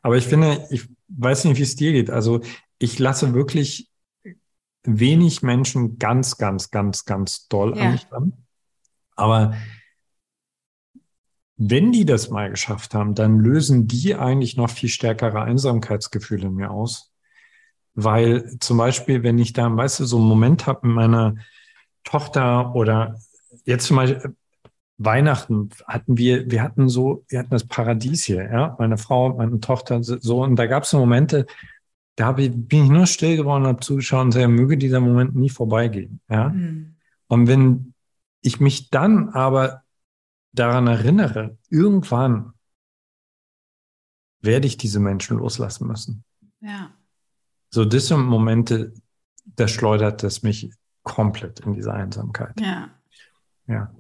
Aber 0.02 0.18
ich 0.18 0.26
finde, 0.26 0.66
ich 0.72 0.90
weiß 1.10 1.46
nicht, 1.46 1.58
wie 1.58 1.64
es 1.64 1.76
dir 1.76 1.92
geht. 1.92 2.10
Also 2.10 2.42
ich 2.80 2.98
lasse 2.98 3.34
wirklich 3.34 3.90
wenig 4.84 5.42
Menschen 5.42 5.98
ganz, 5.98 6.38
ganz, 6.38 6.72
ganz, 6.72 7.06
ganz 7.06 7.48
doll 7.48 7.78
ja. 7.78 7.84
an 7.84 7.92
mich 7.94 8.06
dran. 8.06 8.34
Aber 9.16 9.54
wenn 11.58 11.92
die 11.92 12.06
das 12.06 12.30
mal 12.30 12.50
geschafft 12.50 12.94
haben, 12.94 13.16
dann 13.16 13.40
lösen 13.40 13.88
die 13.88 14.16
eigentlich 14.16 14.58
noch 14.58 14.70
viel 14.70 14.90
stärkere 14.90 15.42
Einsamkeitsgefühle 15.42 16.48
in 16.48 16.56
mir 16.56 16.72
aus. 16.72 17.14
Weil 17.96 18.58
zum 18.60 18.78
Beispiel, 18.78 19.24
wenn 19.24 19.38
ich 19.38 19.54
da, 19.54 19.76
weißt 19.76 20.00
du, 20.00 20.06
so 20.06 20.18
einen 20.18 20.28
Moment 20.28 20.66
habe 20.66 20.88
mit 20.88 20.96
meiner 20.96 21.36
Tochter 22.04 22.76
oder 22.76 23.20
jetzt 23.66 23.86
zum 23.86 23.98
Beispiel 23.98 24.36
Weihnachten 24.98 25.70
hatten 25.88 26.18
wir, 26.18 26.50
wir 26.50 26.62
hatten 26.62 26.90
so, 26.90 27.26
wir 27.28 27.40
hatten 27.40 27.50
das 27.50 27.68
Paradies 27.68 28.24
hier, 28.24 28.44
ja, 28.52 28.76
meine 28.80 28.98
Frau, 28.98 29.34
meine 29.36 29.60
Tochter, 29.60 30.04
so, 30.04 30.44
und 30.44 30.56
da 30.56 30.66
gab 30.68 30.84
es 30.84 30.92
so 30.92 31.00
Momente, 31.00 31.46
da 32.16 32.32
bin 32.34 32.68
ich 32.70 32.90
nur 32.90 33.08
still 33.08 33.38
geworden, 33.38 33.66
habe 33.66 33.80
zugeschaut 33.80 34.26
und 34.26 34.32
sehr 34.32 34.48
möge 34.48 34.78
dieser 34.78 35.00
Moment 35.00 35.36
nie 35.36 35.50
vorbeigehen. 35.50 36.20
Ja? 36.30 36.50
Mhm. 36.50 36.96
Und 37.28 37.48
wenn 37.48 37.94
ich 38.42 38.60
mich 38.60 38.90
dann 38.90 39.30
aber 39.30 39.84
daran 40.52 40.88
erinnere, 40.88 41.58
irgendwann 41.70 42.54
werde 44.42 44.68
ich 44.68 44.78
diese 44.78 45.00
Menschen 45.00 45.38
loslassen 45.38 45.88
müssen. 45.88 46.24
Ja. 46.60 46.92
So, 47.70 47.86
das 47.86 48.08
sind 48.08 48.26
Momente, 48.26 48.94
da 49.46 49.68
schleudert 49.68 50.24
es 50.24 50.44
mich 50.44 50.72
komplett 51.02 51.62
in 51.62 51.74
diese 51.74 51.94
Einsamkeit. 51.94 52.60
Ja. 52.60 52.90
Ja. 53.68 53.94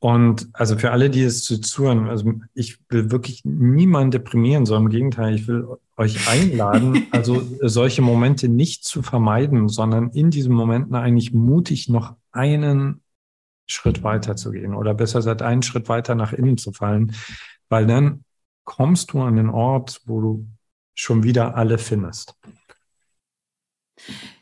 Und 0.00 0.48
also 0.54 0.76
für 0.76 0.90
alle, 0.90 1.10
die 1.10 1.22
es 1.22 1.44
zu 1.44 1.60
zuhören, 1.60 2.08
also 2.08 2.34
ich 2.54 2.80
will 2.88 3.12
wirklich 3.12 3.44
niemanden 3.44 4.10
deprimieren, 4.10 4.66
sondern 4.66 4.86
im 4.86 4.90
Gegenteil, 4.90 5.34
ich 5.36 5.46
will 5.46 5.68
euch 6.02 6.28
einladen, 6.28 7.06
also 7.12 7.42
solche 7.60 8.02
Momente 8.02 8.48
nicht 8.48 8.84
zu 8.84 9.02
vermeiden, 9.02 9.68
sondern 9.68 10.10
in 10.10 10.30
diesen 10.30 10.52
Momenten 10.52 10.94
eigentlich 10.94 11.32
mutig 11.32 11.88
noch 11.88 12.16
einen 12.32 13.02
Schritt 13.66 14.02
weiter 14.02 14.36
zu 14.36 14.50
gehen 14.50 14.74
oder 14.74 14.94
besser 14.94 15.20
gesagt 15.20 15.42
einen 15.42 15.62
Schritt 15.62 15.88
weiter 15.88 16.14
nach 16.14 16.32
innen 16.32 16.58
zu 16.58 16.72
fallen, 16.72 17.14
weil 17.68 17.86
dann 17.86 18.24
kommst 18.64 19.12
du 19.12 19.22
an 19.22 19.36
den 19.36 19.48
Ort, 19.48 20.02
wo 20.04 20.20
du 20.20 20.46
schon 20.94 21.22
wieder 21.22 21.56
alle 21.56 21.78
findest. 21.78 22.34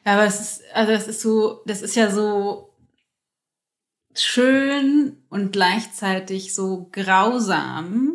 Ja, 0.04 0.14
aber 0.14 0.24
es 0.24 0.40
ist, 0.40 0.62
also 0.74 0.92
das 0.92 1.08
ist 1.08 1.20
so, 1.20 1.62
das 1.66 1.82
ist 1.82 1.94
ja 1.94 2.10
so 2.10 2.74
schön 4.14 5.22
und 5.28 5.52
gleichzeitig 5.52 6.54
so 6.54 6.88
grausam, 6.90 8.09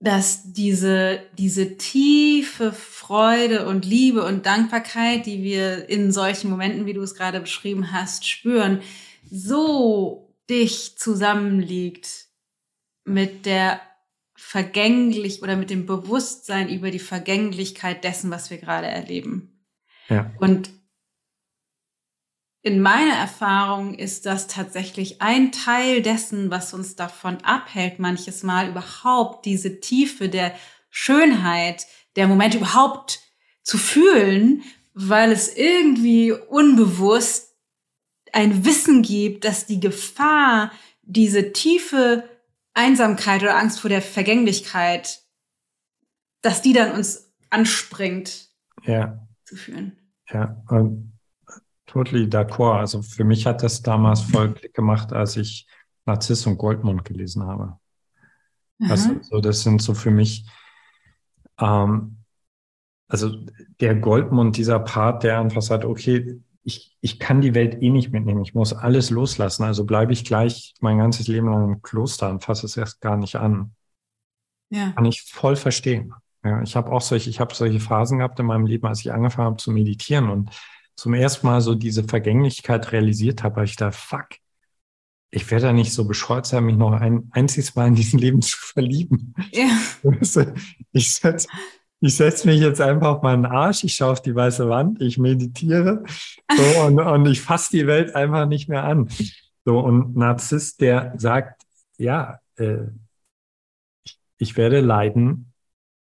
dass 0.00 0.52
diese, 0.52 1.20
diese 1.36 1.76
tiefe 1.76 2.72
Freude 2.72 3.66
und 3.66 3.84
Liebe 3.84 4.24
und 4.24 4.46
Dankbarkeit, 4.46 5.26
die 5.26 5.42
wir 5.42 5.90
in 5.90 6.10
solchen 6.10 6.50
Momenten, 6.50 6.86
wie 6.86 6.94
du 6.94 7.02
es 7.02 7.14
gerade 7.14 7.38
beschrieben 7.38 7.92
hast, 7.92 8.26
spüren, 8.26 8.80
so 9.30 10.34
dicht 10.48 10.98
zusammenliegt 10.98 12.26
mit 13.04 13.44
der 13.44 13.80
vergänglich 14.34 15.42
oder 15.42 15.54
mit 15.54 15.68
dem 15.68 15.84
Bewusstsein 15.84 16.70
über 16.70 16.90
die 16.90 16.98
Vergänglichkeit 16.98 18.02
dessen, 18.02 18.30
was 18.30 18.48
wir 18.48 18.56
gerade 18.56 18.86
erleben. 18.86 19.66
Ja. 20.08 20.32
Und 20.40 20.70
in 22.62 22.80
meiner 22.80 23.14
Erfahrung 23.14 23.94
ist 23.94 24.26
das 24.26 24.46
tatsächlich 24.46 25.22
ein 25.22 25.50
Teil 25.50 26.02
dessen, 26.02 26.50
was 26.50 26.74
uns 26.74 26.94
davon 26.94 27.38
abhält, 27.38 27.98
manches 27.98 28.42
Mal 28.42 28.68
überhaupt 28.68 29.46
diese 29.46 29.80
Tiefe 29.80 30.28
der 30.28 30.54
Schönheit 30.90 31.86
der 32.16 32.26
Momente 32.26 32.58
überhaupt 32.58 33.20
zu 33.62 33.78
fühlen, 33.78 34.62
weil 34.92 35.32
es 35.32 35.56
irgendwie 35.56 36.32
unbewusst 36.32 37.56
ein 38.32 38.64
Wissen 38.64 39.02
gibt, 39.02 39.44
dass 39.44 39.66
die 39.66 39.80
Gefahr, 39.80 40.72
diese 41.02 41.52
tiefe 41.52 42.28
Einsamkeit 42.74 43.42
oder 43.42 43.56
Angst 43.56 43.80
vor 43.80 43.90
der 43.90 44.02
Vergänglichkeit, 44.02 45.22
dass 46.42 46.62
die 46.62 46.72
dann 46.72 46.92
uns 46.92 47.32
anspringt 47.48 48.48
ja. 48.84 49.26
zu 49.44 49.56
fühlen. 49.56 49.98
Ja, 50.28 50.62
und 50.68 51.12
Totally 51.90 52.28
d'accord. 52.28 52.78
Also 52.78 53.02
für 53.02 53.24
mich 53.24 53.46
hat 53.46 53.64
das 53.64 53.82
damals 53.82 54.20
voll 54.20 54.52
Klick 54.54 54.74
gemacht, 54.74 55.12
als 55.12 55.36
ich 55.36 55.66
Narziss 56.06 56.46
und 56.46 56.56
Goldmund 56.56 57.04
gelesen 57.04 57.42
habe. 57.42 57.78
Mhm. 58.78 58.90
Also 58.90 59.10
so, 59.22 59.40
das 59.40 59.62
sind 59.62 59.82
so 59.82 59.94
für 59.94 60.12
mich, 60.12 60.46
ähm, 61.58 62.18
also 63.08 63.44
der 63.80 63.96
Goldmund, 63.96 64.56
dieser 64.56 64.78
Part, 64.78 65.24
der 65.24 65.40
einfach 65.40 65.62
sagt, 65.62 65.84
okay, 65.84 66.40
ich, 66.62 66.96
ich 67.00 67.18
kann 67.18 67.40
die 67.40 67.56
Welt 67.56 67.82
eh 67.82 67.90
nicht 67.90 68.12
mitnehmen, 68.12 68.42
ich 68.42 68.54
muss 68.54 68.72
alles 68.72 69.10
loslassen, 69.10 69.64
also 69.64 69.84
bleibe 69.84 70.12
ich 70.12 70.24
gleich 70.24 70.74
mein 70.78 70.98
ganzes 70.98 71.26
Leben 71.26 71.48
lang 71.48 71.72
im 71.72 71.82
Kloster 71.82 72.30
und 72.30 72.44
fasse 72.44 72.66
es 72.66 72.76
erst 72.76 73.00
gar 73.00 73.16
nicht 73.16 73.34
an. 73.34 73.74
Ja. 74.68 74.92
Kann 74.92 75.06
ich 75.06 75.22
voll 75.22 75.56
verstehen. 75.56 76.14
Ja, 76.44 76.62
ich 76.62 76.76
habe 76.76 76.92
auch 76.92 77.00
solche, 77.00 77.30
ich 77.30 77.40
habe 77.40 77.52
solche 77.52 77.80
Phasen 77.80 78.18
gehabt 78.18 78.38
in 78.38 78.46
meinem 78.46 78.66
Leben, 78.66 78.86
als 78.86 79.00
ich 79.00 79.12
angefangen 79.12 79.46
habe 79.46 79.56
zu 79.56 79.72
meditieren 79.72 80.30
und 80.30 80.50
zum 80.96 81.14
ersten 81.14 81.46
Mal 81.46 81.60
so 81.60 81.74
diese 81.74 82.04
Vergänglichkeit 82.04 82.92
realisiert 82.92 83.42
habe, 83.42 83.64
ich 83.64 83.76
da, 83.76 83.90
fuck, 83.90 84.28
ich 85.30 85.50
werde 85.50 85.66
da 85.66 85.72
nicht 85.72 85.92
so 85.92 86.06
bescheuert 86.06 86.46
sein, 86.46 86.64
mich 86.64 86.76
noch 86.76 86.92
ein 86.92 87.30
einziges 87.30 87.74
Mal 87.74 87.88
in 87.88 87.94
diesem 87.94 88.18
Leben 88.18 88.42
zu 88.42 88.56
verlieben. 88.58 89.34
Ja. 89.52 89.68
Ich 90.92 91.14
setze 91.14 91.46
ich 92.00 92.16
setz 92.16 92.44
mich 92.46 92.60
jetzt 92.60 92.80
einfach 92.80 93.16
auf 93.16 93.22
meinen 93.22 93.44
Arsch, 93.44 93.84
ich 93.84 93.94
schaue 93.94 94.12
auf 94.12 94.22
die 94.22 94.34
weiße 94.34 94.68
Wand, 94.68 95.02
ich 95.02 95.18
meditiere 95.18 96.02
so, 96.56 96.80
und, 96.86 96.98
und 96.98 97.26
ich 97.26 97.42
fasse 97.42 97.70
die 97.72 97.86
Welt 97.86 98.14
einfach 98.14 98.46
nicht 98.46 98.68
mehr 98.68 98.84
an. 98.84 99.08
So, 99.66 99.78
und 99.78 100.16
Narzisst, 100.16 100.80
der 100.80 101.12
sagt, 101.18 101.62
ja, 101.98 102.40
äh, 102.56 102.86
ich 104.38 104.56
werde 104.56 104.80
leiden, 104.80 105.52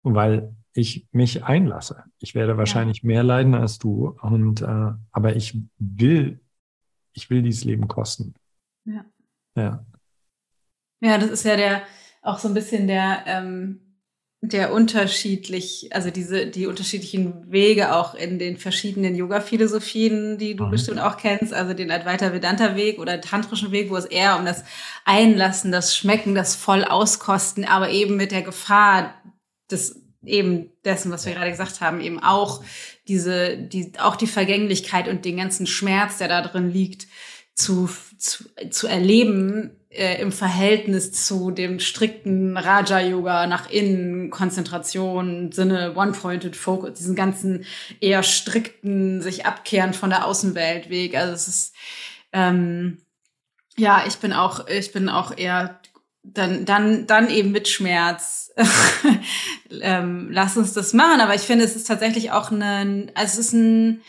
weil 0.02 0.54
ich 0.72 1.08
mich 1.12 1.44
einlasse. 1.44 2.04
Ich 2.18 2.34
werde 2.34 2.56
wahrscheinlich 2.56 3.02
ja. 3.02 3.06
mehr 3.06 3.22
leiden 3.22 3.54
als 3.54 3.78
du. 3.78 4.16
Und 4.20 4.62
äh, 4.62 4.92
aber 5.12 5.36
ich 5.36 5.58
will, 5.78 6.40
ich 7.12 7.30
will 7.30 7.42
dieses 7.42 7.64
Leben 7.64 7.88
kosten. 7.88 8.34
Ja. 8.84 9.04
Ja. 9.56 9.84
Ja, 11.00 11.18
das 11.18 11.30
ist 11.30 11.44
ja 11.44 11.56
der 11.56 11.82
auch 12.22 12.38
so 12.38 12.48
ein 12.48 12.54
bisschen 12.54 12.86
der 12.86 13.24
ähm, 13.26 13.80
der 14.42 14.72
unterschiedlich, 14.72 15.90
also 15.92 16.10
diese 16.10 16.46
die 16.46 16.66
unterschiedlichen 16.66 17.50
Wege 17.52 17.94
auch 17.94 18.14
in 18.14 18.38
den 18.38 18.56
verschiedenen 18.56 19.14
Yoga-Philosophien, 19.14 20.38
die 20.38 20.56
du 20.56 20.64
mhm. 20.64 20.70
bestimmt 20.70 21.00
auch 21.00 21.18
kennst, 21.18 21.52
also 21.52 21.74
den 21.74 21.90
Advaita 21.90 22.32
Vedanta 22.32 22.74
Weg 22.74 22.98
oder 22.98 23.20
tantrischen 23.20 23.70
Weg, 23.70 23.90
wo 23.90 23.96
es 23.96 24.06
eher 24.06 24.38
um 24.38 24.46
das 24.46 24.64
Einlassen, 25.04 25.72
das 25.72 25.94
Schmecken, 25.94 26.34
das 26.34 26.56
voll 26.56 26.84
auskosten, 26.84 27.66
aber 27.66 27.90
eben 27.90 28.16
mit 28.16 28.32
der 28.32 28.42
Gefahr 28.42 29.12
des 29.70 29.99
eben 30.24 30.70
dessen, 30.84 31.10
was 31.10 31.26
wir 31.26 31.34
gerade 31.34 31.50
gesagt 31.50 31.80
haben, 31.80 32.00
eben 32.00 32.22
auch 32.22 32.62
diese, 33.08 33.56
die, 33.56 33.92
auch 33.98 34.16
die 34.16 34.26
Vergänglichkeit 34.26 35.08
und 35.08 35.24
den 35.24 35.36
ganzen 35.36 35.66
Schmerz, 35.66 36.18
der 36.18 36.28
da 36.28 36.42
drin 36.42 36.70
liegt, 36.70 37.06
zu, 37.54 37.88
zu, 38.18 38.44
zu 38.70 38.86
erleben 38.86 39.76
äh, 39.90 40.20
im 40.20 40.32
Verhältnis 40.32 41.12
zu 41.12 41.50
dem 41.50 41.80
strikten 41.80 42.56
Raja-Yoga 42.56 43.46
nach 43.46 43.70
innen, 43.70 44.30
Konzentration, 44.30 45.52
Sinne, 45.52 45.94
One-Pointed 45.96 46.56
Focus, 46.56 46.94
diesen 46.94 47.16
ganzen 47.16 47.64
eher 48.00 48.22
strikten, 48.22 49.20
sich 49.20 49.46
abkehren 49.46 49.92
von 49.92 50.10
der 50.10 50.26
Außenwelt 50.26 50.90
Weg. 50.90 51.16
Also 51.16 51.32
es 51.32 51.48
ist, 51.48 51.74
ähm, 52.32 52.98
ja, 53.76 54.04
ich 54.06 54.16
bin 54.18 54.32
auch, 54.32 54.68
ich 54.68 54.92
bin 54.92 55.08
auch 55.08 55.36
eher 55.36 55.80
dann, 56.22 56.64
dann, 56.64 57.06
dann 57.06 57.30
eben 57.30 57.50
mit 57.50 57.68
Schmerz. 57.68 58.52
ähm, 59.80 60.28
lass 60.30 60.56
uns 60.56 60.72
das 60.72 60.92
machen. 60.92 61.20
Aber 61.20 61.34
ich 61.34 61.42
finde, 61.42 61.64
es 61.64 61.76
ist 61.76 61.86
tatsächlich 61.86 62.30
auch 62.32 62.50
ein, 62.50 63.10
also 63.14 63.40
es 63.40 63.46
ist 63.46 63.52
ein, 63.52 64.02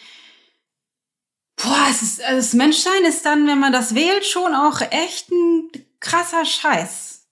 boah, 1.58 1.88
es 1.90 2.02
ist, 2.02 2.24
also 2.24 2.38
das 2.38 2.54
Menschsein 2.54 3.04
ist 3.08 3.26
dann, 3.26 3.48
wenn 3.48 3.60
man 3.60 3.72
das 3.72 3.96
wählt, 3.96 4.26
schon 4.26 4.54
auch 4.54 4.82
echt 4.82 5.30
ein 5.32 5.70
krasser 6.00 6.46
Scheiß. 6.46 7.28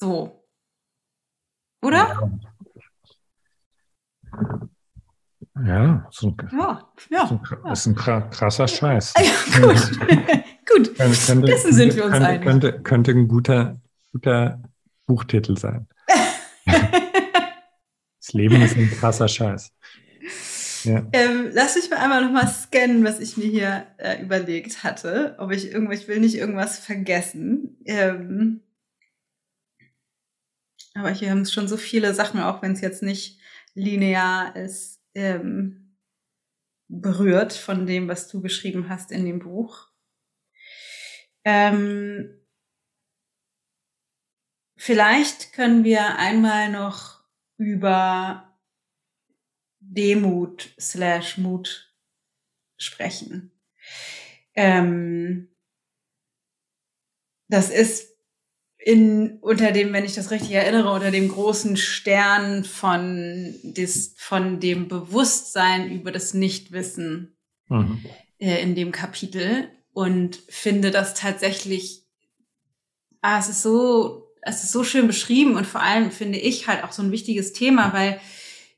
So. 0.00 0.44
Oder? 1.82 2.30
Ja, 5.64 5.64
ja, 5.64 6.06
so, 6.10 6.36
ja, 6.52 6.92
ja, 7.08 7.26
so, 7.26 7.40
das 7.64 7.80
ist 7.80 7.86
ein 7.86 7.94
krasser 7.94 8.68
Scheiß. 8.68 9.14
Ja, 9.22 9.60
gut. 9.60 10.00
gut. 10.70 10.98
Könnte, 10.98 11.46
Dessen 11.46 11.72
sind 11.72 11.96
wir 11.96 12.04
uns 12.04 12.12
könnte, 12.12 12.28
einig. 12.28 12.42
Könnte, 12.42 12.82
könnte 12.82 13.10
ein 13.12 13.28
guter, 13.28 13.80
guter 14.12 14.62
Buchtitel 15.06 15.56
sein. 15.56 15.88
Das 18.26 18.32
Leben 18.32 18.60
ist 18.60 18.76
ein 18.76 18.90
krasser 18.90 19.28
Scheiß. 19.28 19.72
Ja. 20.82 21.06
Ähm, 21.12 21.50
lass 21.52 21.76
mich 21.76 21.88
mal 21.90 21.98
einmal 21.98 22.24
nochmal 22.24 22.48
scannen, 22.48 23.04
was 23.04 23.20
ich 23.20 23.36
mir 23.36 23.46
hier 23.46 23.86
äh, 23.98 24.20
überlegt 24.20 24.82
hatte. 24.82 25.36
Ob 25.38 25.52
ich 25.52 25.70
irgendwo, 25.70 25.92
ich 25.92 26.08
will 26.08 26.18
nicht 26.18 26.34
irgendwas 26.34 26.78
vergessen. 26.78 27.76
Ähm, 27.84 28.62
aber 30.94 31.10
hier 31.10 31.30
haben 31.30 31.42
es 31.42 31.52
schon 31.52 31.68
so 31.68 31.76
viele 31.76 32.14
Sachen, 32.14 32.40
auch 32.40 32.62
wenn 32.62 32.72
es 32.72 32.80
jetzt 32.80 33.02
nicht 33.02 33.40
linear 33.74 34.56
ist, 34.56 35.00
ähm, 35.14 35.96
berührt 36.88 37.52
von 37.52 37.86
dem, 37.86 38.08
was 38.08 38.28
du 38.28 38.40
geschrieben 38.40 38.88
hast 38.88 39.12
in 39.12 39.24
dem 39.24 39.38
Buch. 39.38 39.88
Ähm, 41.44 42.40
vielleicht 44.76 45.52
können 45.52 45.84
wir 45.84 46.16
einmal 46.18 46.72
noch 46.72 47.15
über 47.56 48.56
Demut 49.80 50.74
slash 50.78 51.38
Mut 51.38 51.92
sprechen. 52.76 53.52
Ähm, 54.54 55.48
das 57.48 57.70
ist 57.70 58.16
in, 58.78 59.38
unter 59.40 59.72
dem, 59.72 59.92
wenn 59.92 60.04
ich 60.04 60.14
das 60.14 60.30
richtig 60.30 60.52
erinnere, 60.52 60.92
unter 60.92 61.10
dem 61.10 61.28
großen 61.28 61.76
Stern 61.76 62.64
von, 62.64 63.54
des, 63.62 64.14
von 64.16 64.60
dem 64.60 64.88
Bewusstsein 64.88 65.90
über 65.90 66.12
das 66.12 66.34
Nichtwissen 66.34 67.36
mhm. 67.68 68.04
äh, 68.38 68.62
in 68.62 68.74
dem 68.74 68.92
Kapitel 68.92 69.70
und 69.92 70.36
finde 70.48 70.90
das 70.90 71.14
tatsächlich, 71.14 72.06
ah, 73.22 73.38
es 73.38 73.48
ist 73.48 73.62
so, 73.62 74.25
es 74.46 74.62
ist 74.62 74.72
so 74.72 74.84
schön 74.84 75.06
beschrieben 75.06 75.56
und 75.56 75.66
vor 75.66 75.82
allem 75.82 76.10
finde 76.10 76.38
ich 76.38 76.68
halt 76.68 76.84
auch 76.84 76.92
so 76.92 77.02
ein 77.02 77.10
wichtiges 77.10 77.52
Thema, 77.52 77.92
weil 77.92 78.20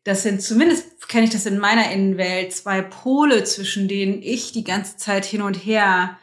das 0.02 0.22
sind 0.22 0.42
zumindest 0.42 1.08
kenne 1.08 1.24
ich 1.24 1.30
das 1.30 1.46
in 1.46 1.58
meiner 1.58 1.90
Innenwelt 1.90 2.54
zwei 2.54 2.82
Pole, 2.82 3.44
zwischen 3.44 3.88
denen 3.88 4.22
ich 4.22 4.52
die 4.52 4.64
ganze 4.64 4.96
Zeit 4.96 5.24
hin 5.24 5.42
und 5.42 5.54
her 5.54 6.18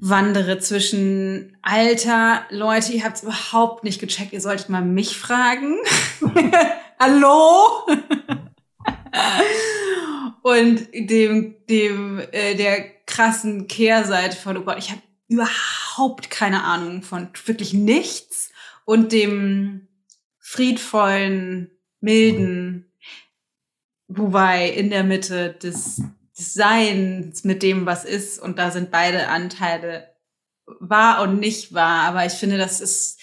wandere 0.00 0.58
zwischen 0.58 1.56
Alter, 1.62 2.44
Leute, 2.50 2.92
ihr 2.92 3.04
habt 3.04 3.18
es 3.18 3.22
überhaupt 3.22 3.84
nicht 3.84 4.00
gecheckt, 4.00 4.32
ihr 4.32 4.40
solltet 4.40 4.68
mal 4.68 4.82
mich 4.82 5.16
fragen. 5.16 5.76
Hallo? 6.98 7.86
und 10.42 10.88
dem, 10.92 11.54
dem, 11.68 12.20
äh, 12.32 12.56
der 12.56 12.84
krassen 13.06 13.68
Kehrseite 13.68 14.36
von, 14.36 14.56
oh 14.56 14.62
Gott, 14.62 14.78
ich 14.78 14.90
habe 14.90 15.02
überhaupt 15.28 16.30
keine 16.30 16.64
Ahnung 16.64 17.02
von 17.02 17.28
wirklich 17.46 17.72
nichts 17.72 18.51
und 18.84 19.12
dem 19.12 19.88
friedvollen, 20.38 21.70
milden, 22.00 22.92
wobei 24.08 24.68
in 24.68 24.90
der 24.90 25.04
Mitte 25.04 25.54
des, 25.62 26.02
des 26.36 26.54
Seins 26.54 27.44
mit 27.44 27.62
dem, 27.62 27.86
was 27.86 28.04
ist, 28.04 28.40
und 28.40 28.58
da 28.58 28.70
sind 28.70 28.90
beide 28.90 29.28
Anteile 29.28 30.12
wahr 30.80 31.22
und 31.22 31.40
nicht 31.40 31.72
wahr. 31.72 32.04
Aber 32.04 32.26
ich 32.26 32.32
finde, 32.32 32.58
das 32.58 32.80
ist, 32.80 33.20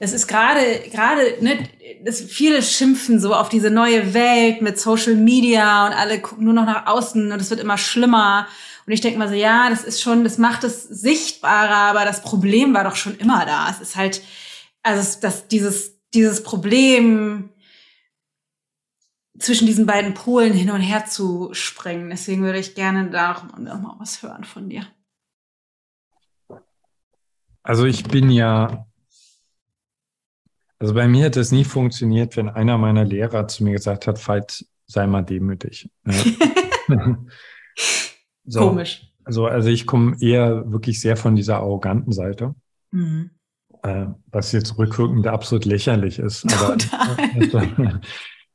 das 0.00 0.12
ist 0.12 0.26
gerade, 0.26 0.60
gerade, 0.90 1.36
ne, 1.40 1.68
das, 2.04 2.20
viele 2.20 2.62
schimpfen 2.62 3.20
so 3.20 3.34
auf 3.34 3.48
diese 3.48 3.70
neue 3.70 4.14
Welt 4.14 4.62
mit 4.62 4.78
Social 4.78 5.14
Media 5.14 5.86
und 5.86 5.92
alle 5.92 6.20
gucken 6.20 6.44
nur 6.44 6.54
noch 6.54 6.66
nach 6.66 6.86
außen 6.86 7.32
und 7.32 7.40
es 7.40 7.50
wird 7.50 7.60
immer 7.60 7.78
schlimmer. 7.78 8.46
Und 8.86 8.92
ich 8.92 9.00
denke 9.00 9.18
mal 9.18 9.28
so, 9.28 9.34
ja, 9.34 9.68
das 9.70 9.84
ist 9.84 10.00
schon, 10.00 10.22
das 10.22 10.38
macht 10.38 10.64
es 10.64 10.84
sichtbarer, 10.84 11.90
aber 11.90 12.04
das 12.04 12.22
Problem 12.22 12.72
war 12.74 12.84
doch 12.84 12.96
schon 12.96 13.16
immer 13.16 13.44
da. 13.44 13.68
Es 13.70 13.80
ist 13.80 13.96
halt, 13.96 14.22
also 14.86 15.20
das, 15.20 15.48
dieses, 15.48 16.00
dieses 16.14 16.44
Problem, 16.44 17.50
zwischen 19.38 19.66
diesen 19.66 19.84
beiden 19.84 20.14
Polen 20.14 20.52
hin 20.52 20.70
und 20.70 20.80
her 20.80 21.06
zu 21.06 21.52
springen. 21.52 22.08
Deswegen 22.08 22.42
würde 22.42 22.60
ich 22.60 22.76
gerne 22.76 23.10
da 23.10 23.48
noch 23.58 23.80
mal 23.80 23.96
was 23.98 24.22
hören 24.22 24.44
von 24.44 24.68
dir. 24.68 24.86
Also 27.62 27.84
ich 27.84 28.04
bin 28.04 28.30
ja, 28.30 28.86
also 30.78 30.94
bei 30.94 31.08
mir 31.08 31.26
hat 31.26 31.36
es 31.36 31.50
nie 31.50 31.64
funktioniert, 31.64 32.36
wenn 32.36 32.48
einer 32.48 32.78
meiner 32.78 33.04
Lehrer 33.04 33.48
zu 33.48 33.64
mir 33.64 33.72
gesagt 33.72 34.06
hat, 34.06 34.26
Veit, 34.26 34.64
sei 34.86 35.06
mal 35.08 35.22
demütig. 35.22 35.90
so, 38.44 38.60
Komisch. 38.60 39.12
Also, 39.24 39.46
also 39.46 39.68
ich 39.68 39.84
komme 39.84 40.16
eher 40.20 40.70
wirklich 40.70 41.00
sehr 41.00 41.16
von 41.16 41.34
dieser 41.34 41.56
arroganten 41.56 42.12
Seite. 42.12 42.54
Mhm. 42.92 43.35
Äh, 43.86 44.08
was 44.32 44.50
jetzt 44.50 44.76
rückwirkend 44.78 45.28
absolut 45.28 45.64
lächerlich 45.64 46.18
ist. 46.18 46.44
Aber, 46.60 46.76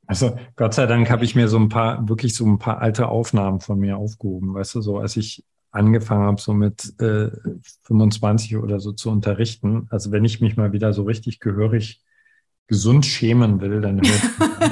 Also 0.05 0.37
Gott 0.57 0.73
sei 0.73 0.87
Dank 0.87 1.09
habe 1.09 1.23
ich 1.23 1.35
mir 1.35 1.47
so 1.47 1.57
ein 1.57 1.69
paar, 1.69 2.09
wirklich 2.09 2.35
so 2.35 2.45
ein 2.45 2.59
paar 2.59 2.81
alte 2.81 3.07
Aufnahmen 3.07 3.61
von 3.61 3.79
mir 3.79 3.95
aufgehoben, 3.95 4.53
weißt 4.53 4.75
du, 4.75 4.81
so 4.81 4.97
als 4.97 5.15
ich 5.15 5.45
angefangen 5.71 6.25
habe, 6.25 6.41
so 6.41 6.53
mit 6.53 6.99
äh, 6.99 7.29
25 7.83 8.57
oder 8.57 8.81
so 8.81 8.91
zu 8.91 9.09
unterrichten. 9.09 9.87
Also 9.89 10.11
wenn 10.11 10.25
ich 10.25 10.41
mich 10.41 10.57
mal 10.57 10.73
wieder 10.73 10.91
so 10.91 11.03
richtig 11.03 11.39
gehörig 11.39 12.01
gesund 12.67 13.05
schämen 13.05 13.61
will, 13.61 13.79
dann 13.79 14.01
höre 14.01 14.65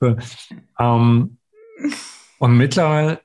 ich. 0.00 0.16
ähm, 0.80 1.38
und 2.40 2.56
mittlerweile 2.56 3.20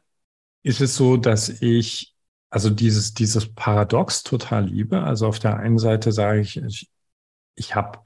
ist 0.61 0.79
es 0.79 0.95
so, 0.95 1.17
dass 1.17 1.49
ich 1.49 2.13
also 2.49 2.69
dieses, 2.69 3.13
dieses 3.13 3.53
Paradox 3.53 4.23
total 4.23 4.65
liebe. 4.65 5.03
Also 5.03 5.27
auf 5.27 5.39
der 5.39 5.57
einen 5.57 5.79
Seite 5.79 6.11
sage 6.11 6.41
ich, 6.41 6.57
ich, 6.57 6.89
ich 7.55 7.75
habe 7.75 7.99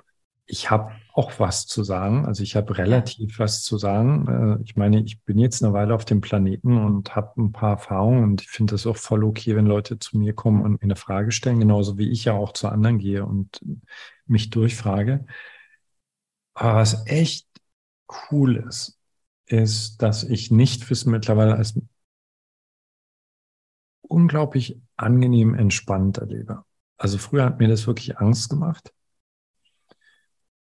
ich 0.52 0.70
habe 0.70 0.92
auch 1.14 1.40
was 1.40 1.66
zu 1.66 1.84
sagen. 1.84 2.26
Also 2.26 2.44
ich 2.44 2.56
habe 2.56 2.78
relativ 2.78 3.40
was 3.40 3.64
zu 3.64 3.78
sagen. 3.78 4.60
Äh, 4.60 4.64
ich 4.66 4.76
meine, 4.76 5.02
ich 5.02 5.22
bin 5.24 5.40
jetzt 5.40 5.64
eine 5.64 5.74
Weile 5.74 5.96
auf 5.96 6.06
dem 6.06 6.22
Planeten 6.22 6.78
und 6.78 7.16
habe 7.16 7.42
ein 7.42 7.52
paar 7.54 7.72
Erfahrungen 7.72 8.24
und 8.24 8.42
ich 8.42 8.50
finde 8.50 8.74
das 8.74 8.86
auch 8.86 8.98
voll 8.98 9.24
okay, 9.24 9.56
wenn 9.56 9.66
Leute 9.66 9.98
zu 10.00 10.18
mir 10.18 10.34
kommen 10.34 10.62
und 10.62 10.74
mir 10.74 10.84
eine 10.84 10.96
Frage 10.98 11.32
stellen, 11.32 11.60
genauso 11.60 11.98
wie 11.98 12.10
ich 12.10 12.26
ja 12.26 12.34
auch 12.34 12.52
zu 12.54 12.68
anderen 12.68 13.00
gehe 13.00 13.26
und 13.26 13.62
mich 14.26 14.50
durchfrage. 14.50 15.26
Aber 16.54 16.76
was 16.76 17.06
echt 17.08 17.48
cool 18.32 18.58
ist, 18.68 19.00
ist, 19.46 20.02
dass 20.02 20.24
ich 20.24 20.52
nicht 20.52 20.90
Wissen 20.90 21.12
mittlerweile 21.12 21.56
als 21.56 21.80
unglaublich 24.12 24.80
angenehm 24.98 25.56
entspannt 25.56 26.18
erlebe. 26.18 26.64
Also 26.98 27.18
früher 27.18 27.46
hat 27.46 27.60
mir 27.60 27.68
das 27.68 27.88
wirklich 27.88 28.18
Angst 28.20 28.50
gemacht 28.50 28.94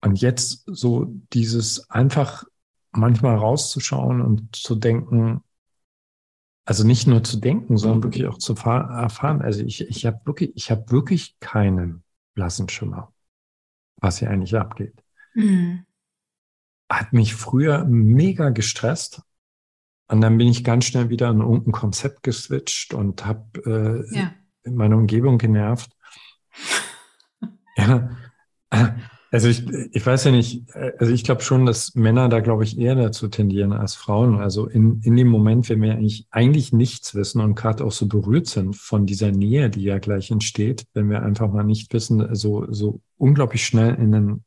und 0.04 0.20
jetzt 0.20 0.64
so 0.66 1.14
dieses 1.32 1.90
einfach 1.90 2.44
manchmal 2.92 3.36
rauszuschauen 3.36 4.22
und 4.22 4.56
zu 4.56 4.76
denken, 4.76 5.44
also 6.66 6.86
nicht 6.86 7.08
nur 7.08 7.24
zu 7.24 7.38
denken, 7.38 7.78
sondern 7.78 8.04
wirklich 8.04 8.28
auch 8.28 8.38
zu 8.38 8.54
erfahren. 8.54 9.42
Also 9.42 9.64
ich, 9.64 9.82
ich 9.82 10.06
habe 10.06 10.20
wirklich, 10.26 10.52
ich 10.56 10.72
habe 10.72 10.92
wirklich 10.92 11.40
keinen 11.40 12.04
blassen 12.34 12.70
Schimmer, 12.70 13.14
was 13.98 14.20
hier 14.20 14.30
eigentlich 14.30 14.56
abgeht. 14.56 15.04
Mhm. 15.34 15.86
Hat 16.90 17.14
mich 17.14 17.34
früher 17.34 17.86
mega 17.86 18.50
gestresst. 18.50 19.22
Und 20.14 20.22
dann 20.22 20.38
bin 20.38 20.48
ich 20.48 20.64
ganz 20.64 20.86
schnell 20.86 21.10
wieder 21.10 21.32
in 21.32 21.40
irgendein 21.40 21.72
Konzept 21.72 22.22
geswitcht 22.22 22.94
und 22.94 23.26
habe 23.26 24.06
äh, 24.14 24.16
ja. 24.16 24.32
meine 24.64 24.96
Umgebung 24.96 25.40
genervt. 25.40 25.90
ja. 27.78 28.12
Also 29.32 29.48
ich, 29.48 29.68
ich 29.68 30.06
weiß 30.06 30.26
ja 30.26 30.32
nicht, 30.32 30.68
also 31.00 31.12
ich 31.12 31.24
glaube 31.24 31.42
schon, 31.42 31.66
dass 31.66 31.96
Männer 31.96 32.30
da, 32.30 32.42
glaube 32.42 32.64
ich, 32.64 32.78
eher 32.78 32.94
dazu 32.94 33.28
tendieren 33.28 33.74
als 33.74 33.96
Frauen. 33.96 34.40
Also 34.40 34.68
in, 34.68 35.02
in 35.02 35.16
dem 35.16 35.30
Moment, 35.30 35.68
wenn 35.70 35.82
wir 35.82 35.94
eigentlich, 35.94 36.28
eigentlich 36.30 36.72
nichts 36.72 37.16
wissen 37.16 37.42
und 37.42 37.56
gerade 37.56 37.84
auch 37.84 37.92
so 37.92 38.06
berührt 38.06 38.46
sind 38.46 38.76
von 38.76 39.08
dieser 39.08 39.32
Nähe, 39.32 39.72
die 39.72 39.82
ja 39.82 39.98
gleich 39.98 40.30
entsteht, 40.30 40.86
wenn 40.94 41.10
wir 41.10 41.24
einfach 41.24 41.52
mal 41.52 41.64
nicht 41.64 41.92
wissen, 41.92 42.36
so, 42.36 42.72
so 42.72 43.02
unglaublich 43.18 43.66
schnell 43.66 43.96
in 43.96 44.14
ein 44.14 44.44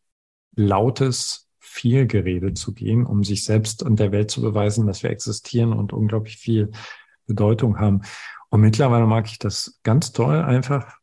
lautes 0.54 1.45
Vielgerede 1.77 2.55
zu 2.55 2.72
gehen, 2.72 3.05
um 3.05 3.22
sich 3.22 3.45
selbst 3.45 3.83
und 3.83 4.01
der 4.01 4.11
Welt 4.11 4.31
zu 4.31 4.41
beweisen, 4.41 4.87
dass 4.87 5.03
wir 5.03 5.11
existieren 5.11 5.74
und 5.74 5.93
unglaublich 5.93 6.39
viel 6.39 6.70
Bedeutung 7.27 7.79
haben. 7.79 8.01
Und 8.49 8.62
mittlerweile 8.62 9.07
mag 9.07 9.27
ich 9.27 9.39
das 9.39 9.79
ganz 9.83 10.12
toll, 10.12 10.37
einfach 10.37 10.97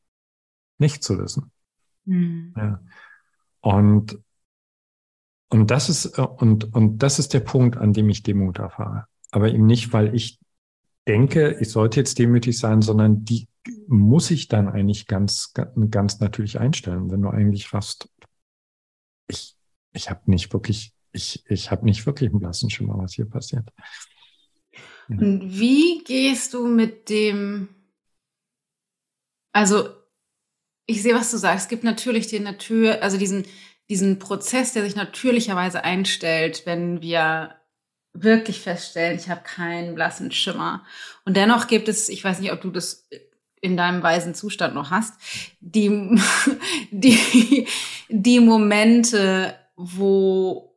nicht 0.79 1.03
zu 1.03 1.19
wissen. 1.19 1.51
Mhm. 2.05 2.55
Ja. 2.57 2.81
Und, 3.61 4.17
und 5.49 5.69
das 5.69 5.89
ist, 5.89 6.17
und, 6.17 6.73
und 6.73 6.97
das 6.97 7.19
ist 7.19 7.35
der 7.35 7.41
Punkt, 7.41 7.77
an 7.77 7.93
dem 7.93 8.09
ich 8.09 8.23
Demut 8.23 8.57
erfahre. 8.57 9.05
Aber 9.29 9.49
eben 9.49 9.67
nicht, 9.67 9.93
weil 9.93 10.15
ich 10.15 10.39
denke, 11.07 11.55
ich 11.59 11.69
sollte 11.69 11.99
jetzt 11.99 12.17
demütig 12.17 12.57
sein, 12.57 12.81
sondern 12.81 13.23
die 13.23 13.47
muss 13.87 14.31
ich 14.31 14.47
dann 14.47 14.67
eigentlich 14.67 15.05
ganz, 15.05 15.53
ganz 15.91 16.19
natürlich 16.19 16.59
einstellen, 16.59 17.11
wenn 17.11 17.21
du 17.21 17.29
eigentlich 17.29 17.73
raffst. 17.73 18.09
Ich 19.27 19.55
ich 19.93 20.09
habe 20.09 20.21
nicht 20.25 20.51
wirklich, 20.53 20.93
ich, 21.11 21.43
ich 21.47 21.71
habe 21.71 21.85
nicht 21.85 22.05
wirklich 22.05 22.29
einen 22.29 22.39
blassen 22.39 22.69
Schimmer, 22.69 22.97
was 22.97 23.13
hier 23.13 23.29
passiert. 23.29 23.69
Und 25.07 25.41
wie 25.59 26.03
gehst 26.03 26.53
du 26.53 26.67
mit 26.67 27.09
dem, 27.09 27.69
also 29.51 29.89
ich 30.85 31.01
sehe, 31.01 31.15
was 31.15 31.31
du 31.31 31.37
sagst. 31.37 31.65
Es 31.65 31.69
gibt 31.69 31.83
natürlich 31.83 32.27
den 32.27 32.43
Natur, 32.43 33.01
also 33.01 33.17
diesen, 33.17 33.45
diesen 33.89 34.19
Prozess, 34.19 34.73
der 34.73 34.83
sich 34.83 34.95
natürlicherweise 34.95 35.83
einstellt, 35.83 36.63
wenn 36.65 37.01
wir 37.01 37.55
wirklich 38.13 38.59
feststellen, 38.59 39.17
ich 39.17 39.29
habe 39.29 39.41
keinen 39.43 39.95
blassen 39.95 40.31
Schimmer. 40.31 40.85
Und 41.25 41.35
dennoch 41.35 41.67
gibt 41.67 41.87
es, 41.87 42.09
ich 42.09 42.23
weiß 42.23 42.39
nicht, 42.39 42.51
ob 42.51 42.61
du 42.61 42.69
das 42.69 43.07
in 43.61 43.77
deinem 43.77 44.03
weisen 44.03 44.35
Zustand 44.35 44.75
noch 44.75 44.91
hast, 44.91 45.13
die, 45.61 45.89
die, 46.91 47.67
die 48.09 48.39
Momente, 48.39 49.55
wo 49.75 50.73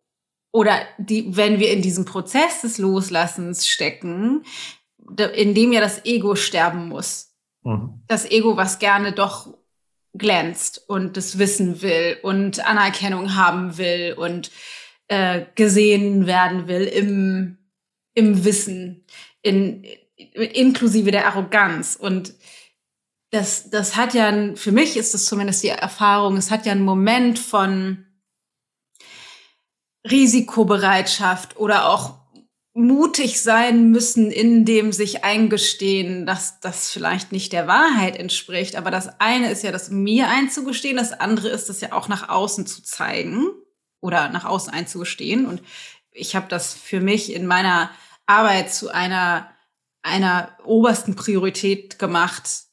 oder 0.52 0.80
die, 0.96 1.36
wenn 1.36 1.58
wir 1.58 1.70
in 1.70 1.82
diesem 1.82 2.06
Prozess 2.06 2.62
des 2.62 2.78
Loslassens 2.78 3.68
stecken, 3.68 4.44
in 5.34 5.54
dem 5.54 5.72
ja 5.72 5.80
das 5.80 6.04
Ego 6.04 6.34
sterben 6.34 6.88
muss. 6.88 7.34
Mhm. 7.62 8.02
Das 8.06 8.24
Ego, 8.30 8.56
was 8.56 8.78
gerne 8.78 9.12
doch 9.12 9.54
glänzt 10.14 10.82
und 10.88 11.16
das 11.16 11.38
wissen 11.38 11.82
will 11.82 12.16
und 12.22 12.66
Anerkennung 12.66 13.36
haben 13.36 13.76
will 13.76 14.14
und 14.16 14.50
äh, 15.08 15.42
gesehen 15.54 16.26
werden 16.26 16.68
will 16.68 16.84
im, 16.84 17.58
im 18.14 18.44
Wissen, 18.44 19.04
in, 19.42 19.84
inklusive 20.16 21.10
der 21.10 21.26
Arroganz. 21.26 21.96
Und 21.96 22.34
das, 23.30 23.68
das 23.68 23.96
hat 23.96 24.14
ja, 24.14 24.54
für 24.54 24.72
mich 24.72 24.96
ist 24.96 25.12
das 25.12 25.26
zumindest 25.26 25.62
die 25.62 25.68
Erfahrung, 25.68 26.36
es 26.36 26.50
hat 26.50 26.64
ja 26.64 26.72
einen 26.72 26.84
Moment 26.84 27.38
von 27.38 28.05
Risikobereitschaft 30.10 31.56
oder 31.56 31.88
auch 31.90 32.14
mutig 32.76 33.40
sein 33.40 33.90
müssen 33.90 34.30
in 34.30 34.66
dem 34.66 34.92
sich 34.92 35.24
eingestehen, 35.24 36.26
dass 36.26 36.60
das 36.60 36.90
vielleicht 36.90 37.32
nicht 37.32 37.54
der 37.54 37.66
Wahrheit 37.66 38.16
entspricht. 38.16 38.76
Aber 38.76 38.90
das 38.90 39.18
eine 39.18 39.50
ist 39.50 39.62
ja, 39.62 39.72
das 39.72 39.90
mir 39.90 40.28
einzugestehen, 40.28 40.98
das 40.98 41.12
andere 41.12 41.48
ist, 41.48 41.70
das 41.70 41.80
ja 41.80 41.92
auch 41.92 42.08
nach 42.08 42.28
außen 42.28 42.66
zu 42.66 42.82
zeigen 42.82 43.46
oder 44.02 44.28
nach 44.28 44.44
außen 44.44 44.72
einzugestehen. 44.74 45.46
Und 45.46 45.62
ich 46.10 46.36
habe 46.36 46.48
das 46.48 46.74
für 46.74 47.00
mich 47.00 47.32
in 47.32 47.46
meiner 47.46 47.90
Arbeit 48.26 48.72
zu 48.74 48.90
einer, 48.90 49.50
einer 50.02 50.54
obersten 50.62 51.16
Priorität 51.16 51.98
gemacht, 51.98 52.64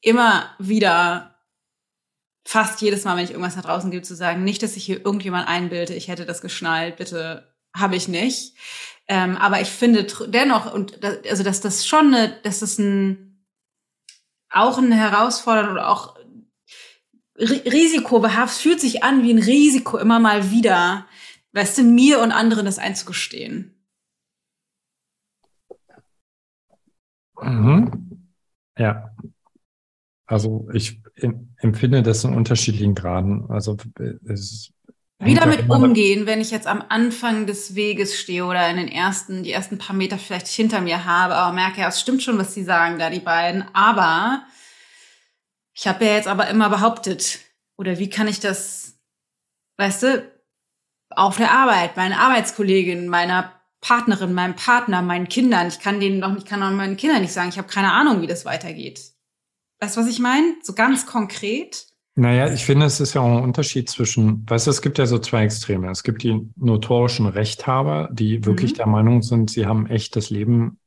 immer 0.00 0.54
wieder 0.58 1.31
fast 2.44 2.80
jedes 2.80 3.04
Mal, 3.04 3.16
wenn 3.16 3.24
ich 3.24 3.30
irgendwas 3.30 3.56
nach 3.56 3.64
draußen 3.64 3.90
gebe, 3.90 4.02
zu 4.02 4.14
sagen, 4.14 4.44
nicht, 4.44 4.62
dass 4.62 4.76
ich 4.76 4.84
hier 4.84 5.04
irgendjemand 5.04 5.48
einbilde, 5.48 5.94
ich 5.94 6.08
hätte 6.08 6.26
das 6.26 6.40
geschnallt, 6.40 6.96
bitte 6.96 7.54
habe 7.74 7.96
ich 7.96 8.08
nicht. 8.08 8.56
Ähm, 9.08 9.36
aber 9.36 9.60
ich 9.60 9.68
finde 9.68 10.06
dennoch, 10.28 10.72
und 10.72 11.02
das, 11.02 11.18
also 11.28 11.42
dass 11.42 11.60
das 11.60 11.86
schon 11.86 12.14
eine, 12.14 12.40
dass 12.42 12.60
das 12.60 12.78
ein 12.78 13.28
auch 14.50 14.78
eine 14.78 14.96
Herausforderung 14.96 15.72
oder 15.72 15.88
auch 15.88 16.18
risikobehaft 17.38 18.56
fühlt 18.56 18.80
sich 18.80 19.02
an 19.02 19.22
wie 19.22 19.32
ein 19.32 19.42
Risiko 19.42 19.96
immer 19.96 20.20
mal 20.20 20.50
wieder, 20.50 21.06
weißt 21.52 21.78
du, 21.78 21.82
mir 21.82 22.20
und 22.20 22.32
anderen 22.32 22.66
das 22.66 22.78
einzugestehen. 22.78 23.74
Mhm. 27.40 28.28
Ja. 28.78 29.14
Also 30.26 30.68
ich 30.72 31.01
empfinde 31.14 32.02
das 32.02 32.24
in 32.24 32.34
unterschiedlichen 32.34 32.94
Graden. 32.94 33.50
Also 33.50 33.76
es 34.28 34.72
wie 35.24 35.34
damit 35.34 35.70
umgehen, 35.70 36.26
wenn 36.26 36.40
ich 36.40 36.50
jetzt 36.50 36.66
am 36.66 36.82
Anfang 36.88 37.46
des 37.46 37.76
Weges 37.76 38.18
stehe 38.18 38.44
oder 38.44 38.68
in 38.68 38.76
den 38.76 38.88
ersten, 38.88 39.44
die 39.44 39.52
ersten 39.52 39.78
paar 39.78 39.94
Meter 39.94 40.18
vielleicht 40.18 40.48
hinter 40.48 40.80
mir 40.80 41.04
habe, 41.04 41.36
aber 41.36 41.54
merke, 41.54 41.80
ja, 41.80 41.88
es 41.88 42.00
stimmt 42.00 42.22
schon, 42.22 42.38
was 42.38 42.54
sie 42.54 42.64
sagen 42.64 42.98
da, 42.98 43.08
die 43.08 43.20
beiden. 43.20 43.64
Aber 43.72 44.44
ich 45.74 45.86
habe 45.86 46.04
ja 46.04 46.14
jetzt 46.14 46.26
aber 46.26 46.48
immer 46.48 46.68
behauptet, 46.70 47.38
oder 47.76 47.98
wie 47.98 48.10
kann 48.10 48.26
ich 48.26 48.40
das, 48.40 48.98
weißt 49.76 50.02
du, 50.02 50.32
auf 51.10 51.36
der 51.36 51.52
Arbeit, 51.52 51.96
meine 51.96 52.18
Arbeitskollegin, 52.18 53.06
meiner 53.06 53.52
Partnerin, 53.80 54.32
meinem 54.32 54.56
Partner, 54.56 55.02
meinen 55.02 55.28
Kindern, 55.28 55.68
ich 55.68 55.78
kann 55.78 56.00
denen 56.00 56.18
noch 56.18 56.32
nicht, 56.32 56.48
kann 56.48 56.62
auch 56.62 56.70
meinen 56.70 56.96
Kindern 56.96 57.22
nicht 57.22 57.32
sagen, 57.32 57.48
ich 57.48 57.58
habe 57.58 57.68
keine 57.68 57.92
Ahnung, 57.92 58.22
wie 58.22 58.26
das 58.26 58.44
weitergeht. 58.44 59.11
Weißt 59.82 59.96
du, 59.96 60.00
was 60.02 60.08
ich 60.08 60.20
meine? 60.20 60.54
So 60.62 60.74
ganz 60.74 61.06
konkret. 61.06 61.86
Naja, 62.14 62.52
ich 62.52 62.64
finde, 62.64 62.86
es 62.86 63.00
ist 63.00 63.14
ja 63.14 63.20
auch 63.20 63.38
ein 63.38 63.42
Unterschied 63.42 63.90
zwischen, 63.90 64.48
weißt 64.48 64.68
du, 64.68 64.70
es 64.70 64.80
gibt 64.80 64.96
ja 64.98 65.06
so 65.06 65.18
zwei 65.18 65.42
Extreme. 65.42 65.90
Es 65.90 66.04
gibt 66.04 66.22
die 66.22 66.40
notorischen 66.54 67.26
Rechthaber, 67.26 68.08
die 68.12 68.44
wirklich 68.44 68.74
mhm. 68.74 68.76
der 68.76 68.86
Meinung 68.86 69.22
sind, 69.22 69.50
sie 69.50 69.66
haben 69.66 69.88
echt 69.88 70.14
das 70.14 70.30
Leben 70.30 70.78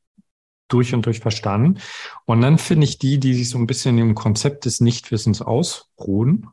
durch 0.68 0.94
und 0.94 1.04
durch 1.04 1.20
verstanden. 1.20 1.78
Und 2.24 2.40
dann 2.40 2.56
finde 2.56 2.84
ich 2.84 2.98
die, 2.98 3.20
die 3.20 3.34
sich 3.34 3.50
so 3.50 3.58
ein 3.58 3.66
bisschen 3.66 3.98
im 3.98 4.14
Konzept 4.14 4.64
des 4.64 4.80
Nichtwissens 4.80 5.42
ausruhen, 5.42 6.48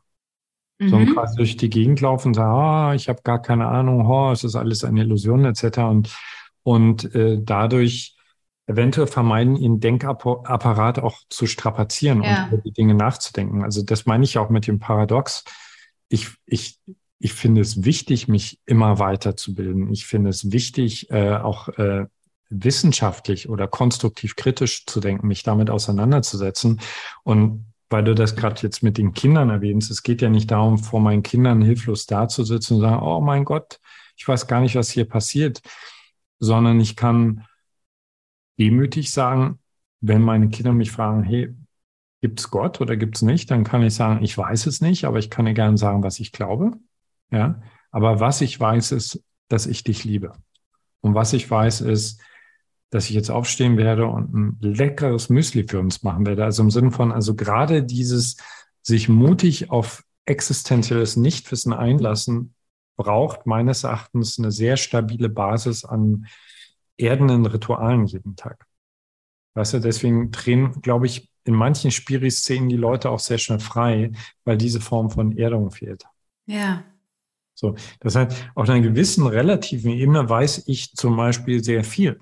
mhm. 0.78 0.88
so 0.90 0.98
quasi 1.14 1.36
durch 1.36 1.56
die 1.56 1.70
Gegend 1.70 2.02
laufen 2.02 2.28
und 2.28 2.34
sagen, 2.34 2.52
ah, 2.52 2.94
ich 2.94 3.08
habe 3.08 3.22
gar 3.24 3.40
keine 3.40 3.68
Ahnung, 3.68 4.06
oh, 4.06 4.32
es 4.32 4.44
ist 4.44 4.54
alles 4.54 4.84
eine 4.84 5.00
Illusion 5.00 5.46
etc. 5.46 5.78
Und, 5.78 6.14
und 6.62 7.14
äh, 7.14 7.38
dadurch 7.42 8.13
eventuell 8.66 9.06
vermeiden, 9.06 9.56
ihren 9.56 9.80
Denkapparat 9.80 10.98
auch 10.98 11.18
zu 11.28 11.46
strapazieren 11.46 12.22
ja. 12.22 12.44
und 12.44 12.52
über 12.52 12.62
die 12.62 12.72
Dinge 12.72 12.94
nachzudenken. 12.94 13.62
Also 13.62 13.82
das 13.82 14.06
meine 14.06 14.24
ich 14.24 14.38
auch 14.38 14.48
mit 14.48 14.66
dem 14.66 14.78
Paradox. 14.78 15.44
Ich, 16.08 16.28
ich, 16.46 16.78
ich 17.18 17.34
finde 17.34 17.60
es 17.60 17.84
wichtig, 17.84 18.28
mich 18.28 18.58
immer 18.64 18.98
weiterzubilden. 18.98 19.92
Ich 19.92 20.06
finde 20.06 20.30
es 20.30 20.50
wichtig, 20.50 21.10
äh, 21.10 21.36
auch 21.36 21.68
äh, 21.68 22.06
wissenschaftlich 22.48 23.48
oder 23.48 23.66
konstruktiv 23.66 24.36
kritisch 24.36 24.86
zu 24.86 25.00
denken, 25.00 25.26
mich 25.26 25.42
damit 25.42 25.70
auseinanderzusetzen. 25.70 26.80
Und 27.22 27.66
weil 27.90 28.04
du 28.04 28.14
das 28.14 28.34
gerade 28.34 28.62
jetzt 28.62 28.82
mit 28.82 28.96
den 28.96 29.12
Kindern 29.12 29.50
erwähnst, 29.50 29.90
es 29.90 30.02
geht 30.02 30.22
ja 30.22 30.30
nicht 30.30 30.50
darum, 30.50 30.78
vor 30.78 31.00
meinen 31.00 31.22
Kindern 31.22 31.60
hilflos 31.60 32.06
dazusitzen 32.06 32.76
und 32.76 32.82
sagen, 32.82 33.02
oh 33.02 33.20
mein 33.20 33.44
Gott, 33.44 33.78
ich 34.16 34.26
weiß 34.26 34.46
gar 34.46 34.60
nicht, 34.60 34.74
was 34.76 34.90
hier 34.90 35.06
passiert, 35.06 35.60
sondern 36.38 36.80
ich 36.80 36.96
kann 36.96 37.44
demütig 38.58 39.10
sagen, 39.10 39.58
wenn 40.00 40.22
meine 40.22 40.48
Kinder 40.48 40.72
mich 40.72 40.90
fragen, 40.90 41.22
hey, 41.22 41.54
gibt 42.20 42.40
es 42.40 42.50
Gott 42.50 42.80
oder 42.80 42.96
gibt 42.96 43.16
es 43.16 43.22
nicht, 43.22 43.50
dann 43.50 43.64
kann 43.64 43.82
ich 43.82 43.94
sagen, 43.94 44.24
ich 44.24 44.36
weiß 44.36 44.66
es 44.66 44.80
nicht, 44.80 45.04
aber 45.04 45.18
ich 45.18 45.30
kann 45.30 45.44
dir 45.44 45.54
gerne 45.54 45.76
sagen, 45.76 46.02
was 46.02 46.20
ich 46.20 46.32
glaube. 46.32 46.72
Ja, 47.30 47.60
aber 47.90 48.20
was 48.20 48.40
ich 48.40 48.58
weiß, 48.58 48.92
ist, 48.92 49.22
dass 49.48 49.66
ich 49.66 49.84
dich 49.84 50.04
liebe. 50.04 50.32
Und 51.00 51.14
was 51.14 51.32
ich 51.32 51.50
weiß, 51.50 51.82
ist, 51.82 52.20
dass 52.90 53.10
ich 53.10 53.14
jetzt 53.14 53.30
aufstehen 53.30 53.76
werde 53.76 54.06
und 54.06 54.34
ein 54.34 54.56
leckeres 54.60 55.28
Müsli 55.28 55.64
für 55.68 55.80
uns 55.80 56.02
machen 56.02 56.26
werde. 56.26 56.44
Also 56.44 56.62
im 56.62 56.70
Sinne 56.70 56.92
von, 56.92 57.12
also 57.12 57.34
gerade 57.34 57.82
dieses 57.82 58.36
sich 58.82 59.08
mutig 59.08 59.70
auf 59.70 60.04
existenzielles 60.26 61.16
Nichtwissen 61.16 61.72
einlassen, 61.72 62.54
braucht 62.96 63.46
meines 63.46 63.84
Erachtens 63.84 64.38
eine 64.38 64.50
sehr 64.50 64.76
stabile 64.76 65.28
Basis 65.28 65.84
an 65.84 66.26
erdenden 66.96 67.46
Ritualen 67.46 68.06
jeden 68.06 68.36
Tag. 68.36 68.66
Weißt 69.54 69.74
du, 69.74 69.80
deswegen 69.80 70.30
drehen, 70.30 70.80
glaube 70.82 71.06
ich, 71.06 71.30
in 71.44 71.54
manchen 71.54 71.90
Spiri-Szenen 71.90 72.68
die 72.68 72.76
Leute 72.76 73.10
auch 73.10 73.20
sehr 73.20 73.38
schnell 73.38 73.60
frei, 73.60 74.12
weil 74.44 74.56
diese 74.56 74.80
Form 74.80 75.10
von 75.10 75.36
Erdung 75.36 75.70
fehlt. 75.70 76.04
Ja. 76.46 76.84
So, 77.54 77.76
das 78.00 78.16
heißt, 78.16 78.50
auf 78.54 78.68
einer 78.68 78.80
gewissen 78.80 79.26
relativen 79.26 79.92
Ebene 79.92 80.28
weiß 80.28 80.64
ich 80.66 80.92
zum 80.94 81.16
Beispiel 81.16 81.62
sehr 81.62 81.84
viel. 81.84 82.20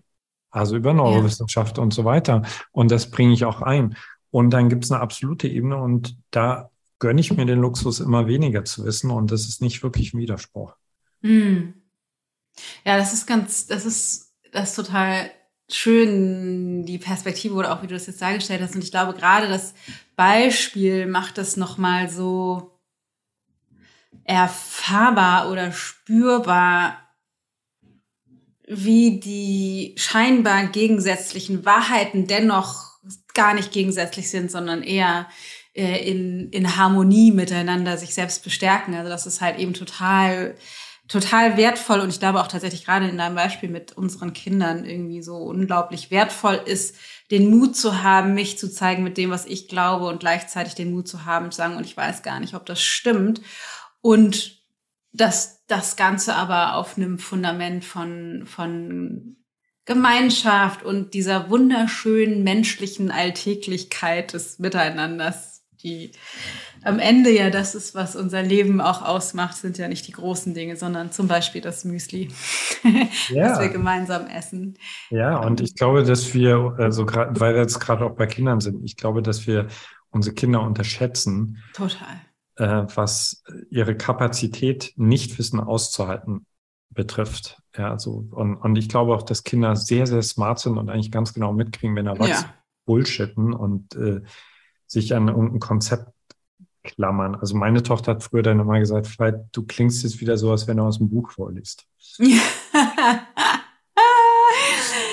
Also 0.51 0.77
über 0.77 0.93
Neurowissenschaft 0.93 1.79
ja. 1.79 1.83
und 1.83 1.95
so 1.95 2.05
weiter. 2.05 2.43
Und 2.73 2.91
das 2.91 3.11
bringe 3.11 3.33
ich 3.33 3.47
auch 3.47 3.63
ein. 3.63 3.97
Und 4.31 4.51
dann 4.51 4.69
gibt 4.69 4.85
es 4.85 4.93
eine 4.93 5.01
absolute 5.01 5.49
Ebene 5.49 5.77
und 5.79 6.19
da 6.31 6.71
gönne 6.99 7.21
ich 7.21 7.35
mir 7.35 7.47
den 7.47 7.61
Luxus, 7.61 8.01
immer 8.01 8.27
weniger 8.27 8.65
zu 8.65 8.85
wissen. 8.85 9.11
Und 9.11 9.31
das 9.31 9.49
ist 9.49 9.63
nicht 9.63 9.83
wirklich 9.83 10.13
ein 10.13 10.21
Widerspruch. 10.21 10.75
Mm. 11.23 11.71
Ja, 12.85 12.99
das 12.99 13.15
ist 13.15 13.27
ganz, 13.27 13.67
das 13.67 13.87
ist 13.87 14.32
das 14.53 14.71
ist 14.71 14.77
total 14.77 15.31
schön, 15.71 16.85
die 16.85 16.99
Perspektive 16.99 17.55
oder 17.55 17.73
auch 17.73 17.83
wie 17.83 17.87
du 17.87 17.95
das 17.95 18.07
jetzt 18.07 18.23
dargestellt 18.23 18.63
hast. 18.63 18.75
Und 18.75 18.85
ich 18.85 18.91
glaube, 18.91 19.15
gerade 19.15 19.49
das 19.49 19.75
Beispiel 20.15 21.07
macht 21.07 21.39
das 21.39 21.57
nochmal 21.57 22.09
so 22.09 22.79
erfahrbar 24.25 25.51
oder 25.51 25.73
spürbar, 25.73 26.99
wie 28.69 29.19
die 29.19 29.95
scheinbar 29.99 30.67
gegensätzlichen 30.67 31.65
Wahrheiten 31.65 32.27
dennoch 32.27 32.93
gar 33.35 33.55
nicht 33.55 33.73
gegensätzlich 33.73 34.31
sind, 34.31 34.51
sondern 34.51 34.83
eher 34.83 35.27
äh, 35.75 36.09
in, 36.09 36.51
in 36.51 36.77
Harmonie 36.77 37.33
miteinander 37.33 37.97
sich 37.97 38.15
selbst 38.15 38.45
bestärken. 38.45 38.95
Also 38.95 39.09
das 39.09 39.27
ist 39.27 39.41
halt 39.41 39.59
eben 39.59 39.75
total 39.75 40.55
total 41.13 41.59
wertvoll 41.59 42.01
und 42.01 42.09
ich 42.09 42.21
glaube 42.21 42.41
auch 42.41 42.47
tatsächlich 42.47 42.87
gerade 42.87 43.07
in 43.07 43.19
deinem 43.19 43.35
Beispiel 43.35 43.69
mit 43.69 43.93
unseren 43.93 44.33
Kindern 44.33 44.87
irgendwie 44.87 45.23
so 45.23 45.37
unglaublich 45.37 46.11
wertvoll 46.11 46.59
ist, 46.65 46.97
den 47.31 47.51
Mut 47.51 47.77
zu 47.77 48.03
haben, 48.03 48.33
mich 48.33 48.59
zu 48.59 48.73
zeigen 48.73 49.03
mit 49.03 49.19
dem, 49.19 49.31
was 49.31 49.45
ich 49.45 49.69
glaube 49.69 50.07
und 50.07 50.21
gleichzeitig 50.21 50.75
den 50.75 50.91
Mut 50.91 51.07
zu 51.07 51.27
haben, 51.27 51.51
zu 51.51 51.59
sagen, 51.59 51.77
und 51.77 51.85
ich 51.85 51.97
weiß 51.97 52.23
gar 52.23 52.41
nicht, 52.41 52.55
ob 52.55 52.65
das 52.65 52.81
stimmt. 52.81 53.43
Und 54.01 54.63
dass 55.13 55.67
das 55.67 55.97
Ganze 55.97 56.35
aber 56.35 56.77
auf 56.77 56.97
einem 56.97 57.19
Fundament 57.19 57.85
von, 57.85 58.45
von 58.47 59.37
Gemeinschaft 59.85 60.83
und 60.83 61.13
dieser 61.13 61.51
wunderschönen 61.51 62.43
menschlichen 62.43 63.11
Alltäglichkeit 63.11 64.33
des 64.33 64.59
Miteinanders, 64.59 65.52
die 65.83 66.13
am 66.85 66.99
Ende 66.99 67.31
ja 67.31 67.51
das 67.51 67.75
ist, 67.75 67.95
was 67.95 68.17
unser 68.17 68.43
Leben 68.43 68.81
auch 68.81 69.03
ausmacht, 69.03 69.57
sind 69.57 69.79
ja 69.79 69.89
nicht 69.89 70.07
die 70.09 70.13
großen 70.13 70.55
Dinge, 70.55 70.77
sondern 70.77 71.13
zum 71.13 71.29
Beispiel 71.29 71.61
das 71.61 71.85
Müsli, 71.85 72.29
ja. 73.29 73.49
das 73.49 73.61
wir 73.61 73.69
gemeinsam 73.69 74.27
essen. 74.27 74.79
Ja, 75.11 75.39
und 75.39 75.61
ich 75.61 75.75
glaube, 75.75 76.03
dass 76.03 76.35
wir, 76.35 76.75
also 76.79 77.07
gerade, 77.07 77.39
weil 77.41 77.55
wir 77.55 77.63
jetzt 77.63 77.79
gerade 77.79 78.05
auch 78.05 78.15
bei 78.15 78.27
Kindern 78.27 78.61
sind, 78.61 78.85
ich 78.85 78.97
glaube, 78.97 79.23
dass 79.23 79.47
wir 79.47 79.69
unsere 80.11 80.35
Kinder 80.35 80.63
unterschätzen. 80.63 81.63
Total. 81.75 82.21
Äh, 82.57 82.87
was 82.95 83.43
ihre 83.71 83.97
Kapazität, 83.97 84.93
Nichtwissen 84.97 85.59
auszuhalten 85.59 86.47
betrifft. 86.91 87.63
Ja, 87.77 87.99
so, 87.99 88.27
und, 88.31 88.57
und 88.57 88.77
ich 88.77 88.89
glaube 88.89 89.15
auch, 89.15 89.23
dass 89.23 89.45
Kinder 89.45 89.75
sehr, 89.77 90.07
sehr 90.07 90.23
smart 90.23 90.59
sind 90.59 90.77
und 90.77 90.91
eigentlich 90.91 91.11
ganz 91.11 91.33
genau 91.33 91.53
mitkriegen, 91.53 91.97
wenn 91.97 92.07
Erwachsene 92.07 92.51
ja. 92.51 92.55
bullshitten 92.85 93.55
und 93.55 93.95
äh, 93.95 94.21
sich 94.93 95.15
an 95.15 95.29
irgendein 95.29 95.61
Konzept 95.61 96.09
klammern. 96.83 97.35
Also 97.35 97.57
meine 97.57 97.83
Tochter 97.83 98.13
hat 98.13 98.23
früher 98.23 98.43
dann 98.43 98.61
immer 98.61 98.79
gesagt, 98.79 99.07
vielleicht 99.07 99.37
du 99.53 99.65
klingst 99.65 100.03
jetzt 100.03 100.21
wieder 100.21 100.37
so, 100.37 100.51
als 100.51 100.67
wenn 100.67 100.77
du 100.77 100.85
aus 100.85 100.99
dem 100.99 101.09
Buch 101.09 101.31
vorliest. 101.31 101.87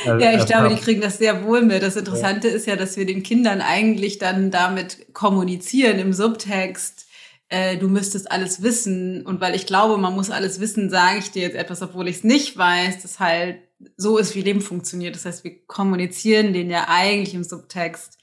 ja, 0.05 0.33
ich 0.33 0.45
glaube, 0.45 0.69
die 0.69 0.81
kriegen 0.81 1.01
das 1.01 1.17
sehr 1.17 1.45
wohl 1.45 1.61
mit. 1.61 1.83
Das 1.83 1.95
Interessante 1.95 2.49
ja. 2.49 2.55
ist 2.55 2.65
ja, 2.65 2.75
dass 2.75 2.97
wir 2.97 3.05
den 3.05 3.23
Kindern 3.23 3.61
eigentlich 3.61 4.17
dann 4.17 4.51
damit 4.51 5.13
kommunizieren 5.13 5.99
im 5.99 6.13
Subtext. 6.13 7.07
Äh, 7.49 7.77
du 7.77 7.87
müsstest 7.87 8.31
alles 8.31 8.61
wissen. 8.63 9.25
Und 9.25 9.39
weil 9.39 9.55
ich 9.55 9.65
glaube, 9.65 9.97
man 9.97 10.15
muss 10.15 10.31
alles 10.31 10.59
wissen, 10.59 10.89
sage 10.89 11.19
ich 11.19 11.31
dir 11.31 11.43
jetzt 11.43 11.55
etwas, 11.55 11.81
obwohl 11.81 12.07
ich 12.07 12.17
es 12.17 12.23
nicht 12.23 12.57
weiß, 12.57 13.01
das 13.01 13.19
halt 13.19 13.59
so 13.95 14.17
ist, 14.17 14.35
wie 14.35 14.41
Leben 14.41 14.61
funktioniert. 14.61 15.15
Das 15.15 15.25
heißt, 15.25 15.43
wir 15.43 15.65
kommunizieren 15.67 16.51
den 16.53 16.69
ja 16.69 16.87
eigentlich 16.89 17.33
im 17.33 17.43
Subtext 17.43 18.18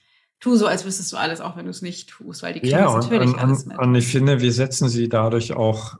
tu 0.46 0.54
so, 0.54 0.66
als 0.66 0.84
wüsstest 0.84 1.12
du 1.12 1.16
alles, 1.16 1.40
auch 1.40 1.56
wenn 1.56 1.64
du 1.64 1.72
es 1.72 1.82
nicht 1.82 2.08
tust, 2.08 2.44
weil 2.44 2.54
die 2.54 2.60
kriegen 2.60 2.72
ja, 2.72 2.94
natürlich 2.94 3.32
und, 3.32 3.38
alles 3.38 3.66
mit. 3.66 3.76
Und 3.78 3.94
ich 3.96 4.06
finde, 4.06 4.40
wir 4.40 4.52
setzen 4.52 4.88
sie 4.88 5.08
dadurch 5.08 5.54
auch 5.54 5.96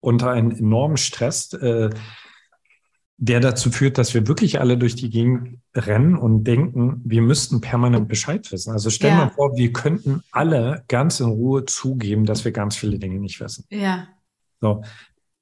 unter 0.00 0.32
einen 0.32 0.50
enormen 0.50 0.96
Stress, 0.96 1.52
äh, 1.52 1.90
der 3.16 3.38
dazu 3.38 3.70
führt, 3.70 3.96
dass 3.96 4.12
wir 4.12 4.26
wirklich 4.26 4.60
alle 4.60 4.76
durch 4.76 4.96
die 4.96 5.08
Gegend 5.08 5.58
rennen 5.72 6.16
und 6.16 6.42
denken, 6.44 7.00
wir 7.04 7.22
müssten 7.22 7.60
permanent 7.60 8.08
Bescheid 8.08 8.50
wissen. 8.50 8.72
Also 8.72 8.90
stell 8.90 9.10
ja. 9.10 9.16
mal 9.16 9.30
vor, 9.30 9.56
wir 9.56 9.72
könnten 9.72 10.22
alle 10.32 10.82
ganz 10.88 11.20
in 11.20 11.26
Ruhe 11.26 11.64
zugeben, 11.64 12.24
dass 12.26 12.44
wir 12.44 12.50
ganz 12.50 12.76
viele 12.76 12.98
Dinge 12.98 13.20
nicht 13.20 13.38
wissen. 13.38 13.66
Ja. 13.70 14.08
So. 14.60 14.82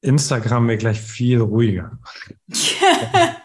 Instagram 0.03 0.69
wäre 0.69 0.77
gleich 0.77 1.01
viel 1.01 1.41
ruhiger. 1.41 1.99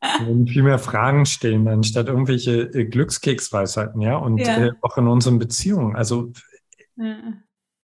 Und 0.00 0.48
viel 0.48 0.62
mehr 0.62 0.78
Fragen 0.78 1.26
stellen, 1.26 1.66
anstatt 1.66 2.06
irgendwelche 2.06 2.62
äh, 2.72 2.84
Glückskeksweisheiten, 2.84 4.00
ja. 4.00 4.16
Und 4.16 4.38
ja. 4.38 4.66
Äh, 4.66 4.72
auch 4.80 4.96
in 4.96 5.08
unseren 5.08 5.38
Beziehungen. 5.38 5.96
Also, 5.96 6.32
ja. 6.96 7.16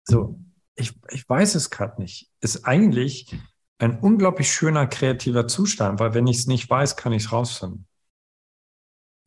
so, 0.05 0.39
ich, 0.75 0.93
ich 1.11 1.27
weiß 1.29 1.55
es 1.55 1.71
gerade 1.71 2.01
nicht. 2.01 2.31
Ist 2.41 2.67
eigentlich 2.67 3.35
ein 3.79 3.99
unglaublich 3.99 4.53
schöner 4.53 4.87
kreativer 4.87 5.49
Zustand, 5.49 6.01
weil 6.01 6.15
wenn 6.15 6.27
ich 6.27 6.39
es 6.39 6.47
nicht 6.47 6.69
weiß, 6.69 6.97
kann 6.97 7.13
ich 7.13 7.25
es 7.25 7.33
rausfinden. 7.33 7.87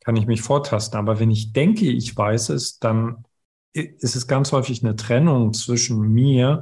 Kann 0.04 0.16
ich 0.16 0.28
mich 0.28 0.44
vortasten. 0.44 1.00
Aber 1.00 1.20
wenn 1.20 1.32
ich 1.32 1.54
denke, 1.54 1.86
ich 1.86 2.16
weiß 2.16 2.50
es, 2.50 2.78
dann 2.80 3.26
ist 3.74 4.16
es 4.16 4.28
ganz 4.28 4.52
häufig 4.52 4.84
eine 4.84 4.96
Trennung 4.96 5.54
zwischen 5.54 6.00
mir 6.14 6.62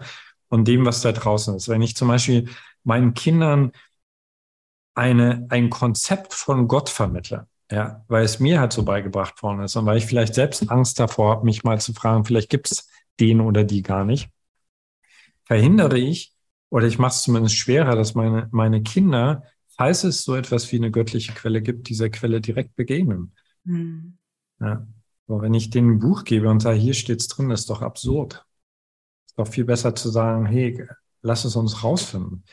und 0.49 0.67
dem, 0.67 0.85
was 0.85 1.01
da 1.01 1.11
draußen 1.11 1.55
ist. 1.55 1.69
Wenn 1.69 1.81
ich 1.81 1.95
zum 1.95 2.07
Beispiel 2.07 2.49
meinen 2.83 3.13
Kindern 3.13 3.71
eine, 4.95 5.45
ein 5.49 5.69
Konzept 5.69 6.33
von 6.33 6.67
Gott 6.67 6.89
vermittle. 6.89 7.47
Ja, 7.71 8.03
weil 8.07 8.23
es 8.23 8.39
mir 8.39 8.59
halt 8.59 8.73
so 8.73 8.83
beigebracht 8.83 9.41
worden 9.41 9.63
ist 9.63 9.75
und 9.75 9.85
weil 9.85 9.97
ich 9.97 10.05
vielleicht 10.05 10.35
selbst 10.35 10.69
Angst 10.69 10.99
davor 10.99 11.31
habe, 11.31 11.45
mich 11.45 11.63
mal 11.63 11.79
zu 11.81 11.93
fragen, 11.93 12.25
vielleicht 12.25 12.49
gibt 12.49 12.69
es 12.69 12.87
den 13.19 13.41
oder 13.41 13.63
die 13.63 13.81
gar 13.81 14.05
nicht, 14.05 14.29
verhindere 15.45 15.97
ich 15.97 16.35
oder 16.69 16.85
ich 16.85 16.99
mache 16.99 17.13
es 17.13 17.23
zumindest 17.23 17.55
schwerer, 17.55 17.95
dass 17.95 18.13
meine, 18.13 18.47
meine 18.51 18.83
Kinder, 18.83 19.43
falls 19.69 20.03
es 20.03 20.23
so 20.23 20.35
etwas 20.35 20.71
wie 20.71 20.75
eine 20.75 20.91
göttliche 20.91 21.33
Quelle 21.33 21.61
gibt, 21.61 21.89
dieser 21.89 22.09
Quelle 22.09 22.41
direkt 22.41 22.75
begegnen. 22.75 23.33
Mhm. 23.63 24.17
Ja. 24.59 24.85
Aber 25.27 25.41
wenn 25.41 25.53
ich 25.53 25.69
denen 25.69 25.93
ein 25.93 25.99
Buch 25.99 26.25
gebe 26.25 26.49
und 26.49 26.59
sage, 26.59 26.77
hier 26.77 26.93
steht's 26.93 27.27
drin, 27.27 27.49
ist 27.49 27.69
doch 27.69 27.81
absurd. 27.81 28.45
Ist 29.25 29.39
doch 29.39 29.47
viel 29.47 29.65
besser 29.65 29.95
zu 29.95 30.09
sagen, 30.09 30.45
hey, 30.45 30.85
lass 31.21 31.45
es 31.45 31.55
uns 31.55 31.83
rausfinden. 31.83 32.43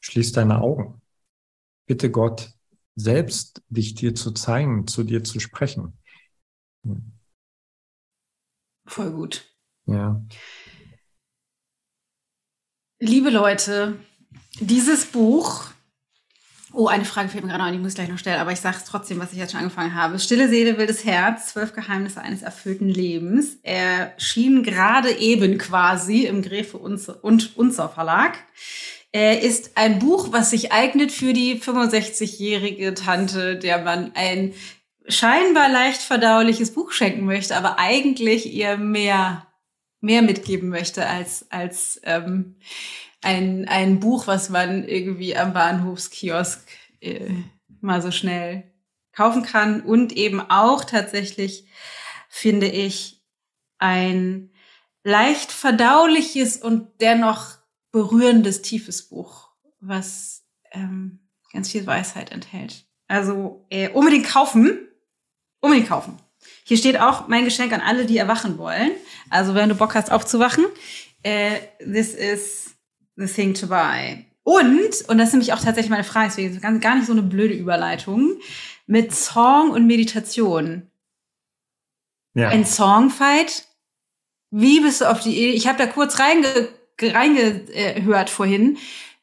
Schließ 0.00 0.32
deine 0.32 0.60
Augen 0.60 1.00
bitte 1.86 2.10
Gott 2.10 2.52
selbst 2.96 3.62
dich 3.68 3.94
dir 3.94 4.14
zu 4.14 4.32
zeigen, 4.32 4.86
zu 4.86 5.02
dir 5.02 5.24
zu 5.24 5.40
sprechen. 5.40 5.98
Voll 8.86 9.10
gut. 9.10 9.44
Ja. 9.86 10.22
Liebe 13.00 13.30
Leute, 13.30 13.98
dieses 14.60 15.06
Buch, 15.06 15.64
oh, 16.72 16.86
eine 16.86 17.04
Frage 17.04 17.28
fehlt 17.28 17.44
mir 17.44 17.50
gerade 17.50 17.64
noch, 17.64 17.72
die 17.72 17.78
muss 17.78 17.90
ich 17.90 17.94
gleich 17.96 18.08
noch 18.08 18.18
stellen, 18.18 18.40
aber 18.40 18.52
ich 18.52 18.60
sage 18.60 18.76
es 18.76 18.84
trotzdem, 18.84 19.18
was 19.18 19.32
ich 19.32 19.38
jetzt 19.38 19.52
schon 19.52 19.60
angefangen 19.60 19.94
habe. 19.94 20.18
Stille 20.18 20.48
Seele, 20.48 20.78
wildes 20.78 21.04
Herz, 21.04 21.48
zwölf 21.48 21.72
Geheimnisse 21.72 22.20
eines 22.20 22.42
erfüllten 22.42 22.88
Lebens. 22.88 23.58
Er 23.62 24.14
schien 24.16 24.62
gerade 24.62 25.10
eben 25.10 25.58
quasi 25.58 26.26
im 26.26 26.42
Gräfe 26.42 26.78
und 26.78 27.56
Unzer 27.56 27.88
Verlag 27.88 28.38
ist 29.14 29.76
ein 29.76 30.00
Buch, 30.00 30.32
was 30.32 30.50
sich 30.50 30.72
eignet 30.72 31.12
für 31.12 31.32
die 31.32 31.60
65-jährige 31.60 32.94
Tante, 32.94 33.56
der 33.56 33.78
man 33.78 34.10
ein 34.14 34.54
scheinbar 35.06 35.68
leicht 35.68 36.02
verdauliches 36.02 36.72
Buch 36.74 36.90
schenken 36.90 37.24
möchte, 37.24 37.56
aber 37.56 37.78
eigentlich 37.78 38.52
ihr 38.52 38.76
mehr, 38.76 39.46
mehr 40.00 40.22
mitgeben 40.22 40.68
möchte 40.68 41.06
als, 41.06 41.50
als 41.52 42.00
ähm, 42.02 42.56
ein, 43.22 43.68
ein 43.68 44.00
Buch, 44.00 44.26
was 44.26 44.48
man 44.48 44.82
irgendwie 44.82 45.36
am 45.36 45.52
Bahnhofskiosk 45.52 46.66
äh, 47.00 47.30
mal 47.80 48.02
so 48.02 48.10
schnell 48.10 48.64
kaufen 49.12 49.44
kann. 49.44 49.80
Und 49.82 50.12
eben 50.12 50.40
auch 50.40 50.84
tatsächlich, 50.84 51.68
finde 52.28 52.66
ich, 52.66 53.22
ein 53.78 54.50
leicht 55.04 55.52
verdauliches 55.52 56.56
und 56.56 56.88
dennoch 57.00 57.58
berührendes, 57.94 58.60
tiefes 58.60 59.02
Buch, 59.02 59.50
was 59.78 60.42
ähm, 60.72 61.20
ganz 61.52 61.70
viel 61.70 61.86
Weisheit 61.86 62.32
enthält. 62.32 62.86
Also 63.06 63.64
äh, 63.70 63.88
unbedingt 63.90 64.26
kaufen. 64.26 64.88
Unbedingt 65.60 65.88
kaufen. 65.88 66.18
Hier 66.64 66.76
steht 66.76 66.98
auch 66.98 67.28
mein 67.28 67.44
Geschenk 67.44 67.72
an 67.72 67.80
alle, 67.80 68.04
die 68.04 68.18
erwachen 68.18 68.58
wollen. 68.58 68.90
Also 69.30 69.54
wenn 69.54 69.68
du 69.68 69.76
Bock 69.76 69.94
hast 69.94 70.10
aufzuwachen, 70.10 70.66
äh, 71.22 71.60
this 71.78 72.14
is 72.14 72.74
the 73.14 73.26
thing 73.26 73.54
to 73.54 73.68
buy. 73.68 74.26
Und, 74.42 75.08
und 75.08 75.18
das 75.18 75.28
ist 75.28 75.34
nämlich 75.34 75.52
auch 75.52 75.60
tatsächlich 75.60 75.90
meine 75.90 76.02
Frage, 76.02 76.30
deswegen 76.30 76.52
ist 76.52 76.82
gar 76.82 76.96
nicht 76.96 77.06
so 77.06 77.12
eine 77.12 77.22
blöde 77.22 77.54
Überleitung, 77.54 78.40
mit 78.86 79.14
Song 79.14 79.70
und 79.70 79.86
Meditation. 79.86 80.90
Ja. 82.34 82.48
Ein 82.48 82.66
Songfight. 82.66 83.68
Wie 84.50 84.80
bist 84.80 85.00
du 85.00 85.08
auf 85.08 85.20
die 85.20 85.36
Idee? 85.36 85.50
Ich 85.50 85.68
habe 85.68 85.78
da 85.78 85.86
kurz 85.86 86.18
reinge 86.18 86.68
reingehört 87.00 88.30
vorhin. 88.30 88.78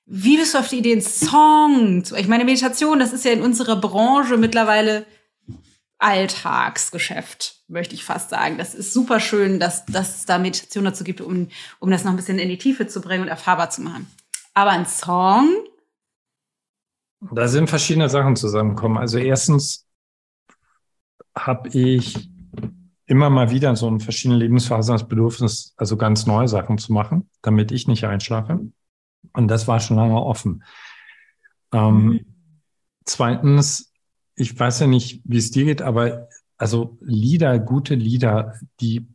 Wie 0.06 0.38
bist 0.38 0.54
du 0.54 0.60
auf 0.60 0.68
die 0.68 0.80
Idee, 0.80 0.94
einen 0.94 1.02
Song 1.02 2.04
zu? 2.04 2.16
Ich 2.16 2.28
meine, 2.28 2.44
Meditation, 2.44 3.00
das 3.00 3.14
ist 3.14 3.24
ja 3.24 3.32
in 3.32 3.42
unserer 3.42 3.78
Branche 3.78 4.38
mittlerweile 4.38 5.06
Alltagsgeschäft, 6.00 7.62
möchte 7.68 7.94
ich 7.94 8.04
fast 8.04 8.32
sagen. 8.32 8.58
Das 8.58 8.74
ist 8.74 8.92
super 8.92 9.20
schön, 9.20 9.60
dass, 9.60 9.86
dass 9.86 10.18
es 10.18 10.26
da 10.26 10.40
Meditation 10.40 10.84
dazu 10.84 11.04
gibt, 11.04 11.22
um, 11.22 11.50
um 11.80 11.92
das 11.92 12.04
noch 12.04 12.12
ein 12.12 12.18
bisschen 12.18 12.40
in 12.40 12.50
die 12.50 12.58
Tiefe 12.58 12.88
zu 12.88 13.02
bringen 13.02 13.24
und 13.24 13.30
erfahrbar 13.30 13.70
zu 13.70 13.82
machen. 13.82 14.08
Aber 14.54 14.72
ein 14.72 14.86
Song? 14.86 15.48
Da 17.32 17.48
sind 17.48 17.70
verschiedene 17.70 18.10
Sachen 18.10 18.36
zusammengekommen. 18.36 18.98
Also 18.98 19.20
erstens 19.20 19.86
habe 21.38 21.70
ich 21.70 22.30
immer 23.12 23.30
mal 23.30 23.52
wieder 23.52 23.76
so 23.76 23.90
in 23.90 24.00
verschiedenen 24.00 24.40
Lebensphasen 24.40 24.94
das 24.94 25.06
Bedürfnis, 25.06 25.74
also 25.76 25.98
ganz 25.98 26.28
neue 26.28 26.48
Sachen 26.48 26.78
zu 26.78 26.94
machen, 26.94 27.30
damit 27.42 27.74
ich 27.74 27.86
nicht 27.86 28.06
einschlafe. 28.06 28.62
Und 29.34 29.48
das 29.50 29.68
war 29.68 29.82
schon 29.82 29.98
lange 29.98 30.16
offen. 30.16 30.64
Ähm, 31.74 32.06
mhm. 32.06 32.20
Zweitens, 33.04 33.92
ich 34.36 34.58
weiß 34.58 34.80
ja 34.80 34.88
nicht, 34.88 35.22
wie 35.26 35.40
es 35.40 35.52
dir 35.52 35.66
geht, 35.66 35.82
aber 35.82 36.30
also 36.58 36.98
Lieder, 37.02 37.60
gute 37.60 37.96
Lieder, 37.96 38.54
die 38.80 39.10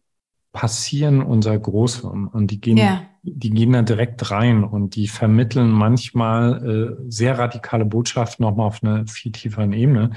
passieren 0.53 1.23
unser 1.23 1.59
Großhirn 1.59 2.27
und 2.27 2.51
die 2.51 2.61
gehen, 2.61 2.77
yeah. 2.77 3.01
die 3.23 3.51
gehen 3.51 3.73
da 3.73 3.81
direkt 3.81 4.31
rein 4.31 4.63
und 4.63 4.95
die 4.95 5.09
vermitteln 5.09 5.71
manchmal 5.71 6.99
äh, 7.01 7.05
sehr 7.09 7.39
radikale 7.39 7.87
Botschaften 7.87 8.45
nochmal 8.45 8.67
auf 8.67 8.83
einer 8.83 9.07
viel 9.07 9.33
tieferen 9.33 9.73
Ebene. 9.73 10.11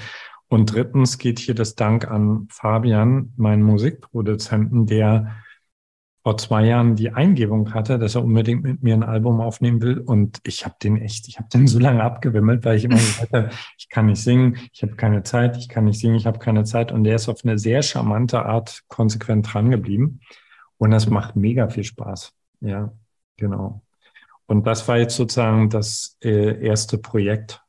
Und 0.50 0.74
drittens 0.74 1.18
geht 1.18 1.38
hier 1.38 1.54
das 1.54 1.76
Dank 1.76 2.10
an 2.10 2.48
Fabian, 2.50 3.32
meinen 3.36 3.62
Musikproduzenten, 3.62 4.84
der 4.84 5.36
vor 6.24 6.38
zwei 6.38 6.66
Jahren 6.66 6.96
die 6.96 7.12
Eingebung 7.12 7.72
hatte, 7.72 8.00
dass 8.00 8.16
er 8.16 8.24
unbedingt 8.24 8.64
mit 8.64 8.82
mir 8.82 8.94
ein 8.94 9.04
Album 9.04 9.40
aufnehmen 9.40 9.80
will. 9.80 9.98
Und 9.98 10.40
ich 10.42 10.64
habe 10.64 10.74
den 10.82 11.00
echt, 11.00 11.28
ich 11.28 11.38
habe 11.38 11.48
den 11.48 11.68
so 11.68 11.78
lange 11.78 12.02
abgewimmelt, 12.02 12.64
weil 12.64 12.76
ich 12.76 12.84
immer 12.84 12.96
gesagt 12.96 13.32
habe, 13.32 13.50
ich 13.78 13.88
kann 13.88 14.06
nicht 14.06 14.24
singen, 14.24 14.58
ich 14.72 14.82
habe 14.82 14.96
keine 14.96 15.22
Zeit, 15.22 15.56
ich 15.56 15.68
kann 15.68 15.84
nicht 15.84 16.00
singen, 16.00 16.16
ich 16.16 16.26
habe 16.26 16.40
keine 16.40 16.64
Zeit. 16.64 16.90
Und 16.90 17.04
der 17.04 17.14
ist 17.14 17.28
auf 17.28 17.44
eine 17.44 17.56
sehr 17.56 17.82
charmante 17.82 18.44
Art 18.44 18.82
konsequent 18.88 19.54
dran 19.54 19.70
geblieben. 19.70 20.18
Und 20.78 20.90
das 20.90 21.08
macht 21.08 21.36
mega 21.36 21.68
viel 21.68 21.84
Spaß. 21.84 22.32
Ja, 22.60 22.92
genau. 23.36 23.82
Und 24.46 24.66
das 24.66 24.88
war 24.88 24.98
jetzt 24.98 25.14
sozusagen 25.14 25.70
das 25.70 26.18
äh, 26.24 26.60
erste 26.66 26.98
Projekt, 26.98 27.62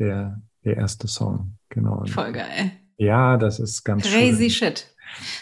der, 0.00 0.42
der 0.64 0.78
erste 0.78 1.06
Song. 1.06 1.57
Genau. 1.70 2.04
Voll 2.06 2.32
geil. 2.32 2.72
Ja, 2.96 3.36
das 3.36 3.60
ist 3.60 3.84
ganz 3.84 4.04
Crazy 4.04 4.50
schön. 4.50 4.68
shit. 4.70 4.86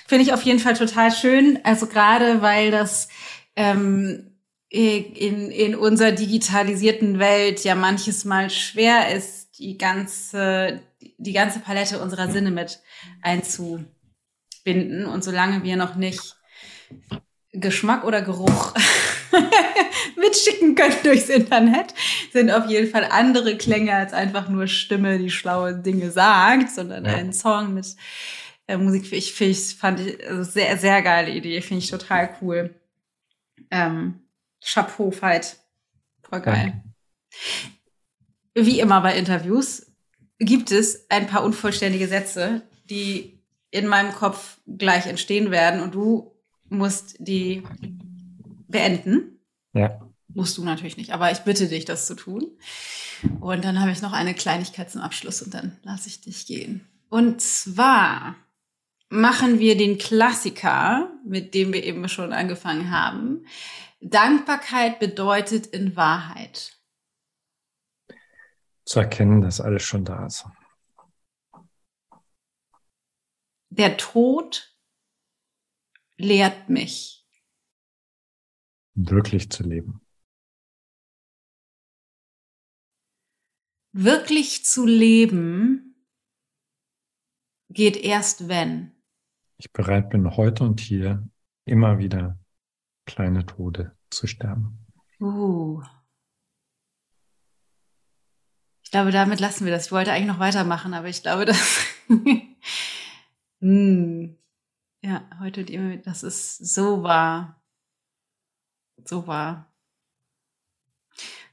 Finde 0.07 0.24
ich 0.24 0.33
auf 0.33 0.43
jeden 0.43 0.59
Fall 0.59 0.74
total 0.74 1.11
schön. 1.11 1.59
Also 1.64 1.87
gerade 1.87 2.43
weil 2.43 2.70
das 2.70 3.09
ähm, 3.57 4.37
in, 4.68 5.51
in 5.51 5.74
unserer 5.74 6.12
digitalisierten 6.12 7.18
Welt 7.18 7.64
ja 7.64 7.74
manches 7.74 8.24
Mal 8.24 8.51
schwer 8.51 9.14
ist, 9.14 9.59
die 9.59 9.79
ganze, 9.79 10.81
die 11.18 11.33
ganze 11.33 11.61
Palette 11.61 12.01
unserer 12.01 12.31
Sinne 12.31 12.51
mit 12.51 12.81
einzubinden. 13.22 15.07
Und 15.07 15.24
solange 15.24 15.62
wir 15.62 15.77
noch 15.77 15.97
nicht 15.97 16.37
Geschmack 17.53 18.05
oder 18.05 18.22
Geruch 18.22 18.74
mitschicken 20.16 20.74
können 20.74 20.97
durchs 21.03 21.28
Internet, 21.28 21.95
sind 22.32 22.51
auf 22.51 22.66
jeden 22.66 22.91
Fall 22.91 23.07
andere 23.11 23.57
Klänge 23.57 23.95
als 23.95 24.12
einfach 24.12 24.49
nur 24.49 24.66
Stimme, 24.66 25.18
die 25.18 25.30
schlaue 25.30 25.74
Dinge 25.74 26.11
sagt, 26.11 26.70
sondern 26.70 27.05
ja. 27.05 27.14
ein 27.14 27.32
Song 27.32 27.74
mit 27.74 27.97
äh, 28.66 28.76
Musik. 28.76 29.12
Ich, 29.12 29.41
ich 29.41 29.76
fand 29.76 30.01
ich 30.01 30.28
also 30.28 30.43
sehr, 30.43 30.76
sehr 30.76 31.03
geile 31.03 31.30
Idee. 31.30 31.61
Finde 31.61 31.82
ich 31.82 31.91
total 31.91 32.30
cool. 32.41 32.74
Ähm, 33.70 34.20
Chapeau, 34.64 35.11
Fight. 35.11 35.57
Voll 36.28 36.41
geil. 36.41 36.82
Ja. 38.55 38.64
Wie 38.64 38.80
immer 38.80 39.01
bei 39.01 39.16
Interviews 39.16 39.87
gibt 40.39 40.70
es 40.70 41.11
ein 41.11 41.26
paar 41.26 41.45
unvollständige 41.45 42.09
Sätze, 42.09 42.62
die 42.89 43.39
in 43.70 43.87
meinem 43.87 44.12
Kopf 44.12 44.59
gleich 44.66 45.07
entstehen 45.07 45.51
werden 45.51 45.80
und 45.80 45.95
du 45.95 46.32
musst 46.68 47.16
die 47.18 47.62
beenden. 48.69 49.41
Ja. 49.73 50.01
Musst 50.29 50.59
du 50.59 50.64
natürlich 50.64 50.97
nicht, 50.97 51.12
aber 51.12 51.31
ich 51.31 51.41
bitte 51.41 51.69
dich, 51.69 51.85
das 51.85 52.07
zu 52.07 52.14
tun. 52.14 52.59
Und 53.41 53.64
dann 53.64 53.81
habe 53.81 53.91
ich 53.91 54.03
noch 54.03 54.12
eine 54.12 54.35
Kleinigkeit 54.35 54.91
zum 54.91 55.01
Abschluss 55.01 55.43
und 55.43 55.55
dann 55.55 55.79
lasse 55.83 56.09
ich 56.09 56.21
dich 56.21 56.47
gehen. 56.47 56.87
Und 57.09 57.41
zwar 57.41 58.37
machen 59.09 59.59
wir 59.59 59.77
den 59.77 59.99
Klassiker, 59.99 61.12
mit 61.25 61.55
dem 61.55 61.73
wir 61.73 61.85
eben 61.85 62.09
schon 62.09 62.33
angefangen 62.33 62.91
haben. 62.91 63.47
Dankbarkeit 64.01 64.99
bedeutet 64.99 65.67
in 65.67 65.97
Wahrheit. 65.97 66.79
Zu 68.85 69.01
erkennen, 69.01 69.41
dass 69.41 69.61
alles 69.61 69.83
schon 69.83 70.05
da 70.05 70.27
ist. 70.27 70.45
Der 73.71 73.97
Tod 73.97 74.75
lehrt 76.17 76.69
mich. 76.69 77.16
Wirklich 78.97 79.51
zu 79.51 79.63
leben. 79.63 80.01
Wirklich 83.93 84.65
zu 84.65 84.85
leben 84.85 85.95
geht 87.71 87.97
erst 87.97 88.49
wenn 88.49 88.97
ich 89.59 89.73
bereit 89.73 90.11
bin, 90.11 90.37
heute 90.37 90.65
und 90.65 90.81
hier 90.81 91.27
immer 91.65 91.99
wieder 91.99 92.39
kleine 93.07 93.47
Tode 93.47 93.97
zu 94.11 94.27
sterben. 94.27 94.87
Uh. 95.21 95.83
Ich 98.83 98.91
glaube, 98.91 99.11
damit 99.11 99.41
lassen 99.41 99.65
wir 99.65 99.73
das. 99.73 99.87
Ich 99.87 99.93
wollte 99.93 100.13
eigentlich 100.13 100.29
noch 100.29 100.39
weitermachen, 100.39 100.95
aber 100.95 101.09
ich 101.09 101.23
glaube, 101.23 101.45
dass. 101.45 101.87
hm. 103.61 104.39
Ja, 105.03 105.29
heute 105.41 105.61
und 105.61 105.71
immer, 105.71 105.97
das 105.99 106.23
ist 106.23 106.59
so 106.59 107.03
wahr. 107.03 107.56
So 109.07 109.27
wahr. 109.27 109.73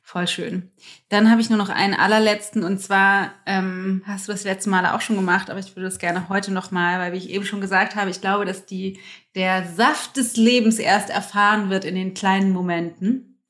Voll 0.01 0.27
schön. 0.27 0.71
Dann 1.09 1.31
habe 1.31 1.41
ich 1.41 1.49
nur 1.49 1.57
noch 1.57 1.69
einen 1.69 1.95
allerletzten 1.95 2.63
und 2.63 2.79
zwar 2.79 3.31
ähm, 3.47 4.03
hast 4.05 4.27
du 4.27 4.31
das 4.31 4.43
letzte 4.43 4.69
Mal 4.69 4.85
auch 4.85 5.01
schon 5.01 5.15
gemacht, 5.15 5.49
aber 5.49 5.59
ich 5.59 5.75
würde 5.75 5.85
das 5.85 5.97
gerne 5.97 6.29
heute 6.29 6.51
noch 6.51 6.69
mal, 6.69 6.99
weil 6.99 7.13
wie 7.13 7.17
ich 7.17 7.29
eben 7.31 7.45
schon 7.45 7.61
gesagt 7.61 7.95
habe, 7.95 8.11
ich 8.11 8.21
glaube, 8.21 8.45
dass 8.45 8.67
die 8.67 8.99
der 9.33 9.65
Saft 9.65 10.17
des 10.17 10.35
Lebens 10.35 10.77
erst 10.77 11.09
erfahren 11.09 11.71
wird 11.71 11.83
in 11.83 11.95
den 11.95 12.13
kleinen 12.13 12.51
Momenten 12.51 13.41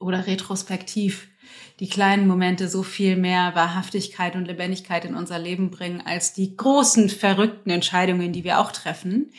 oder 0.00 0.26
retrospektiv 0.26 1.28
die 1.82 1.88
kleinen 1.88 2.28
Momente 2.28 2.68
so 2.68 2.84
viel 2.84 3.16
mehr 3.16 3.56
Wahrhaftigkeit 3.56 4.36
und 4.36 4.46
Lebendigkeit 4.46 5.04
in 5.04 5.16
unser 5.16 5.40
Leben 5.40 5.72
bringen 5.72 6.00
als 6.00 6.32
die 6.32 6.56
großen, 6.56 7.08
verrückten 7.08 7.70
Entscheidungen, 7.70 8.32
die 8.32 8.44
wir 8.44 8.60
auch 8.60 8.70
treffen. 8.70 9.32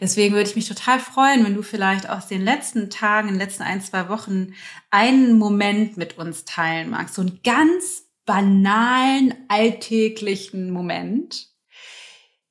Deswegen 0.00 0.34
würde 0.34 0.48
ich 0.48 0.56
mich 0.56 0.66
total 0.66 0.98
freuen, 0.98 1.44
wenn 1.44 1.52
du 1.52 1.60
vielleicht 1.60 2.08
aus 2.08 2.26
den 2.26 2.40
letzten 2.40 2.88
Tagen, 2.88 3.28
den 3.28 3.36
letzten 3.36 3.64
ein, 3.64 3.82
zwei 3.82 4.08
Wochen 4.08 4.54
einen 4.90 5.36
Moment 5.36 5.98
mit 5.98 6.16
uns 6.16 6.46
teilen 6.46 6.88
magst. 6.88 7.16
So 7.16 7.20
einen 7.20 7.40
ganz 7.44 8.08
banalen, 8.24 9.34
alltäglichen 9.48 10.70
Moment, 10.70 11.48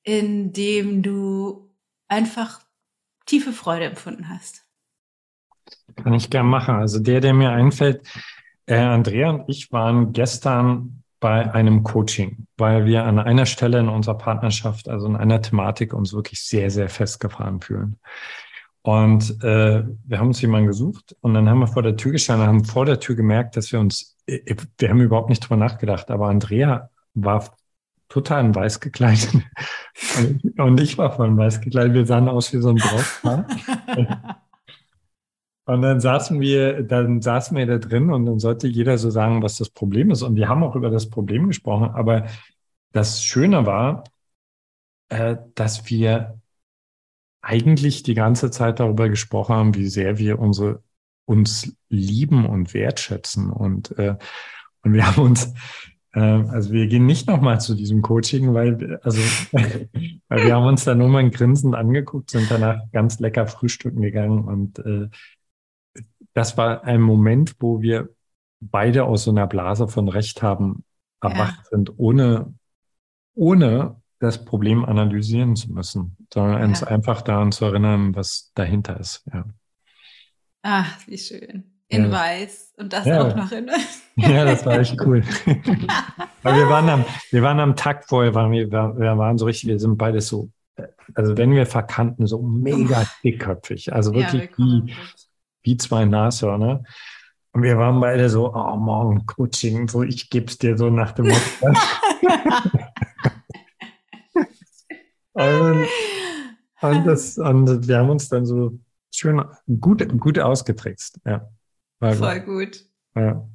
in 0.04 0.54
dem 0.54 1.02
du 1.02 1.74
einfach 2.08 2.62
tiefe 3.26 3.52
Freude 3.52 3.86
empfunden 3.86 4.30
hast. 4.30 4.64
Kann 5.96 6.14
ich 6.14 6.30
gern 6.30 6.46
machen. 6.46 6.76
Also 6.76 7.00
der, 7.00 7.20
der 7.20 7.34
mir 7.34 7.50
einfällt, 7.50 8.04
äh, 8.70 8.78
Andrea 8.78 9.32
und 9.32 9.44
ich 9.48 9.72
waren 9.72 10.14
gestern 10.14 11.04
bei 11.20 11.52
einem 11.52 11.84
Coaching, 11.84 12.46
weil 12.58 12.86
wir 12.86 13.04
an 13.04 13.20
einer 13.20 13.46
Stelle 13.46 13.80
in 13.80 13.90
unserer 13.90 14.18
Partnerschaft, 14.18 14.88
also 14.88 15.08
in 15.08 15.16
einer 15.16 15.42
Thematik, 15.42 15.94
uns 15.94 16.14
wirklich 16.14 16.42
sehr, 16.42 16.70
sehr 16.72 16.88
festgefahren 16.88 17.60
fühlen. 17.62 18.00
Und 18.82 19.44
äh, 19.44 19.84
wir 20.06 20.20
haben 20.20 20.28
uns 20.28 20.42
jemanden 20.42 20.68
gesucht 20.68 21.16
und 21.20 21.34
dann 21.34 21.50
haben 21.50 21.60
wir 21.60 21.68
vor 21.68 21.84
der 21.84 21.98
Tür 21.98 22.14
gestanden, 22.14 22.48
haben 22.48 22.64
vor 22.64 22.86
der 22.86 23.00
Tür 23.00 23.16
gemerkt, 23.16 23.58
dass 23.58 23.72
wir 23.72 23.80
uns, 23.80 24.16
äh, 24.28 24.56
wir 24.78 24.90
haben 24.90 25.02
überhaupt 25.02 25.30
nicht 25.30 25.42
drüber 25.42 25.58
nachgedacht, 25.58 26.10
aber 26.10 26.28
Andrea 26.30 26.90
war 27.16 27.58
total 28.08 28.46
in 28.46 28.56
weiß 28.56 28.80
gekleidet 28.80 29.34
und 30.58 30.80
ich 30.80 30.98
war 30.98 31.12
voll 31.12 31.28
in 31.28 31.38
weiß 31.38 31.60
gekleidet. 31.60 31.94
Wir 31.94 32.06
sahen 32.06 32.30
aus 32.30 32.54
wie 32.54 32.62
so 32.62 32.70
ein 32.70 32.76
Brautpaar. 32.76 33.46
Und 35.70 35.84
dann 35.84 36.00
saßen 36.00 36.40
wir, 36.40 36.82
dann 36.82 37.22
saßen 37.22 37.56
wir 37.56 37.68
da 37.68 37.78
drin 37.78 38.10
und 38.10 38.26
dann 38.26 38.40
sollte 38.40 38.68
jeder 38.68 38.98
so 38.98 39.12
sagen, 39.12 39.44
was 39.44 39.58
das 39.58 39.70
Problem 39.70 40.10
ist. 40.10 40.24
Und 40.24 40.36
wir 40.36 40.50
haben 40.50 40.64
auch 40.64 40.76
über 40.76 40.90
das 40.90 41.12
Problem 41.12 41.46
gesprochen. 41.46 41.92
Aber 41.92 42.26
das 42.92 43.24
Schöne 43.24 43.68
war, 43.68 44.04
äh, 45.10 45.36
dass 45.54 45.88
wir 45.88 46.42
eigentlich 47.42 48.02
die 48.02 48.16
ganze 48.16 48.50
Zeit 48.50 48.80
darüber 48.80 49.10
gesprochen 49.10 49.56
haben, 49.56 49.76
wie 49.76 49.86
sehr 49.86 50.18
wir 50.18 50.40
unsere 50.40 50.82
uns 51.26 51.72
lieben 51.88 52.48
und 52.48 52.74
wertschätzen. 52.74 53.52
Und, 53.52 53.96
äh, 54.00 54.16
und 54.82 54.94
wir 54.94 55.06
haben 55.06 55.22
uns, 55.22 55.54
äh, 56.14 56.20
also 56.20 56.72
wir 56.72 56.88
gehen 56.88 57.06
nicht 57.06 57.28
nochmal 57.28 57.62
zu 57.62 57.76
diesem 57.76 58.02
Coaching, 58.02 58.56
weil, 58.56 59.00
also, 59.04 59.22
weil 59.52 60.46
wir 60.46 60.56
haben 60.56 60.66
uns 60.66 60.86
da 60.86 60.96
nur 60.96 61.10
mal 61.10 61.30
grinsend 61.30 61.76
angeguckt, 61.76 62.32
sind 62.32 62.50
danach 62.50 62.82
ganz 62.92 63.20
lecker 63.20 63.46
frühstücken 63.46 64.02
gegangen 64.02 64.46
und 64.46 64.80
äh, 64.80 65.10
das 66.34 66.58
war 66.58 66.84
ein 66.84 67.02
Moment, 67.02 67.56
wo 67.60 67.82
wir 67.82 68.10
beide 68.60 69.06
aus 69.06 69.24
so 69.24 69.32
einer 69.32 69.48
Blase 69.48 69.88
von 69.88 70.10
Recht 70.10 70.42
haben 70.42 70.84
erwacht 71.22 71.58
ja. 71.58 71.70
sind, 71.72 71.98
ohne, 71.98 72.54
ohne 73.36 74.02
das 74.20 74.44
Problem 74.46 74.86
analysieren 74.86 75.56
zu 75.56 75.72
müssen, 75.72 76.18
sondern 76.34 76.60
ja. 76.60 76.66
uns 76.66 76.84
einfach 76.84 77.22
daran 77.22 77.52
zu 77.52 77.66
erinnern, 77.66 78.16
was 78.16 78.52
dahinter 78.54 79.00
ist. 79.00 79.24
Ja. 79.34 79.46
Ach, 80.62 81.08
wie 81.08 81.18
schön. 81.18 81.72
In 81.88 82.06
ja. 82.06 82.12
weiß 82.12 82.74
und 82.78 82.94
das 82.94 83.06
ja. 83.06 83.22
auch 83.22 83.36
noch 83.36 83.52
in 83.52 83.68
weiß. 83.68 84.04
Ja, 84.18 84.46
das 84.46 84.66
war 84.66 84.80
echt 84.80 85.00
cool. 85.02 85.24
Weil 86.44 86.56
wir 86.56 86.70
waren 86.70 86.90
am, 86.90 87.06
wir 87.32 87.42
waren 87.42 87.60
am 87.60 87.76
Tag 87.76 88.06
vorher, 88.08 88.36
waren 88.36 88.52
wir, 88.52 88.70
wir 88.70 89.18
waren 89.18 89.38
so 89.38 89.46
richtig, 89.46 89.70
wir 89.70 89.80
sind 89.80 89.98
beide 89.98 90.22
so, 90.22 90.50
also 91.16 91.38
wenn 91.38 91.52
wir 91.52 91.66
verkannten, 91.66 92.28
so 92.28 92.42
mega 92.42 93.06
dickköpfig. 93.24 93.92
Also 93.92 94.14
wirklich 94.14 94.50
wie, 94.58 94.94
wie 95.64 95.78
zwei 95.78 96.06
Nashörner. 96.06 96.84
Und 97.52 97.64
wir 97.64 97.78
waren 97.78 98.00
beide 98.00 98.30
so, 98.30 98.54
oh, 98.54 98.76
morgen 98.76 99.26
Coaching, 99.26 99.88
so 99.88 100.04
ich 100.04 100.30
gebe 100.30 100.46
es 100.48 100.58
dir 100.58 100.78
so 100.78 100.90
nach 100.90 101.14
dem 101.14 101.28
Motto. 101.28 101.68
und, 105.34 105.88
und, 106.82 107.06
das, 107.06 107.38
und 107.38 107.88
wir 107.88 107.98
haben 107.98 108.10
uns 108.10 108.30
dann 108.30 108.46
so 108.46 108.78
schön 109.12 109.44
gut, 109.80 110.08
gut 110.20 110.40
ausgetrickst. 110.40 111.20
Ja. 111.26 111.50
War 112.00 112.14
Voll 112.14 112.40
gut. 112.42 112.86
Ja. 113.16 113.48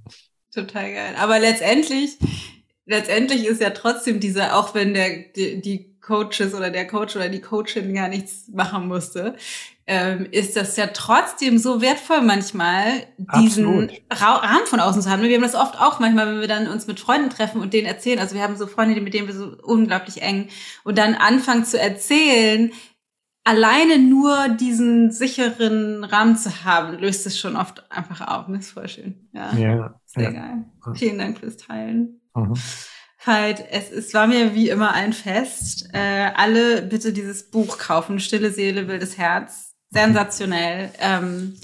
Total 0.52 0.92
geil. 0.92 1.14
Aber 1.18 1.38
letztendlich, 1.38 2.18
letztendlich 2.86 3.46
ist 3.46 3.60
ja 3.60 3.70
trotzdem 3.70 4.20
dieser, 4.20 4.56
auch 4.56 4.74
wenn 4.74 4.94
der, 4.94 5.24
die, 5.34 5.60
die 5.60 5.98
Coaches 6.00 6.54
oder 6.54 6.70
der 6.70 6.86
Coach 6.86 7.16
oder 7.16 7.28
die 7.28 7.40
Coachin 7.40 7.94
gar 7.94 8.08
nichts 8.08 8.48
machen 8.48 8.86
musste, 8.86 9.36
ähm, 9.86 10.26
ist 10.30 10.56
das 10.56 10.76
ja 10.76 10.86
trotzdem 10.86 11.58
so 11.58 11.82
wertvoll 11.82 12.22
manchmal, 12.22 12.84
diesen 13.36 13.90
Ra 14.10 14.36
Rahmen 14.36 14.66
von 14.66 14.80
außen 14.80 15.02
zu 15.02 15.10
haben. 15.10 15.22
Wir 15.22 15.34
haben 15.34 15.42
das 15.42 15.54
oft 15.54 15.78
auch 15.78 16.00
manchmal, 16.00 16.26
wenn 16.28 16.40
wir 16.40 16.48
dann 16.48 16.68
uns 16.68 16.86
mit 16.86 17.00
Freunden 17.00 17.30
treffen 17.30 17.60
und 17.60 17.74
denen 17.74 17.86
erzählen. 17.86 18.18
Also 18.18 18.34
wir 18.34 18.42
haben 18.42 18.56
so 18.56 18.66
Freunde, 18.66 19.00
mit 19.00 19.12
denen 19.12 19.26
wir 19.26 19.34
so 19.34 19.56
unglaublich 19.62 20.22
eng 20.22 20.48
und 20.84 20.96
dann 20.96 21.14
anfangen 21.14 21.64
zu 21.64 21.78
erzählen, 21.78 22.72
alleine 23.44 23.98
nur 23.98 24.48
diesen 24.48 25.10
sicheren 25.10 26.02
Rahmen 26.02 26.36
zu 26.36 26.64
haben, 26.64 26.98
löst 26.98 27.26
es 27.26 27.38
schon 27.38 27.56
oft 27.56 27.90
einfach 27.92 28.26
auf. 28.26 28.46
Das 28.48 28.60
ist 28.60 28.70
voll 28.70 28.88
schön. 28.88 29.28
Ja, 29.32 29.52
ja 29.54 30.00
sehr 30.06 30.24
ja. 30.24 30.30
geil. 30.30 30.64
Vielen 30.94 31.18
Dank 31.18 31.38
fürs 31.38 31.58
Teilen. 31.58 32.22
Mhm. 32.34 32.54
Halt, 33.26 33.64
es, 33.70 33.90
es 33.90 34.12
war 34.12 34.26
mir 34.26 34.54
wie 34.54 34.68
immer 34.68 34.92
ein 34.92 35.12
Fest. 35.12 35.88
Äh, 35.92 36.30
alle 36.34 36.82
bitte 36.82 37.12
dieses 37.12 37.50
Buch 37.50 37.78
kaufen. 37.78 38.18
Stille 38.18 38.50
Seele, 38.50 38.86
wildes 38.88 39.16
Herz. 39.16 39.63
Sensationell. 39.94 40.90
Ähm, 41.00 41.54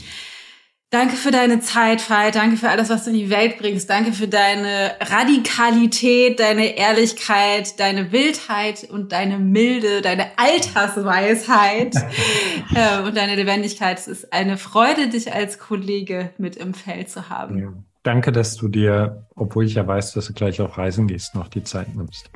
Danke 0.92 1.14
für 1.14 1.30
deine 1.30 1.60
Zeit, 1.60 2.10
Veit. 2.10 2.34
Danke 2.34 2.56
für 2.56 2.68
alles, 2.68 2.90
was 2.90 3.04
du 3.04 3.10
in 3.10 3.16
die 3.16 3.30
Welt 3.30 3.58
bringst. 3.58 3.88
Danke 3.88 4.12
für 4.12 4.26
deine 4.26 4.90
Radikalität, 5.00 6.40
deine 6.40 6.76
Ehrlichkeit, 6.76 7.78
deine 7.78 8.10
Wildheit 8.10 8.88
und 8.90 9.12
deine 9.12 9.38
Milde, 9.38 10.02
deine 10.02 10.36
Altersweisheit 10.36 11.94
äh, 12.74 13.02
und 13.06 13.16
deine 13.16 13.36
Lebendigkeit. 13.36 14.00
Es 14.00 14.08
ist 14.08 14.32
eine 14.32 14.58
Freude, 14.58 15.08
dich 15.08 15.32
als 15.32 15.60
Kollege 15.60 16.30
mit 16.38 16.56
im 16.56 16.74
Feld 16.74 17.08
zu 17.08 17.28
haben. 17.28 17.58
Ja. 17.58 17.72
Danke, 18.02 18.32
dass 18.32 18.56
du 18.56 18.66
dir, 18.66 19.28
obwohl 19.36 19.66
ich 19.66 19.74
ja 19.74 19.86
weiß, 19.86 20.14
dass 20.14 20.26
du 20.26 20.32
gleich 20.32 20.60
auf 20.60 20.76
Reisen 20.76 21.06
gehst, 21.06 21.36
noch 21.36 21.46
die 21.46 21.62
Zeit 21.62 21.94
nimmst. 21.94 22.30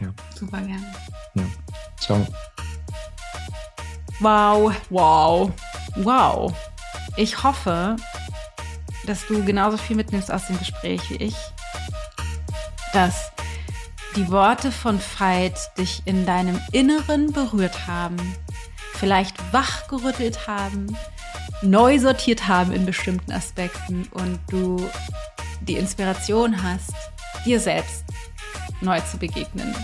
Ja. 0.00 0.08
Super 0.34 0.58
gerne. 0.62 0.92
Ja. 1.36 1.44
Ciao. 2.00 2.26
Wow, 4.20 4.74
wow, 4.90 5.50
wow. 5.96 6.52
Ich 7.16 7.42
hoffe, 7.42 7.96
dass 9.06 9.26
du 9.26 9.42
genauso 9.44 9.78
viel 9.78 9.96
mitnimmst 9.96 10.30
aus 10.30 10.46
dem 10.46 10.58
Gespräch 10.58 11.08
wie 11.08 11.16
ich. 11.16 11.36
Dass 12.92 13.32
die 14.16 14.30
Worte 14.30 14.72
von 14.72 15.00
Veit 15.00 15.58
dich 15.78 16.02
in 16.04 16.26
deinem 16.26 16.60
Inneren 16.70 17.32
berührt 17.32 17.86
haben, 17.86 18.18
vielleicht 18.92 19.54
wachgerüttelt 19.54 20.46
haben, 20.46 20.94
neu 21.62 21.98
sortiert 21.98 22.46
haben 22.46 22.72
in 22.72 22.84
bestimmten 22.84 23.32
Aspekten 23.32 24.06
und 24.12 24.38
du 24.50 24.86
die 25.62 25.76
Inspiration 25.76 26.62
hast, 26.62 26.92
dir 27.46 27.58
selbst 27.58 28.04
neu 28.82 29.00
zu 29.00 29.16
begegnen. 29.16 29.74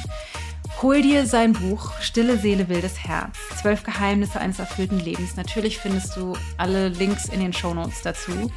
Hol 0.82 1.00
dir 1.00 1.24
sein 1.24 1.54
Buch 1.54 1.92
Stille 2.02 2.36
Seele, 2.36 2.68
wildes 2.68 2.98
Herz. 3.02 3.38
Zwölf 3.58 3.82
Geheimnisse 3.82 4.38
eines 4.40 4.58
erfüllten 4.58 5.00
Lebens. 5.00 5.34
Natürlich 5.36 5.78
findest 5.78 6.14
du 6.16 6.36
alle 6.58 6.88
Links 6.88 7.30
in 7.30 7.40
den 7.40 7.54
Shownotes 7.54 8.02
dazu. 8.02 8.52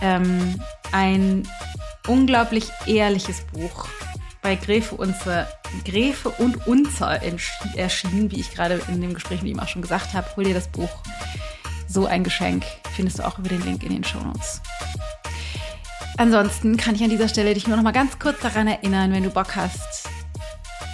Ähm, 0.00 0.60
ein 0.92 1.42
unglaublich 2.06 2.68
ehrliches 2.86 3.40
Buch 3.52 3.88
bei 4.42 4.54
Gräfe, 4.54 4.94
Unzer, 4.94 5.48
Gräfe 5.84 6.28
und 6.28 6.68
Unzer 6.68 7.20
erschienen, 7.74 8.30
wie 8.30 8.38
ich 8.38 8.54
gerade 8.54 8.80
in 8.86 9.00
dem 9.00 9.14
Gespräch 9.14 9.42
mit 9.42 9.50
ihm 9.50 9.58
auch 9.58 9.66
schon 9.66 9.82
gesagt 9.82 10.14
habe. 10.14 10.28
Hol 10.36 10.44
dir 10.44 10.54
das 10.54 10.68
Buch. 10.68 11.02
So 11.88 12.06
ein 12.06 12.22
Geschenk 12.22 12.64
findest 12.94 13.18
du 13.18 13.26
auch 13.26 13.40
über 13.40 13.48
den 13.48 13.62
Link 13.62 13.82
in 13.82 13.90
den 13.90 14.04
Shownotes. 14.04 14.60
Ansonsten 16.16 16.76
kann 16.76 16.94
ich 16.94 17.02
an 17.02 17.10
dieser 17.10 17.28
Stelle 17.28 17.54
dich 17.54 17.66
nur 17.66 17.76
noch 17.76 17.82
mal 17.82 17.90
ganz 17.90 18.20
kurz 18.20 18.38
daran 18.40 18.68
erinnern, 18.68 19.12
wenn 19.12 19.24
du 19.24 19.30
Bock 19.30 19.56
hast, 19.56 20.08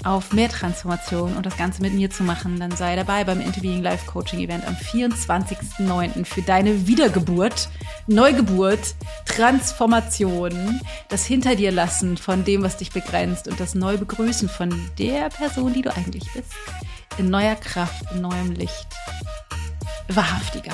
auf 0.05 0.33
mehr 0.33 0.49
Transformation 0.49 1.37
und 1.37 1.47
das 1.47 1.57
Ganze 1.57 1.83
mit 1.83 1.95
mir 1.95 2.11
zu 2.11 2.23
machen, 2.23 2.59
dann 2.59 2.73
sei 2.73 2.97
dabei 2.97 3.25
beim 3.25 3.41
Interviewing 3.41 3.83
Life 3.83 4.07
Coaching 4.07 4.41
Event 4.41 4.67
am 4.67 4.75
24.09. 4.75 6.25
für 6.25 6.43
deine 6.43 6.87
Wiedergeburt, 6.87 7.69
Neugeburt, 8.07 8.95
Transformation, 9.27 10.81
das 11.09 11.25
hinter 11.25 11.55
dir 11.55 11.73
lassen 11.73 12.17
von 12.17 12.45
dem, 12.45 12.63
was 12.63 12.77
dich 12.77 12.91
begrenzt 12.91 13.49
und 13.49 13.61
das 13.61 13.75
Neubegrüßen 13.75 14.49
von 14.49 14.75
der 14.99 15.29
Person, 15.29 15.73
die 15.73 15.83
du 15.83 15.95
eigentlich 15.95 16.25
bist. 16.33 16.53
In 17.19 17.31
neuer 17.31 17.57
Kraft, 17.57 18.05
in 18.15 18.23
neuem 18.23 18.53
Licht. 18.53 18.89
Wahrhaftiger. 20.09 20.73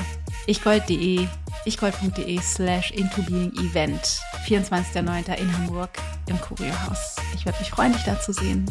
ichgold.de, 0.49 1.29
ichgold.de 1.67 2.41
slash 2.41 2.91
intobeing-event. 2.93 4.21
24.09. 4.47 5.35
in 5.35 5.57
Hamburg 5.57 5.91
im 6.27 6.41
Kurierhaus. 6.41 7.17
Ich 7.35 7.45
würde 7.45 7.59
mich 7.59 7.71
freuen, 7.71 7.93
dich 7.93 8.05
da 8.05 8.19
zu 8.19 8.33
sehen. 8.33 8.71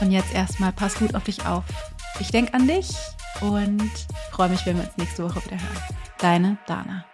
Und 0.00 0.12
jetzt 0.12 0.32
erstmal, 0.32 0.72
pass 0.72 0.94
gut 0.94 1.14
auf 1.14 1.24
dich 1.24 1.44
auf. 1.46 1.64
Ich 2.20 2.30
denke 2.30 2.54
an 2.54 2.66
dich 2.66 2.94
und 3.40 3.90
freue 4.30 4.48
mich, 4.48 4.64
wenn 4.66 4.76
wir 4.76 4.84
uns 4.84 4.96
nächste 4.96 5.24
Woche 5.24 5.44
wieder 5.44 5.60
hören. 5.60 5.82
Deine 6.18 6.58
Dana. 6.66 7.09